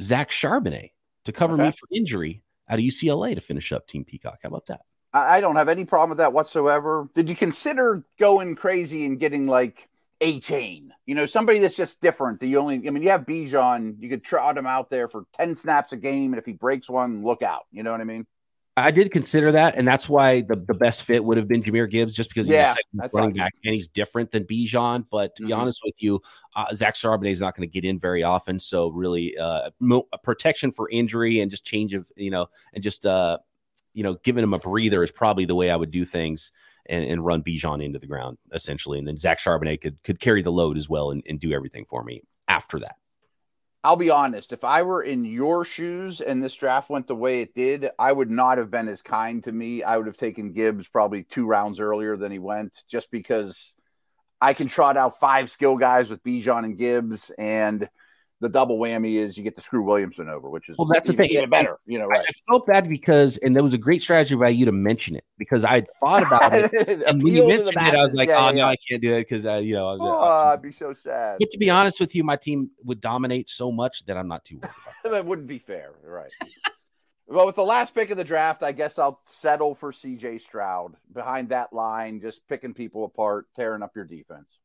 Zach 0.00 0.30
Charbonnet 0.30 0.90
to 1.24 1.32
cover 1.32 1.56
me 1.56 1.70
for 1.72 1.88
injury 1.90 2.42
out 2.68 2.78
of 2.78 2.84
UCLA 2.84 3.34
to 3.34 3.40
finish 3.40 3.72
up 3.72 3.86
Team 3.86 4.04
Peacock. 4.04 4.38
How 4.42 4.48
about 4.48 4.66
that? 4.66 4.82
I 5.12 5.38
I 5.38 5.40
don't 5.40 5.56
have 5.56 5.68
any 5.68 5.84
problem 5.84 6.10
with 6.10 6.18
that 6.18 6.32
whatsoever. 6.32 7.08
Did 7.14 7.28
you 7.28 7.36
consider 7.36 8.04
going 8.18 8.54
crazy 8.54 9.04
and 9.04 9.18
getting 9.18 9.46
like 9.46 9.88
a 10.20 10.40
chain? 10.40 10.92
You 11.04 11.14
know, 11.14 11.26
somebody 11.26 11.58
that's 11.58 11.76
just 11.76 12.00
different. 12.00 12.40
The 12.40 12.56
only, 12.56 12.76
I 12.86 12.90
mean, 12.90 13.02
you 13.02 13.10
have 13.10 13.22
Bijan, 13.22 13.96
you 14.00 14.08
could 14.08 14.24
trot 14.24 14.56
him 14.56 14.66
out 14.66 14.88
there 14.88 15.08
for 15.08 15.24
10 15.34 15.56
snaps 15.56 15.92
a 15.92 15.96
game, 15.96 16.32
and 16.32 16.38
if 16.38 16.46
he 16.46 16.52
breaks 16.52 16.88
one, 16.88 17.24
look 17.24 17.42
out. 17.42 17.64
You 17.72 17.82
know 17.82 17.90
what 17.90 18.00
I 18.00 18.04
mean? 18.04 18.26
I 18.76 18.90
did 18.90 19.12
consider 19.12 19.52
that, 19.52 19.76
and 19.76 19.86
that's 19.86 20.08
why 20.08 20.40
the, 20.40 20.56
the 20.56 20.72
best 20.72 21.02
fit 21.02 21.22
would 21.22 21.36
have 21.36 21.46
been 21.46 21.62
Jahmyr 21.62 21.90
Gibbs, 21.90 22.14
just 22.16 22.30
because 22.30 22.46
he's 22.46 22.54
Yeah, 22.56 22.72
a 22.72 22.74
second 23.02 23.10
running 23.12 23.34
back 23.34 23.52
and 23.64 23.74
he's 23.74 23.86
different 23.86 24.30
than 24.30 24.44
Bijan. 24.44 25.04
But 25.10 25.36
to 25.36 25.42
be 25.42 25.52
Mhm. 25.52 25.58
honest 25.58 25.80
with 25.84 26.02
you, 26.02 26.22
uh, 26.56 26.72
Zach 26.74 26.94
Charbonnet 26.94 27.32
is 27.32 27.40
not 27.40 27.54
going 27.54 27.68
to 27.68 27.72
get 27.72 27.84
in 27.84 27.98
very 27.98 28.22
often, 28.22 28.58
so 28.58 28.88
really, 28.88 29.36
uh, 29.36 29.70
mo- 29.78 30.08
protection 30.22 30.72
for 30.72 30.88
injury 30.88 31.40
and 31.40 31.50
just 31.50 31.64
change 31.66 31.92
of 31.92 32.06
you 32.16 32.30
know, 32.30 32.46
and 32.72 32.82
just 32.82 33.04
uh, 33.04 33.36
you 33.92 34.02
know, 34.02 34.14
giving 34.24 34.42
him 34.42 34.54
a 34.54 34.58
breather 34.58 35.02
is 35.02 35.10
probably 35.10 35.44
the 35.44 35.54
way 35.54 35.70
I 35.70 35.76
would 35.76 35.90
do 35.90 36.04
things. 36.04 36.50
And, 36.86 37.04
and 37.04 37.24
run 37.24 37.44
Bijan 37.44 37.80
into 37.84 38.00
the 38.00 38.08
ground 38.08 38.38
essentially, 38.52 38.98
and 38.98 39.06
then 39.06 39.16
Zach 39.16 39.38
Charbonnet 39.38 39.80
could 39.80 40.02
could 40.02 40.18
carry 40.18 40.42
the 40.42 40.50
load 40.50 40.76
as 40.76 40.88
well 40.88 41.12
and, 41.12 41.22
and 41.28 41.38
do 41.38 41.52
everything 41.52 41.84
for 41.88 42.02
me 42.02 42.22
after 42.48 42.80
that. 42.80 42.96
I'll 43.84 43.96
be 43.96 44.10
honest. 44.10 44.52
If 44.52 44.62
I 44.62 44.82
were 44.82 45.02
in 45.02 45.24
your 45.24 45.64
shoes 45.64 46.20
and 46.20 46.42
this 46.42 46.54
draft 46.54 46.88
went 46.88 47.08
the 47.08 47.16
way 47.16 47.40
it 47.40 47.54
did, 47.54 47.90
I 47.98 48.12
would 48.12 48.30
not 48.30 48.58
have 48.58 48.70
been 48.70 48.88
as 48.88 49.02
kind 49.02 49.42
to 49.44 49.50
me. 49.50 49.82
I 49.82 49.96
would 49.96 50.06
have 50.06 50.16
taken 50.16 50.52
Gibbs 50.52 50.86
probably 50.86 51.24
two 51.24 51.46
rounds 51.46 51.80
earlier 51.80 52.16
than 52.16 52.30
he 52.30 52.38
went, 52.38 52.72
just 52.88 53.10
because 53.10 53.74
I 54.40 54.54
can 54.54 54.68
trot 54.68 54.96
out 54.96 55.18
five 55.18 55.50
skill 55.50 55.76
guys 55.76 56.10
with 56.10 56.22
Bijan 56.22 56.64
and 56.64 56.78
Gibbs, 56.78 57.32
and 57.36 57.88
the 58.42 58.48
double 58.48 58.76
whammy 58.76 59.14
is 59.14 59.38
you 59.38 59.44
get 59.44 59.54
to 59.54 59.62
screw 59.62 59.84
Williamson 59.84 60.28
over, 60.28 60.50
which 60.50 60.68
is 60.68 60.76
Well, 60.76 60.88
that's 60.88 61.06
the 61.06 61.12
thing. 61.12 61.30
even 61.30 61.48
better. 61.48 61.78
You 61.86 62.00
know, 62.00 62.06
I, 62.06 62.08
right? 62.08 62.26
I 62.28 62.32
felt 62.50 62.66
bad 62.66 62.88
because, 62.88 63.36
and 63.38 63.54
that 63.54 63.62
was 63.62 63.72
a 63.72 63.78
great 63.78 64.02
strategy 64.02 64.34
by 64.34 64.48
you 64.48 64.64
to 64.66 64.72
mention 64.72 65.14
it 65.14 65.24
because 65.38 65.64
I 65.64 65.74
had 65.74 65.86
thought 66.00 66.24
about 66.24 66.52
it 66.52 66.72
and 67.06 67.22
when 67.22 67.32
you 67.32 67.44
Appeal 67.44 67.58
to 67.58 67.64
the 67.64 67.72
mentioned 67.72 67.94
it, 67.94 67.98
I 67.98 68.02
was 68.02 68.14
like, 68.14 68.28
Yeah, 68.28 68.38
"Oh 68.38 68.48
yeah, 68.48 68.64
no. 68.64 68.66
I 68.66 68.76
can't 68.88 69.00
do 69.00 69.14
it 69.14 69.20
because 69.20 69.46
uh, 69.46 69.54
you 69.54 69.74
know." 69.74 69.96
Oh, 70.00 70.48
I'd 70.52 70.60
be 70.60 70.72
so 70.72 70.92
sad. 70.92 71.36
but 71.38 71.50
to 71.52 71.58
be 71.58 71.70
honest 71.70 72.00
with 72.00 72.16
you, 72.16 72.24
my 72.24 72.34
team 72.34 72.70
would 72.84 73.00
dominate 73.00 73.48
so 73.48 73.70
much 73.70 74.04
that 74.06 74.16
I'm 74.16 74.26
not 74.26 74.44
too 74.44 74.56
worried 74.56 74.74
about. 74.84 74.94
that 75.12 75.24
wouldn't 75.24 75.46
be 75.46 75.58
fair, 75.58 75.92
right? 76.02 76.32
well, 77.28 77.46
with 77.46 77.54
the 77.54 77.64
last 77.64 77.94
pick 77.94 78.10
of 78.10 78.16
the 78.16 78.24
draft, 78.24 78.64
I 78.64 78.72
guess 78.72 78.98
I'll 78.98 79.20
settle 79.26 79.76
for 79.76 79.92
CJ 79.92 80.40
Stroud 80.40 80.96
behind 81.14 81.50
that 81.50 81.72
line, 81.72 82.20
just 82.20 82.40
picking 82.48 82.74
people 82.74 83.04
apart, 83.04 83.46
tearing 83.54 83.84
up 83.84 83.92
your 83.94 84.04
defense. 84.04 84.58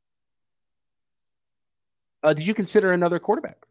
Uh, 2.27 2.33
did 2.33 2.45
you 2.45 2.53
consider 2.53 2.91
another 2.91 3.19
quarterback? 3.19 3.65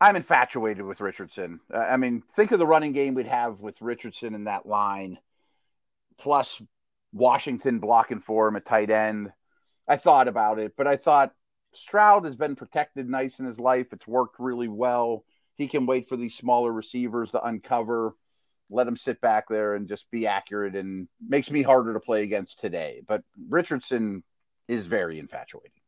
I'm 0.00 0.16
infatuated 0.16 0.84
with 0.84 1.00
Richardson. 1.00 1.60
Uh, 1.72 1.78
I 1.78 1.96
mean, 1.96 2.24
think 2.32 2.50
of 2.50 2.58
the 2.58 2.66
running 2.66 2.90
game 2.90 3.14
we'd 3.14 3.28
have 3.28 3.60
with 3.60 3.80
Richardson 3.80 4.34
in 4.34 4.44
that 4.44 4.66
line, 4.66 5.20
plus 6.18 6.60
Washington 7.12 7.78
blocking 7.78 8.18
for 8.18 8.48
him 8.48 8.56
at 8.56 8.66
tight 8.66 8.90
end. 8.90 9.30
I 9.86 9.98
thought 9.98 10.26
about 10.26 10.58
it, 10.58 10.72
but 10.76 10.88
I 10.88 10.96
thought 10.96 11.32
Stroud 11.72 12.24
has 12.24 12.34
been 12.34 12.56
protected 12.56 13.08
nice 13.08 13.38
in 13.38 13.46
his 13.46 13.60
life. 13.60 13.92
It's 13.92 14.08
worked 14.08 14.40
really 14.40 14.66
well. 14.66 15.24
He 15.54 15.68
can 15.68 15.86
wait 15.86 16.08
for 16.08 16.16
these 16.16 16.34
smaller 16.34 16.72
receivers 16.72 17.30
to 17.30 17.46
uncover, 17.46 18.16
let 18.68 18.88
him 18.88 18.96
sit 18.96 19.20
back 19.20 19.48
there 19.48 19.76
and 19.76 19.86
just 19.86 20.10
be 20.10 20.26
accurate 20.26 20.74
and 20.74 21.06
makes 21.24 21.52
me 21.52 21.62
harder 21.62 21.92
to 21.92 22.00
play 22.00 22.24
against 22.24 22.58
today. 22.58 23.02
But 23.06 23.22
Richardson 23.48 24.24
is 24.66 24.86
very 24.86 25.20
infatuating. 25.20 25.81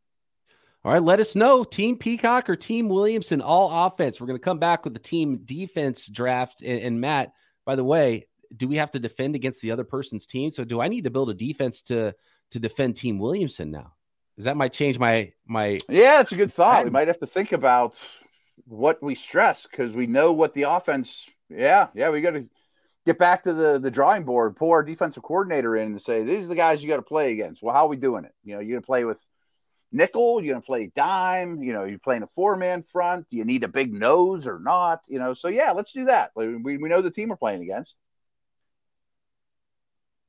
All 0.84 0.92
right, 0.92 1.02
let 1.02 1.18
us 1.18 1.34
know 1.34 1.64
Team 1.64 1.96
Peacock 1.96 2.50
or 2.50 2.56
Team 2.56 2.90
Williamson, 2.90 3.40
all 3.40 3.86
offense. 3.86 4.20
We're 4.20 4.26
going 4.26 4.38
to 4.38 4.44
come 4.44 4.58
back 4.58 4.84
with 4.84 4.92
the 4.92 5.00
team 5.00 5.40
defense 5.42 6.06
draft. 6.06 6.60
And, 6.60 6.78
and, 6.78 7.00
Matt, 7.00 7.32
by 7.64 7.74
the 7.74 7.84
way, 7.84 8.26
do 8.54 8.68
we 8.68 8.76
have 8.76 8.90
to 8.90 8.98
defend 8.98 9.34
against 9.34 9.62
the 9.62 9.70
other 9.70 9.84
person's 9.84 10.26
team? 10.26 10.50
So 10.50 10.62
do 10.62 10.82
I 10.82 10.88
need 10.88 11.04
to 11.04 11.10
build 11.10 11.30
a 11.30 11.34
defense 11.34 11.80
to 11.82 12.14
to 12.50 12.60
defend 12.60 12.96
Team 12.96 13.18
Williamson 13.18 13.70
now? 13.70 13.94
Because 14.34 14.44
that 14.44 14.58
might 14.58 14.74
change 14.74 14.98
my 14.98 15.32
my. 15.46 15.80
Yeah, 15.88 16.20
it's 16.20 16.32
a 16.32 16.36
good 16.36 16.52
thought. 16.52 16.84
We 16.84 16.90
might 16.90 17.08
have 17.08 17.20
to 17.20 17.26
think 17.26 17.52
about 17.52 17.94
what 18.66 19.02
we 19.02 19.14
stress 19.14 19.66
because 19.66 19.94
we 19.94 20.06
know 20.06 20.32
what 20.32 20.52
the 20.52 20.64
offense. 20.64 21.26
Yeah, 21.48 21.88
yeah, 21.94 22.10
we 22.10 22.20
got 22.20 22.32
to 22.32 22.46
get 23.06 23.18
back 23.18 23.44
to 23.44 23.54
the 23.54 23.78
the 23.78 23.90
drawing 23.90 24.24
board, 24.24 24.54
pull 24.54 24.72
our 24.72 24.82
defensive 24.82 25.22
coordinator 25.22 25.76
in, 25.76 25.92
and 25.92 26.02
say 26.02 26.24
these 26.24 26.44
are 26.44 26.48
the 26.48 26.54
guys 26.54 26.82
you 26.82 26.90
got 26.90 26.96
to 26.96 27.02
play 27.02 27.32
against. 27.32 27.62
Well, 27.62 27.74
how 27.74 27.86
are 27.86 27.88
we 27.88 27.96
doing 27.96 28.26
it? 28.26 28.34
You 28.44 28.54
know, 28.54 28.60
you're 28.60 28.76
gonna 28.76 28.86
play 28.86 29.06
with 29.06 29.24
nickel? 29.94 30.42
You're 30.42 30.54
going 30.54 30.62
to 30.62 30.66
play 30.66 30.90
dime? 30.94 31.62
You 31.62 31.72
know, 31.72 31.84
you're 31.84 31.98
playing 31.98 32.22
a 32.22 32.26
four 32.26 32.56
man 32.56 32.82
front. 32.82 33.28
Do 33.30 33.36
you 33.36 33.44
need 33.44 33.64
a 33.64 33.68
big 33.68 33.92
nose 33.92 34.46
or 34.46 34.58
not? 34.58 35.00
You 35.08 35.18
know, 35.18 35.32
so 35.34 35.48
yeah, 35.48 35.70
let's 35.72 35.92
do 35.92 36.06
that. 36.06 36.32
We, 36.34 36.76
we 36.76 36.88
know 36.88 37.00
the 37.00 37.10
team 37.10 37.30
we're 37.30 37.36
playing 37.36 37.62
against. 37.62 37.94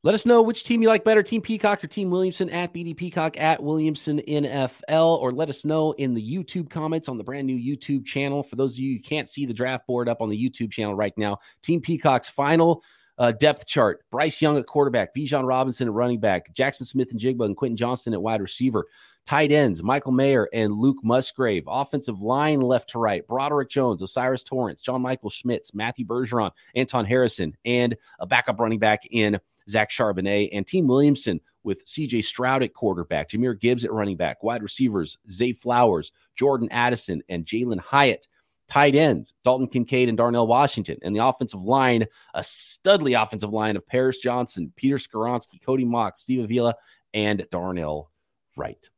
Let 0.05 0.13
us 0.13 0.23
know 0.23 0.43
which 0.43 0.61
team 0.61 0.83
you 0.83 0.87
like 0.87 1.03
better, 1.03 1.23
Team 1.23 1.41
Peacock 1.41 1.83
or 1.83 1.87
Team 1.87 2.11
Williamson 2.11 2.47
at 2.51 2.71
BD 2.75 2.95
Peacock 2.95 3.39
at 3.39 3.63
Williamson 3.63 4.19
NFL, 4.19 5.19
or 5.19 5.31
let 5.31 5.49
us 5.49 5.65
know 5.65 5.93
in 5.93 6.13
the 6.13 6.21
YouTube 6.21 6.69
comments 6.69 7.09
on 7.09 7.17
the 7.17 7.23
brand 7.23 7.47
new 7.47 7.57
YouTube 7.57 8.05
channel. 8.05 8.43
For 8.43 8.55
those 8.55 8.73
of 8.73 8.79
you 8.81 8.97
who 8.97 9.01
can't 9.01 9.27
see 9.27 9.47
the 9.47 9.53
draft 9.53 9.87
board 9.87 10.07
up 10.07 10.21
on 10.21 10.29
the 10.29 10.37
YouTube 10.37 10.71
channel 10.71 10.93
right 10.93 11.17
now, 11.17 11.39
Team 11.63 11.81
Peacock's 11.81 12.29
final 12.29 12.83
uh, 13.17 13.31
depth 13.31 13.65
chart 13.65 14.03
Bryce 14.11 14.39
Young 14.43 14.59
at 14.59 14.67
quarterback, 14.67 15.15
Bijan 15.15 15.47
Robinson 15.47 15.87
at 15.87 15.93
running 15.95 16.19
back, 16.19 16.53
Jaxon 16.53 16.85
Smith-Njigba, 16.85 17.43
and 17.43 17.57
Quentin 17.57 17.77
Johnston 17.77 18.13
at 18.13 18.21
wide 18.21 18.41
receiver. 18.41 18.85
Tight 19.25 19.51
ends, 19.51 19.81
Michael 19.81 20.11
Mayer 20.11 20.47
and 20.53 20.73
Luke 20.73 21.03
Musgrave. 21.03 21.63
Offensive 21.67 22.21
line 22.21 22.61
left 22.61 22.91
to 22.91 22.99
right, 22.99 23.27
Broderick 23.27 23.69
Jones, 23.69 24.03
O'Cyrus 24.03 24.43
Torrence, 24.43 24.81
John 24.81 25.01
Michael 25.01 25.31
Schmitz, 25.31 25.73
Matthew 25.73 26.05
Bergeron, 26.05 26.51
Anton 26.75 27.05
Harrison, 27.05 27.57
and 27.65 27.97
a 28.19 28.27
backup 28.27 28.59
running 28.59 28.77
back 28.77 29.07
in 29.09 29.39
Zach 29.67 29.89
Charbonnet 29.89 30.49
and 30.53 30.67
Team 30.67 30.85
Williamson 30.85 31.41
with 31.63 31.83
CJ 31.85 32.23
Stroud 32.23 32.61
at 32.61 32.75
quarterback, 32.75 33.29
Jahmyr 33.29 33.59
Gibbs 33.59 33.83
at 33.83 33.91
running 33.91 34.15
back, 34.15 34.43
wide 34.43 34.61
receivers, 34.61 35.17
Zay 35.31 35.53
Flowers, 35.53 36.11
Jordan 36.35 36.69
Addison, 36.71 37.23
and 37.27 37.45
Jalin 37.45 37.79
Hyatt. 37.79 38.27
Tight 38.67 38.95
ends, 38.95 39.33
Dalton 39.43 39.67
Kincaid 39.67 40.09
and 40.09 40.17
Darnell 40.17 40.47
Washington. 40.47 40.97
And 41.01 41.15
the 41.15 41.25
offensive 41.25 41.63
line, 41.63 42.05
a 42.33 42.41
studly 42.41 43.19
offensive 43.19 43.53
line 43.53 43.75
of 43.75 43.87
Paris 43.87 44.19
Johnson, 44.19 44.71
Peter 44.75 44.97
Skoronski, 44.97 45.61
Cody 45.63 45.85
Mauch, 45.85 46.17
Steve 46.17 46.43
Avila, 46.43 46.75
and 47.13 47.45
Darnell 47.51 48.11
Wright. 48.55 48.89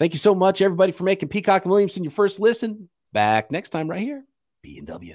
Thank 0.00 0.14
you 0.14 0.18
so 0.18 0.34
much, 0.34 0.62
everybody, 0.62 0.92
for 0.92 1.04
making 1.04 1.28
Peacock 1.28 1.64
and 1.64 1.70
Williamson 1.70 2.04
your 2.04 2.10
first 2.10 2.40
listen. 2.40 2.88
Back 3.12 3.50
next 3.50 3.68
time, 3.68 3.86
right 3.86 4.00
here, 4.00 4.24
B 4.62 4.78
and 4.78 4.86
W. 4.86 5.14